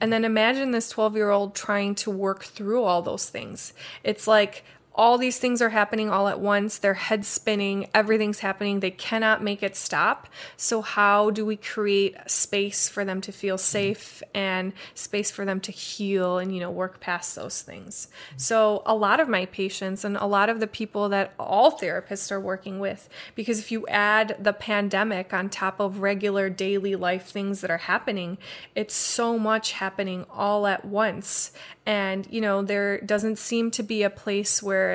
And 0.00 0.12
then 0.12 0.24
imagine 0.24 0.70
this 0.70 0.88
12 0.88 1.16
year 1.16 1.30
old 1.30 1.54
trying 1.54 1.94
to 1.96 2.10
work 2.10 2.44
through 2.44 2.84
all 2.84 3.02
those 3.02 3.28
things. 3.28 3.72
It's 4.04 4.26
like 4.26 4.64
all 4.98 5.16
these 5.16 5.38
things 5.38 5.62
are 5.62 5.68
happening 5.68 6.10
all 6.10 6.26
at 6.26 6.40
once. 6.40 6.76
Their 6.76 6.94
head 6.94 7.24
spinning, 7.24 7.88
everything's 7.94 8.40
happening. 8.40 8.80
They 8.80 8.90
cannot 8.90 9.44
make 9.44 9.62
it 9.62 9.76
stop. 9.76 10.26
So, 10.56 10.82
how 10.82 11.30
do 11.30 11.46
we 11.46 11.56
create 11.56 12.16
space 12.26 12.88
for 12.88 13.04
them 13.04 13.20
to 13.20 13.30
feel 13.30 13.58
safe 13.58 14.24
and 14.34 14.72
space 14.94 15.30
for 15.30 15.44
them 15.44 15.60
to 15.60 15.70
heal 15.70 16.38
and, 16.38 16.52
you 16.52 16.58
know, 16.58 16.70
work 16.72 16.98
past 16.98 17.36
those 17.36 17.62
things? 17.62 18.08
So, 18.36 18.82
a 18.84 18.94
lot 18.94 19.20
of 19.20 19.28
my 19.28 19.46
patients 19.46 20.04
and 20.04 20.16
a 20.16 20.26
lot 20.26 20.48
of 20.48 20.58
the 20.58 20.66
people 20.66 21.08
that 21.10 21.32
all 21.38 21.78
therapists 21.78 22.32
are 22.32 22.40
working 22.40 22.80
with, 22.80 23.08
because 23.36 23.60
if 23.60 23.70
you 23.70 23.86
add 23.86 24.36
the 24.40 24.52
pandemic 24.52 25.32
on 25.32 25.48
top 25.48 25.78
of 25.78 26.00
regular 26.00 26.50
daily 26.50 26.96
life 26.96 27.28
things 27.28 27.60
that 27.60 27.70
are 27.70 27.78
happening, 27.78 28.36
it's 28.74 28.96
so 28.96 29.38
much 29.38 29.72
happening 29.72 30.26
all 30.28 30.66
at 30.66 30.84
once. 30.84 31.52
And, 31.86 32.26
you 32.30 32.40
know, 32.40 32.62
there 32.62 33.00
doesn't 33.00 33.38
seem 33.38 33.70
to 33.70 33.82
be 33.82 34.02
a 34.02 34.10
place 34.10 34.62
where 34.62 34.87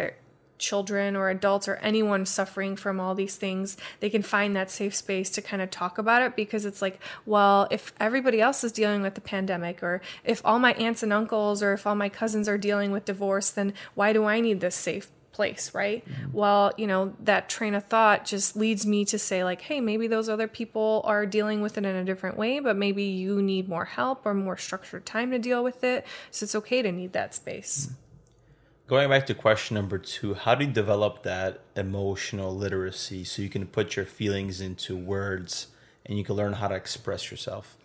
children 0.63 1.15
or 1.15 1.29
adults 1.29 1.67
or 1.67 1.75
anyone 1.77 2.25
suffering 2.25 2.75
from 2.75 2.99
all 2.99 3.13
these 3.13 3.35
things, 3.35 3.75
they 3.99 4.09
can 4.09 4.21
find 4.21 4.55
that 4.55 4.71
safe 4.71 4.95
space 4.95 5.29
to 5.29 5.41
kind 5.41 5.61
of 5.61 5.69
talk 5.69 5.97
about 5.97 6.21
it 6.21 6.35
because 6.35 6.65
it's 6.65 6.81
like, 6.81 6.99
well, 7.25 7.67
if 7.69 7.93
everybody 7.99 8.39
else 8.39 8.63
is 8.63 8.71
dealing 8.71 9.01
with 9.01 9.15
the 9.15 9.21
pandemic, 9.21 9.83
or 9.83 10.01
if 10.23 10.41
all 10.45 10.59
my 10.59 10.73
aunts 10.73 11.03
and 11.03 11.11
uncles 11.11 11.61
or 11.61 11.73
if 11.73 11.85
all 11.85 11.95
my 11.95 12.09
cousins 12.09 12.47
are 12.47 12.57
dealing 12.57 12.91
with 12.91 13.05
divorce, 13.05 13.49
then 13.49 13.73
why 13.93 14.13
do 14.13 14.25
I 14.25 14.39
need 14.39 14.61
this 14.61 14.75
safe 14.75 15.09
place, 15.33 15.73
right? 15.73 16.07
Mm-hmm. 16.07 16.31
Well, 16.31 16.71
you 16.77 16.87
know, 16.87 17.13
that 17.19 17.49
train 17.49 17.73
of 17.73 17.85
thought 17.85 18.23
just 18.23 18.55
leads 18.55 18.85
me 18.85 19.03
to 19.05 19.19
say, 19.19 19.43
like, 19.43 19.61
hey, 19.61 19.81
maybe 19.81 20.07
those 20.07 20.29
other 20.29 20.47
people 20.47 21.01
are 21.05 21.25
dealing 21.25 21.61
with 21.61 21.77
it 21.77 21.85
in 21.85 21.95
a 21.95 22.05
different 22.05 22.37
way, 22.37 22.59
but 22.59 22.77
maybe 22.77 23.03
you 23.03 23.41
need 23.41 23.67
more 23.67 23.85
help 23.85 24.25
or 24.25 24.33
more 24.33 24.55
structured 24.55 25.05
time 25.05 25.31
to 25.31 25.39
deal 25.39 25.63
with 25.63 25.83
it. 25.83 26.05
So 26.31 26.45
it's 26.45 26.55
okay 26.55 26.81
to 26.81 26.91
need 26.91 27.13
that 27.13 27.33
space. 27.33 27.87
Mm-hmm. 27.87 28.02
Going 28.85 29.09
back 29.09 29.25
to 29.27 29.33
question 29.33 29.75
number 29.75 29.97
two, 29.97 30.33
how 30.33 30.55
do 30.55 30.65
you 30.65 30.71
develop 30.71 31.23
that 31.23 31.61
emotional 31.73 32.53
literacy 32.53 33.23
so 33.23 33.41
you 33.41 33.47
can 33.49 33.65
put 33.65 33.95
your 33.95 34.05
feelings 34.05 34.59
into 34.59 34.97
words 34.97 35.67
and 36.05 36.17
you 36.17 36.25
can 36.25 36.35
learn 36.35 36.53
how 36.53 36.67
to 36.67 36.75
express 36.75 37.31
yourself? 37.31 37.77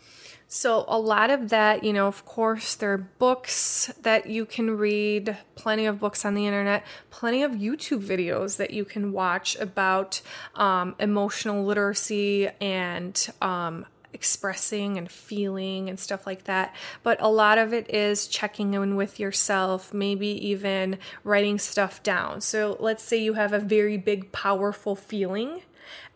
So, 0.50 0.86
a 0.88 0.98
lot 0.98 1.30
of 1.30 1.50
that, 1.50 1.84
you 1.84 1.92
know, 1.92 2.08
of 2.08 2.24
course, 2.24 2.74
there 2.74 2.94
are 2.94 2.98
books 2.98 3.92
that 4.00 4.28
you 4.28 4.44
can 4.44 4.76
read, 4.76 5.36
plenty 5.54 5.86
of 5.86 6.00
books 6.00 6.24
on 6.24 6.34
the 6.34 6.46
internet, 6.46 6.84
plenty 7.10 7.42
of 7.42 7.52
YouTube 7.52 8.02
videos 8.02 8.56
that 8.56 8.70
you 8.72 8.84
can 8.84 9.12
watch 9.12 9.56
about 9.56 10.20
um, 10.54 10.96
emotional 10.98 11.64
literacy 11.64 12.48
and 12.60 13.28
um, 13.42 13.84
expressing 14.12 14.96
and 14.96 15.10
feeling 15.10 15.88
and 15.88 15.98
stuff 15.98 16.26
like 16.26 16.44
that. 16.44 16.74
But 17.02 17.20
a 17.20 17.28
lot 17.28 17.58
of 17.58 17.72
it 17.72 17.92
is 17.92 18.26
checking 18.26 18.74
in 18.74 18.96
with 18.96 19.20
yourself, 19.20 19.92
maybe 19.92 20.28
even 20.48 20.98
writing 21.24 21.58
stuff 21.58 22.02
down. 22.02 22.40
So, 22.40 22.76
let's 22.80 23.02
say 23.02 23.18
you 23.18 23.34
have 23.34 23.52
a 23.52 23.58
very 23.58 23.96
big, 23.96 24.32
powerful 24.32 24.96
feeling 24.96 25.62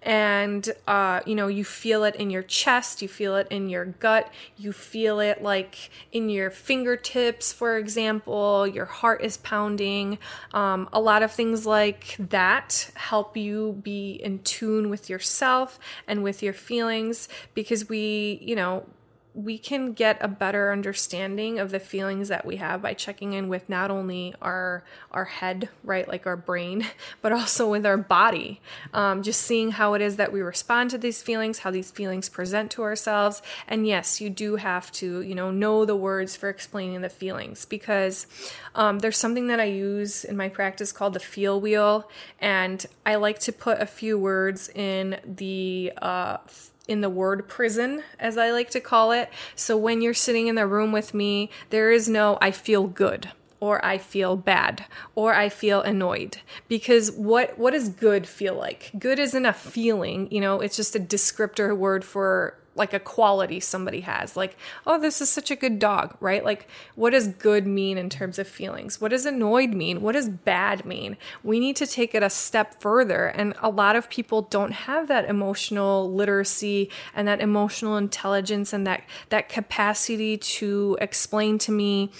and 0.02 0.72
uh, 0.86 1.20
you 1.26 1.34
know 1.34 1.46
you 1.46 1.64
feel 1.64 2.04
it 2.04 2.16
in 2.16 2.30
your 2.30 2.42
chest 2.42 3.02
you 3.02 3.08
feel 3.08 3.36
it 3.36 3.46
in 3.50 3.68
your 3.68 3.84
gut 3.84 4.32
you 4.56 4.72
feel 4.72 5.20
it 5.20 5.42
like 5.42 5.90
in 6.12 6.28
your 6.28 6.50
fingertips 6.50 7.52
for 7.52 7.76
example 7.76 8.66
your 8.66 8.86
heart 8.86 9.22
is 9.22 9.36
pounding. 9.38 10.18
Um, 10.52 10.88
a 10.92 11.00
lot 11.00 11.22
of 11.22 11.32
things 11.32 11.66
like 11.66 12.16
that 12.18 12.90
help 12.94 13.36
you 13.36 13.80
be 13.82 14.12
in 14.12 14.40
tune 14.40 14.90
with 14.90 15.08
yourself 15.08 15.78
and 16.06 16.22
with 16.22 16.42
your 16.42 16.52
feelings 16.52 17.28
because 17.54 17.88
we 17.88 18.38
you 18.42 18.56
know 18.56 18.84
we 19.34 19.56
can 19.56 19.92
get 19.92 20.18
a 20.20 20.28
better 20.28 20.70
understanding 20.70 21.58
of 21.58 21.70
the 21.70 21.80
feelings 21.80 22.28
that 22.28 22.44
we 22.44 22.56
have 22.56 22.82
by 22.82 22.92
checking 22.92 23.32
in 23.32 23.48
with 23.48 23.68
not 23.68 23.90
only 23.90 24.34
our 24.42 24.84
our 25.10 25.24
head 25.24 25.68
right 25.82 26.06
like 26.06 26.26
our 26.26 26.36
brain 26.36 26.86
but 27.22 27.32
also 27.32 27.70
with 27.70 27.86
our 27.86 27.96
body. 27.96 28.60
Um, 28.92 29.22
just 29.22 29.40
seeing 29.40 29.72
how 29.72 29.94
it 29.94 30.02
is 30.02 30.16
that 30.16 30.32
we 30.32 30.42
respond 30.42 30.90
to 30.90 30.98
these 30.98 31.22
feelings 31.22 31.60
how 31.60 31.70
these 31.70 31.90
feelings 31.90 32.28
present 32.28 32.70
to 32.72 32.82
ourselves. 32.82 33.42
And 33.66 33.86
yes 33.86 34.20
you 34.20 34.28
do 34.28 34.56
have 34.56 34.92
to 34.92 35.22
you 35.22 35.34
know 35.34 35.50
know 35.50 35.84
the 35.84 35.96
words 35.96 36.36
for 36.36 36.48
explaining 36.48 37.00
the 37.00 37.08
feelings 37.08 37.64
because 37.64 38.26
um, 38.74 38.98
there's 38.98 39.18
something 39.18 39.46
that 39.46 39.60
i 39.60 39.64
use 39.64 40.24
in 40.24 40.36
my 40.36 40.48
practice 40.48 40.92
called 40.92 41.14
the 41.14 41.20
feel 41.20 41.60
wheel. 41.60 42.10
And 42.38 42.84
i 43.06 43.14
like 43.14 43.38
to 43.40 43.52
put 43.52 43.80
a 43.80 43.86
few 43.86 44.18
words 44.18 44.68
in 44.68 45.18
the 45.24 45.92
uh, 46.02 46.38
in 46.88 47.00
the 47.00 47.10
word 47.10 47.48
prison, 47.48 48.02
as 48.18 48.36
I 48.36 48.50
like 48.50 48.70
to 48.70 48.80
call 48.80 49.12
it. 49.12 49.30
So 49.54 49.76
when 49.76 50.02
you're 50.02 50.14
sitting 50.14 50.46
in 50.46 50.54
the 50.54 50.66
room 50.66 50.92
with 50.92 51.14
me, 51.14 51.50
there 51.70 51.90
is 51.90 52.08
no 52.08 52.38
I 52.40 52.50
feel 52.50 52.86
good 52.86 53.30
or 53.60 53.84
I 53.84 53.96
feel 53.96 54.36
bad 54.36 54.86
or 55.14 55.34
I 55.34 55.48
feel 55.48 55.80
annoyed 55.82 56.38
because 56.66 57.12
what 57.12 57.56
what 57.58 57.72
does 57.72 57.88
good 57.88 58.26
feel 58.26 58.54
like? 58.54 58.90
Good 58.98 59.20
isn't 59.20 59.46
a 59.46 59.52
feeling, 59.52 60.28
you 60.32 60.40
know, 60.40 60.60
it's 60.60 60.76
just 60.76 60.96
a 60.96 61.00
descriptor 61.00 61.76
word 61.76 62.04
for 62.04 62.58
like 62.74 62.92
a 62.92 63.00
quality 63.00 63.60
somebody 63.60 64.00
has. 64.00 64.36
Like 64.36 64.56
oh 64.86 64.98
this 64.98 65.20
is 65.20 65.28
such 65.28 65.50
a 65.50 65.56
good 65.56 65.78
dog 65.78 66.16
right? 66.20 66.44
Like 66.44 66.68
what 66.94 67.10
does 67.10 67.28
good 67.28 67.66
mean 67.66 67.98
in 67.98 68.08
terms 68.10 68.38
of 68.38 68.46
feelings? 68.46 69.00
What 69.00 69.10
does 69.10 69.26
annoyed 69.26 69.70
mean? 69.70 70.00
What 70.02 70.12
does 70.12 70.28
bad 70.28 70.84
mean? 70.84 71.16
We 71.42 71.60
need 71.60 71.76
to 71.76 71.86
take 71.86 72.14
it 72.14 72.22
a 72.22 72.30
step 72.30 72.80
further. 72.80 73.26
And 73.26 73.54
a 73.60 73.70
lot 73.70 73.96
of 73.96 74.08
people 74.10 74.42
don't 74.42 74.72
have 74.72 75.08
that 75.08 75.28
emotional 75.28 76.12
literacy 76.12 76.90
and 77.14 77.26
that 77.28 77.40
emotional 77.40 77.96
intelligence 77.96 78.72
and 78.72 78.86
that 78.86 79.04
that 79.28 79.48
capacity 79.48 80.36
to 80.36 80.96
explain 81.00 81.58
to 81.58 81.72
me 81.72 82.10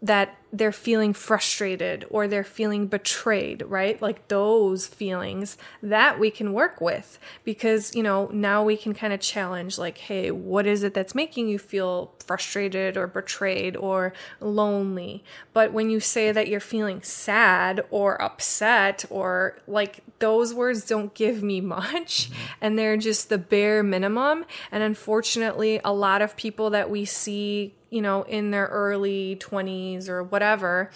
that 0.00 0.36
they're 0.52 0.70
feeling 0.70 1.14
frustrated 1.14 2.04
or 2.10 2.28
they're 2.28 2.44
feeling 2.44 2.86
betrayed, 2.86 3.62
right? 3.66 4.00
Like 4.02 4.28
those 4.28 4.86
feelings 4.86 5.56
that 5.82 6.18
we 6.18 6.30
can 6.30 6.52
work 6.52 6.78
with 6.78 7.18
because, 7.42 7.94
you 7.96 8.02
know, 8.02 8.28
now 8.32 8.62
we 8.62 8.76
can 8.76 8.92
kind 8.92 9.14
of 9.14 9.20
challenge, 9.20 9.78
like, 9.78 9.96
hey, 9.96 10.30
what 10.30 10.66
is 10.66 10.82
it 10.82 10.92
that's 10.92 11.14
making 11.14 11.48
you 11.48 11.58
feel 11.58 12.12
frustrated 12.18 12.98
or 12.98 13.06
betrayed 13.06 13.76
or 13.76 14.12
lonely? 14.40 15.24
But 15.54 15.72
when 15.72 15.88
you 15.88 16.00
say 16.00 16.32
that 16.32 16.48
you're 16.48 16.60
feeling 16.60 17.02
sad 17.02 17.82
or 17.90 18.20
upset 18.20 19.06
or 19.08 19.58
like 19.66 20.00
those 20.18 20.52
words 20.52 20.84
don't 20.84 21.14
give 21.14 21.42
me 21.42 21.60
much 21.72 22.30
mm-hmm. 22.30 22.42
and 22.60 22.78
they're 22.78 22.98
just 22.98 23.30
the 23.30 23.38
bare 23.38 23.82
minimum. 23.82 24.44
And 24.70 24.82
unfortunately, 24.82 25.80
a 25.82 25.94
lot 25.94 26.20
of 26.20 26.36
people 26.36 26.68
that 26.70 26.90
we 26.90 27.06
see 27.06 27.72
you 27.92 28.00
know, 28.00 28.22
in 28.22 28.50
their 28.50 28.66
early 28.66 29.36
20s 29.36 30.08
or 30.08 30.22
whatever, 30.22 30.90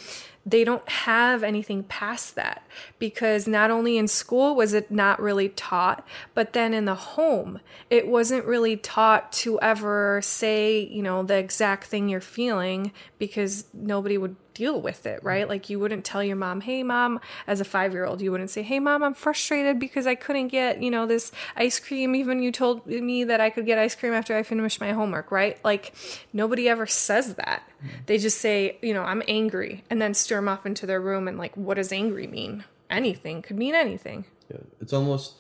they 0.47 0.65
don't 0.65 0.89
have 0.89 1.43
anything 1.43 1.83
past 1.83 2.37
that 2.37 2.67
because 2.99 3.47
not 3.47 3.71
only 3.71 3.99
in 3.99 4.09
school 4.09 4.55
was 4.55 4.73
it 4.73 4.91
not 4.91 5.21
really 5.21 5.51
taught, 5.51 6.07
but 6.35 6.55
then 6.55 6.73
in 6.73 6.87
the 6.87 6.95
home, 6.95 7.61
it 7.91 8.09
wasn't 8.09 8.45
really 8.47 8.77
taught 8.77 9.31
to 9.33 9.61
ever 9.61 10.21
say, 10.23 10.81
you 10.81 11.03
know, 11.03 11.23
the 11.23 11.37
exact 11.37 11.85
thing 11.85 12.09
you're 12.09 12.21
feeling 12.21 12.93
because 13.19 13.67
nobody 13.75 14.17
would 14.17 14.37
deal 14.57 14.81
with 14.81 15.05
it, 15.07 15.23
right? 15.23 15.43
Mm-hmm. 15.43 15.51
Like 15.51 15.71
you 15.71 15.79
wouldn't 15.79 16.05
tell 16.05 16.25
your 16.25 16.37
mom, 16.37 16.63
"Hey 16.63 16.83
mom," 16.83 17.21
as 17.47 17.61
a 17.61 17.65
5-year-old, 17.65 18.23
you 18.23 18.33
wouldn't 18.33 18.51
say, 18.51 18.63
"Hey 18.63 18.81
mom, 18.81 19.03
I'm 19.03 19.15
frustrated 19.15 19.79
because 19.79 20.07
I 20.07 20.15
couldn't 20.15 20.49
get, 20.49 20.83
you 20.83 20.91
know, 20.91 21.07
this 21.07 21.31
ice 21.57 21.79
cream 21.79 22.15
even 22.15 22.43
you 22.43 22.51
told 22.51 22.87
me 22.87 23.25
that 23.25 23.41
I 23.41 23.51
could 23.51 23.67
get 23.67 23.79
ice 23.79 23.95
cream 23.95 24.15
after 24.15 24.35
I 24.37 24.43
finished 24.43 24.81
my 24.81 24.93
homework," 24.93 25.31
right? 25.31 25.63
Like 25.65 25.95
nobody 26.33 26.69
ever 26.69 26.87
says 26.87 27.35
that. 27.35 27.63
Mm-hmm. 27.79 27.97
They 28.07 28.19
just 28.19 28.39
say, 28.39 28.79
you 28.83 28.95
know, 28.95 29.03
I'm 29.03 29.23
angry 29.29 29.85
and 29.91 30.01
then 30.01 30.15
storm 30.15 30.49
off 30.49 30.65
into 30.65 30.87
their 30.87 31.01
room 31.01 31.29
and 31.29 31.37
like 31.39 31.55
what 31.57 31.75
does 31.75 31.93
angry 31.93 32.27
mean? 32.27 32.65
Anything 32.89 33.43
could 33.43 33.57
mean 33.57 33.75
anything. 33.75 34.25
Yeah, 34.51 34.61
it's 34.81 34.93
almost 34.93 35.35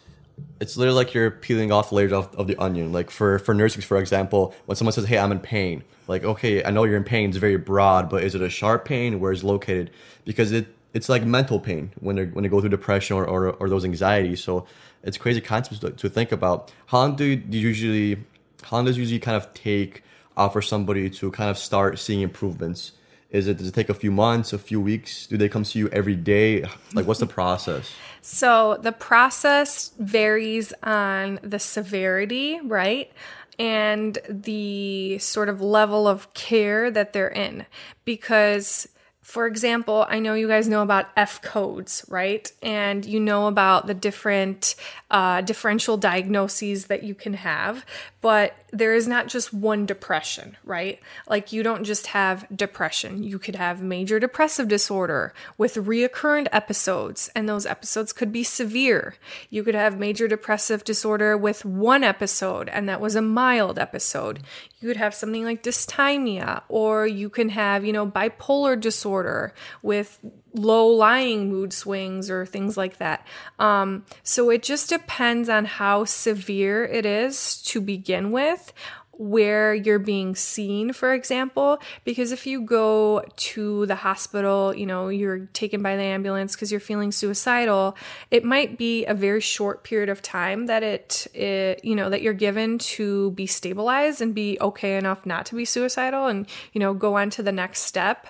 it's 0.60 0.76
literally 0.76 0.96
like 0.96 1.14
you're 1.14 1.30
peeling 1.30 1.72
off 1.72 1.92
layers 1.92 2.12
of, 2.12 2.34
of 2.34 2.46
the 2.46 2.56
onion. 2.56 2.92
Like 2.92 3.10
for 3.10 3.38
for 3.38 3.54
nursing, 3.54 3.82
for 3.82 3.98
example, 3.98 4.54
when 4.66 4.76
someone 4.76 4.92
says, 4.92 5.06
"Hey, 5.06 5.18
I'm 5.18 5.32
in 5.32 5.40
pain," 5.40 5.82
like, 6.08 6.24
okay, 6.24 6.64
I 6.64 6.70
know 6.70 6.84
you're 6.84 6.96
in 6.96 7.04
pain. 7.04 7.30
It's 7.30 7.38
very 7.38 7.56
broad, 7.56 8.08
but 8.08 8.22
is 8.22 8.34
it 8.34 8.42
a 8.42 8.50
sharp 8.50 8.84
pain? 8.84 9.20
Where 9.20 9.32
is 9.32 9.44
located? 9.44 9.90
Because 10.24 10.52
it 10.52 10.66
it's 10.94 11.08
like 11.08 11.24
mental 11.24 11.60
pain 11.60 11.92
when 12.00 12.16
they 12.16 12.24
when 12.26 12.42
they 12.42 12.48
go 12.48 12.60
through 12.60 12.70
depression 12.70 13.16
or, 13.16 13.26
or, 13.26 13.50
or 13.52 13.68
those 13.68 13.84
anxieties. 13.84 14.42
So 14.42 14.66
it's 15.02 15.18
crazy 15.18 15.40
concepts 15.40 15.80
to, 15.80 15.90
to 15.90 16.08
think 16.08 16.32
about. 16.32 16.72
How 16.86 16.98
long 16.98 17.16
do 17.16 17.24
you 17.24 17.42
usually 17.48 18.24
how 18.62 18.78
long 18.78 18.86
does 18.86 18.96
usually 18.96 19.20
kind 19.20 19.36
of 19.36 19.52
take 19.54 20.02
uh, 20.36 20.48
for 20.48 20.62
somebody 20.62 21.10
to 21.10 21.30
kind 21.30 21.50
of 21.50 21.58
start 21.58 21.98
seeing 21.98 22.20
improvements? 22.22 22.92
Is 23.30 23.46
it 23.46 23.58
does 23.58 23.68
it 23.68 23.74
take 23.74 23.88
a 23.88 23.94
few 23.94 24.10
months, 24.10 24.52
a 24.52 24.58
few 24.58 24.80
weeks? 24.80 25.26
Do 25.26 25.36
they 25.36 25.48
come 25.48 25.64
see 25.64 25.80
you 25.80 25.88
every 25.90 26.16
day? 26.16 26.64
Like, 26.94 27.06
what's 27.06 27.20
the 27.20 27.26
process? 27.26 27.92
So 28.28 28.76
the 28.82 28.90
process 28.90 29.92
varies 30.00 30.72
on 30.82 31.38
the 31.44 31.60
severity, 31.60 32.58
right? 32.60 33.12
And 33.56 34.18
the 34.28 35.18
sort 35.20 35.48
of 35.48 35.60
level 35.60 36.08
of 36.08 36.34
care 36.34 36.90
that 36.90 37.12
they're 37.12 37.28
in. 37.28 37.66
Because 38.04 38.88
for 39.26 39.46
example, 39.46 40.06
I 40.08 40.18
know 40.18 40.34
you 40.34 40.48
guys 40.48 40.68
know 40.68 40.82
about 40.82 41.06
F 41.16 41.40
codes, 41.40 42.04
right? 42.08 42.50
And 42.62 43.04
you 43.04 43.20
know 43.20 43.46
about 43.46 43.86
the 43.86 43.94
different 43.94 44.74
uh, 45.10 45.40
differential 45.40 45.96
diagnoses 45.96 46.86
that 46.86 47.04
you 47.04 47.14
can 47.14 47.34
have, 47.34 47.86
but 48.20 48.54
there 48.78 48.94
is 48.94 49.08
not 49.08 49.28
just 49.28 49.52
one 49.52 49.86
depression, 49.86 50.56
right? 50.64 51.00
Like 51.28 51.52
you 51.52 51.62
don't 51.62 51.84
just 51.84 52.08
have 52.08 52.46
depression. 52.54 53.22
You 53.22 53.38
could 53.38 53.56
have 53.56 53.82
major 53.82 54.20
depressive 54.20 54.68
disorder 54.68 55.32
with 55.56 55.74
reoccurrent 55.74 56.48
episodes, 56.52 57.30
and 57.34 57.48
those 57.48 57.66
episodes 57.66 58.12
could 58.12 58.32
be 58.32 58.44
severe. 58.44 59.14
You 59.50 59.62
could 59.62 59.74
have 59.74 59.98
major 59.98 60.28
depressive 60.28 60.84
disorder 60.84 61.36
with 61.36 61.64
one 61.64 62.04
episode, 62.04 62.68
and 62.68 62.88
that 62.88 63.00
was 63.00 63.14
a 63.14 63.22
mild 63.22 63.78
episode. 63.78 64.40
You 64.80 64.88
could 64.88 64.98
have 64.98 65.14
something 65.14 65.44
like 65.44 65.62
dysthymia, 65.62 66.62
or 66.68 67.06
you 67.06 67.30
can 67.30 67.48
have, 67.50 67.84
you 67.84 67.92
know, 67.92 68.06
bipolar 68.06 68.78
disorder 68.78 69.54
with 69.82 70.20
low 70.56 70.86
lying 70.86 71.50
mood 71.50 71.72
swings 71.72 72.30
or 72.30 72.46
things 72.46 72.76
like 72.76 72.98
that. 72.98 73.26
Um, 73.58 74.04
so 74.22 74.50
it 74.50 74.62
just 74.62 74.88
depends 74.88 75.48
on 75.48 75.64
how 75.64 76.04
severe 76.04 76.84
it 76.84 77.06
is 77.06 77.62
to 77.62 77.80
begin 77.80 78.30
with 78.32 78.72
where 79.18 79.74
you're 79.74 79.98
being 79.98 80.34
seen, 80.34 80.92
for 80.92 81.14
example, 81.14 81.78
because 82.04 82.32
if 82.32 82.46
you 82.46 82.60
go 82.60 83.24
to 83.36 83.86
the 83.86 83.94
hospital, 83.94 84.74
you 84.74 84.86
know, 84.86 85.08
you're 85.08 85.46
taken 85.54 85.82
by 85.82 85.96
the 85.96 86.02
ambulance 86.02 86.54
because 86.54 86.70
you're 86.70 86.80
feeling 86.80 87.10
suicidal, 87.10 87.96
it 88.30 88.44
might 88.44 88.76
be 88.76 89.06
a 89.06 89.14
very 89.14 89.40
short 89.40 89.84
period 89.84 90.08
of 90.08 90.20
time 90.20 90.66
that 90.66 90.82
it, 90.82 91.26
it, 91.34 91.82
you 91.82 91.94
know, 91.94 92.10
that 92.10 92.22
you're 92.22 92.34
given 92.34 92.78
to 92.78 93.30
be 93.32 93.46
stabilized 93.46 94.20
and 94.20 94.34
be 94.34 94.58
okay 94.60 94.96
enough 94.98 95.24
not 95.24 95.46
to 95.46 95.54
be 95.54 95.64
suicidal 95.64 96.26
and, 96.26 96.46
you 96.72 96.78
know, 96.78 96.92
go 96.92 97.16
on 97.16 97.30
to 97.30 97.42
the 97.42 97.52
next 97.52 97.82
step. 97.82 98.26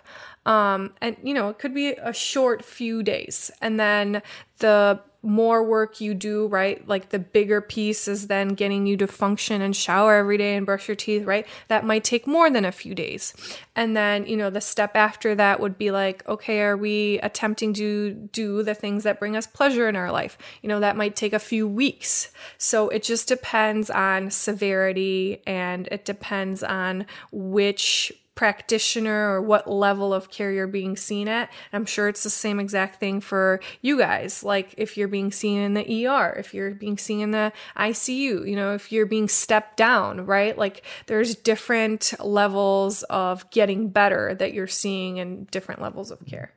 Um, 0.47 0.94
and 1.03 1.16
you 1.22 1.34
know, 1.34 1.51
it 1.51 1.59
could 1.59 1.74
be 1.74 1.88
a 1.90 2.14
short 2.14 2.64
few 2.64 3.03
days. 3.03 3.51
And 3.61 3.78
then 3.78 4.22
the 4.59 5.01
more 5.26 5.64
work 5.64 6.01
you 6.01 6.14
do, 6.14 6.47
right? 6.47 6.86
Like 6.86 7.09
the 7.09 7.18
bigger 7.18 7.61
piece 7.61 8.07
is 8.07 8.28
then 8.28 8.51
getting 8.51 8.86
you 8.86 8.97
to 8.99 9.09
function 9.09 9.61
and 9.61 9.74
shower 9.74 10.14
every 10.14 10.38
day 10.38 10.55
and 10.55 10.64
brush 10.64 10.88
your 10.88 10.94
teeth, 10.94 11.24
right? 11.24 11.47
That 11.66 11.84
might 11.84 12.05
take 12.05 12.28
more 12.28 12.49
than 12.49 12.64
a 12.64 12.70
few 12.70 12.94
days. 12.94 13.34
And 13.74 13.97
then, 13.97 14.26
you 14.26 14.36
know, 14.36 14.51
the 14.51 14.61
step 14.61 14.94
after 14.94 15.34
that 15.34 15.59
would 15.59 15.76
be 15.76 15.90
like, 15.90 16.26
okay, 16.28 16.61
are 16.61 16.76
we 16.76 17.18
attempting 17.20 17.74
to 17.74 18.12
do 18.14 18.62
the 18.62 18.74
things 18.74 19.03
that 19.03 19.18
bring 19.18 19.36
us 19.36 19.49
pleasure 19.49 19.88
in 19.88 19.97
our 19.97 20.12
life? 20.12 20.38
You 20.62 20.68
know, 20.68 20.80
that 20.80 20.97
might 20.97 21.16
take 21.16 21.32
a 21.32 21.40
few 21.40 21.66
weeks. 21.66 22.30
So 22.57 22.88
it 22.88 23.03
just 23.03 23.26
depends 23.26 23.90
on 23.90 24.30
severity 24.30 25.42
and 25.44 25.88
it 25.88 26.05
depends 26.05 26.62
on 26.62 27.05
which 27.32 28.12
practitioner 28.37 29.30
or 29.32 29.43
what 29.43 29.68
level 29.68 30.14
of 30.14 30.30
care 30.30 30.53
you're 30.53 30.68
being 30.68 30.97
seen 30.97 31.26
at. 31.26 31.51
I'm 31.72 31.87
sure 31.87 32.07
it's 32.07 32.22
the 32.22 32.30
same 32.30 32.61
exact 32.61 33.01
thing 33.01 33.20
for 33.20 33.61
you 33.80 33.99
guys. 33.99 34.45
Like 34.45 34.74
if 34.76 34.97
you're 34.97 35.09
being 35.09 35.32
seen 35.32 35.61
in 35.61 35.74
the 35.74 36.07
ER, 36.07 36.37
if 36.39 36.55
you're 36.55 36.72
being 36.72 36.99
seen 36.99 37.20
in 37.20 37.30
the 37.32 37.53
ICU, 37.76 38.49
you 38.49 38.55
know, 38.55 38.74
if 38.74 38.93
you're 38.93 39.07
being 39.07 39.26
stepped 39.26 39.76
down, 39.76 40.24
right? 40.26 40.57
Like 40.57 40.84
there's 41.07 41.34
different 41.34 42.12
levels 42.20 43.03
of 43.05 43.51
getting 43.51 43.89
better 43.89 44.34
that 44.34 44.53
you're 44.53 44.66
seeing 44.68 45.16
in 45.16 45.45
different 45.51 45.82
levels 45.82 46.11
of 46.11 46.24
care. 46.26 46.53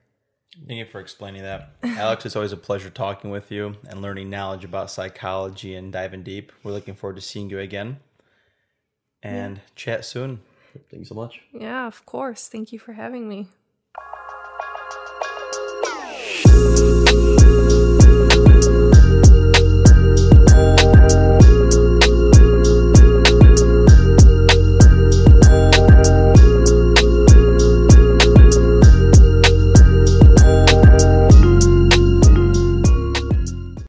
Thank 0.67 0.79
you 0.79 0.85
for 0.85 0.99
explaining 0.99 1.43
that. 1.43 1.75
Alex, 1.83 2.25
it's 2.25 2.35
always 2.35 2.51
a 2.51 2.57
pleasure 2.57 2.89
talking 2.89 3.29
with 3.31 3.49
you 3.49 3.77
and 3.87 4.01
learning 4.01 4.29
knowledge 4.29 4.65
about 4.65 4.91
psychology 4.91 5.75
and 5.75 5.93
diving 5.93 6.23
deep. 6.23 6.51
We're 6.61 6.73
looking 6.73 6.95
forward 6.95 7.15
to 7.15 7.21
seeing 7.21 7.49
you 7.49 7.59
again 7.59 7.99
and 9.23 9.57
yeah. 9.57 9.63
chat 9.75 10.05
soon. 10.05 10.41
Thank 10.73 10.99
you 11.01 11.05
so 11.05 11.15
much. 11.15 11.41
Yeah, 11.53 11.87
of 11.87 12.05
course. 12.05 12.47
Thank 12.47 12.71
you 12.71 12.79
for 12.79 12.93
having 12.93 13.27
me. 13.27 13.47